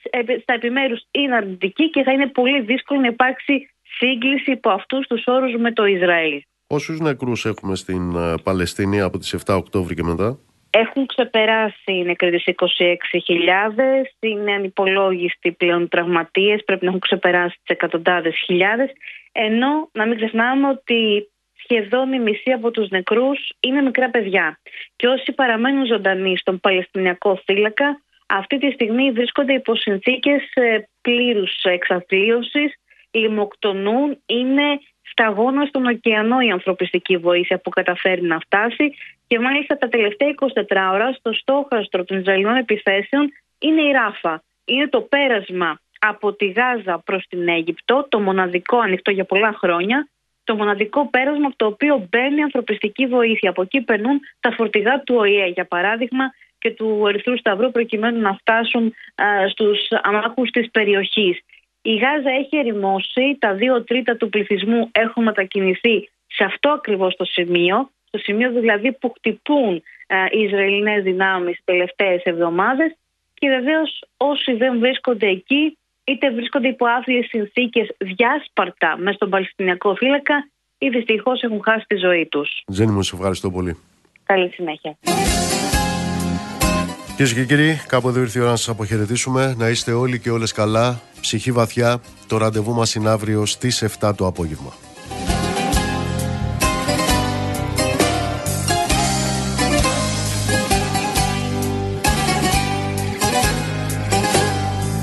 στα 0.42 0.54
επιμέρους 0.54 1.00
είναι 1.10 1.34
αρνητική 1.34 1.90
και 1.90 2.02
θα 2.02 2.12
είναι 2.12 2.26
πολύ 2.26 2.60
δύσκολο 2.60 3.00
να 3.00 3.06
υπάρξει 3.06 3.70
σύγκληση 3.98 4.50
υπό 4.50 4.70
αυτούς 4.70 5.06
τους 5.06 5.22
όρους 5.26 5.54
με 5.58 5.72
το 5.72 5.84
Ισραήλ. 5.84 6.42
Πόσους 6.66 7.00
νεκρούς 7.00 7.44
έχουμε 7.44 7.76
στην 7.76 8.16
ε, 8.16 8.34
Παλαιστίνη 8.42 9.00
από 9.00 9.18
τις 9.18 9.36
7 9.46 9.54
Οκτώβρη 9.56 9.94
και 9.94 10.02
μετά; 10.02 10.38
Έχουν 10.70 11.06
ξεπεράσει 11.06 11.92
οι 11.92 12.02
νεκροί 12.02 12.42
26.000, 12.46 12.54
είναι 14.20 14.52
ανυπολόγιστοι 14.52 15.52
πλέον 15.52 15.88
τραυματίες, 15.88 16.64
πρέπει 16.64 16.84
να 16.84 16.88
έχουν 16.88 17.00
ξεπεράσει 17.00 17.56
τις 17.56 17.76
εκατοντάδες 17.76 18.34
χιλιάδες, 18.44 18.90
ενώ 19.32 19.88
να 19.92 20.06
μην 20.06 20.16
ξεχνάμε 20.16 20.68
ότι 20.68 21.30
σχεδόν 21.62 22.12
η 22.12 22.18
μισή 22.20 22.50
από 22.50 22.70
τους 22.70 22.88
νεκρούς 22.88 23.38
είναι 23.60 23.82
μικρά 23.82 24.10
παιδιά. 24.10 24.60
Και 24.96 25.06
όσοι 25.06 25.32
παραμένουν 25.32 25.86
ζωντανοί 25.86 26.36
στον 26.36 26.60
Παλαιστινιακό 26.60 27.40
θύλακα, 27.44 28.02
αυτή 28.26 28.58
τη 28.58 28.70
στιγμή 28.70 29.10
βρίσκονται 29.12 29.52
υπό 29.52 29.74
συνθήκες 29.74 30.42
ε, 30.54 30.88
πλήρους 31.00 31.62
εξαθλίωσης, 31.62 32.74
λιμοκτονούν, 33.10 34.18
είναι 34.26 34.80
σταγόνα 35.10 35.64
στον 35.64 35.86
ωκεανό 35.86 36.40
η 36.40 36.50
ανθρωπιστική 36.50 37.16
βοήθεια 37.16 37.58
που 37.58 37.70
καταφέρει 37.70 38.22
να 38.22 38.38
φτάσει 38.38 38.94
και 39.26 39.38
μάλιστα 39.38 39.78
τα 39.78 39.88
τελευταία 39.88 40.34
24 40.54 40.92
ώρα 40.92 41.12
στο 41.12 41.32
στόχαστρο 41.32 42.04
των 42.04 42.18
Ισραηλινών 42.18 42.56
επιθέσεων 42.56 43.32
είναι 43.58 43.82
η 43.82 43.90
Ράφα. 43.92 44.42
Είναι 44.64 44.88
το 44.88 45.00
πέρασμα 45.00 45.80
από 45.98 46.32
τη 46.32 46.46
Γάζα 46.46 47.02
προς 47.04 47.26
την 47.28 47.48
Αίγυπτο, 47.48 48.06
το 48.08 48.20
μοναδικό 48.20 48.78
ανοιχτό 48.78 49.10
για 49.10 49.24
πολλά 49.24 49.52
χρόνια, 49.52 50.08
το 50.44 50.56
μοναδικό 50.56 51.08
πέρασμα 51.08 51.46
από 51.46 51.56
το 51.56 51.66
οποίο 51.66 52.06
μπαίνει 52.10 52.42
ανθρωπιστική 52.42 53.06
βοήθεια. 53.06 53.50
Από 53.50 53.62
εκεί 53.62 53.80
περνούν 53.80 54.20
τα 54.40 54.50
φορτηγά 54.50 55.00
του 55.00 55.14
ΟΗΕ, 55.18 55.46
για 55.46 55.64
παράδειγμα, 55.64 56.24
και 56.58 56.70
του 56.70 57.04
Ερυθρού 57.08 57.38
Σταυρού, 57.38 57.70
προκειμένου 57.70 58.20
να 58.20 58.34
φτάσουν 58.34 58.94
στου 59.50 59.74
στους 59.74 59.88
αμάχους 60.02 60.50
της 60.50 60.70
περιοχής. 60.70 61.40
Η 61.92 61.94
Γάζα 61.96 62.30
έχει 62.30 62.56
ερημώσει, 62.56 63.36
τα 63.38 63.54
δύο 63.54 63.84
τρίτα 63.84 64.16
του 64.16 64.28
πληθυσμού 64.28 64.88
έχουν 64.92 65.22
μετακινηθεί 65.22 66.08
σε 66.26 66.44
αυτό 66.44 66.68
ακριβώς 66.70 67.16
το 67.16 67.24
σημείο, 67.24 67.90
στο 68.04 68.18
σημείο 68.18 68.50
δηλαδή 68.52 68.92
που 68.92 69.12
χτυπούν 69.16 69.82
ε, 70.06 70.16
οι 70.30 70.40
Ισραηλινές 70.42 71.02
δυνάμεις 71.02 71.54
τις 71.54 71.64
τελευταίες 71.64 72.22
εβδομάδες 72.24 72.96
και 73.34 73.48
βεβαίως 73.48 74.02
όσοι 74.16 74.52
δεν 74.52 74.78
βρίσκονται 74.78 75.26
εκεί 75.26 75.78
είτε 76.04 76.30
βρίσκονται 76.30 76.68
υπό 76.68 76.86
άθλιες 76.86 77.26
συνθήκες 77.26 77.88
διάσπαρτα 77.98 78.96
μέσα 78.98 79.16
στον 79.16 79.30
Παλαιστινιακό 79.30 79.94
φύλακα 79.94 80.48
ή 80.78 80.88
δυστυχώς 80.88 81.42
έχουν 81.42 81.60
χάσει 81.62 81.84
τη 81.86 81.96
ζωή 81.96 82.26
τους. 82.26 82.62
Τζένι 82.72 82.92
μου, 82.92 83.02
σε 83.02 83.16
ευχαριστώ 83.16 83.50
πολύ. 83.50 83.76
Καλή 84.24 84.48
συνέχεια. 84.48 84.98
Κυρίες 87.18 87.36
και 87.36 87.44
κύριοι, 87.44 87.80
κάπου 87.86 88.08
εδώ 88.08 88.20
ήρθε 88.20 88.38
η 88.38 88.42
ώρα 88.42 88.50
να 88.50 88.56
σας 88.56 88.68
αποχαιρετήσουμε. 88.68 89.54
Να 89.58 89.68
είστε 89.68 89.92
όλοι 89.92 90.18
και 90.18 90.30
όλες 90.30 90.52
καλά. 90.52 91.00
Ψυχή 91.20 91.52
βαθιά. 91.52 92.00
Το 92.26 92.36
ραντεβού 92.36 92.74
μας 92.74 92.94
είναι 92.94 93.08
αύριο 93.08 93.46
στις 93.46 93.82
7 94.00 94.12
το 94.16 94.26
απόγευμα. 94.26 94.72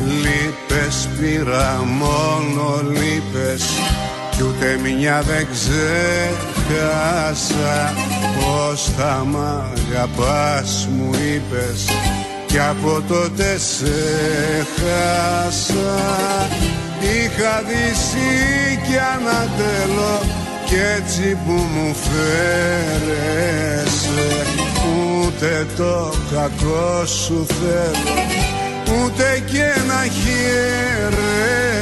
Λείπες 0.06 1.10
πήρα 1.20 1.84
μόνο 1.84 2.82
λείπες 2.90 3.64
κι 4.32 4.44
ούτε 4.44 4.80
μια 4.84 5.22
δεν 5.22 5.48
ξέχασα 5.52 6.76
πως 8.36 8.90
θα 8.98 9.26
μ' 9.26 9.36
αγαπάς 9.36 10.88
μου 10.92 11.10
είπες 11.14 11.86
κι 12.46 12.60
από 12.60 13.02
τότε 13.08 13.58
σε 13.58 14.66
χάσα. 14.76 16.04
Είχα 17.00 17.62
δύσει 17.68 18.80
κι 18.88 18.98
ανατέλω 19.16 20.16
κι 20.66 20.76
έτσι 20.98 21.38
που 21.46 21.52
μου 21.52 21.96
φέρεσαι 22.06 23.26
Ούτε 24.88 25.68
το 25.78 26.14
κακό 26.34 27.06
σου 27.06 27.46
θέλω 27.46 28.16
ούτε 28.94 29.44
και 29.52 29.68
να 29.88 30.02
χαίρεσαι 30.04 31.75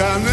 έκανε 0.00 0.29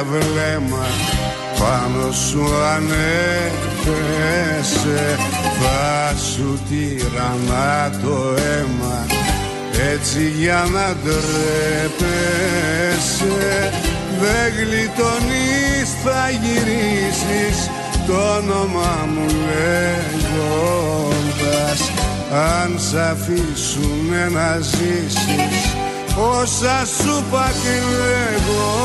ένα 0.00 0.08
βλέμμα 0.08 0.86
πάνω 1.58 2.12
σου 2.12 2.44
ανέφεσε 2.74 3.98
θα 5.60 6.16
σου 6.16 6.48
τυραννά 6.68 7.90
το 8.02 8.16
αίμα 8.36 8.98
έτσι 9.92 10.22
για 10.38 10.66
να 10.72 10.96
ντρέπεσαι. 11.02 11.32
Δεν 14.20 14.48
γλιτώνεις 14.56 15.88
θα 16.04 16.22
γυρίσεις 16.30 17.58
το 18.06 18.16
όνομα 18.36 18.92
μου 19.14 19.26
λέγοντας. 20.26 21.00
Αν 22.32 22.70
σ' 22.78 22.94
αφήσουν 22.94 24.08
να 24.32 24.58
ζήσεις 24.58 25.74
όσα 26.16 26.86
σου 26.86 27.24
πακρεύοντας 27.30 28.80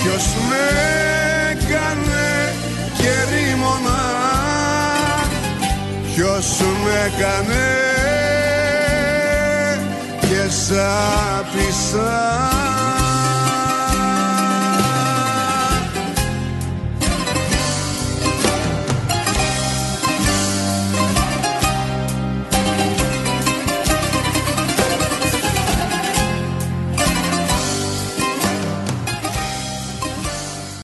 Ποιος 0.01 0.25
με 0.49 0.65
έκανε 1.51 2.53
και 2.97 3.35
ρίμωνα 3.35 4.01
Ποιος 6.15 6.59
με 6.83 7.11
έκανε 7.13 7.65
και 10.19 10.49
σ' 10.49 10.71
άπησα 11.39 12.52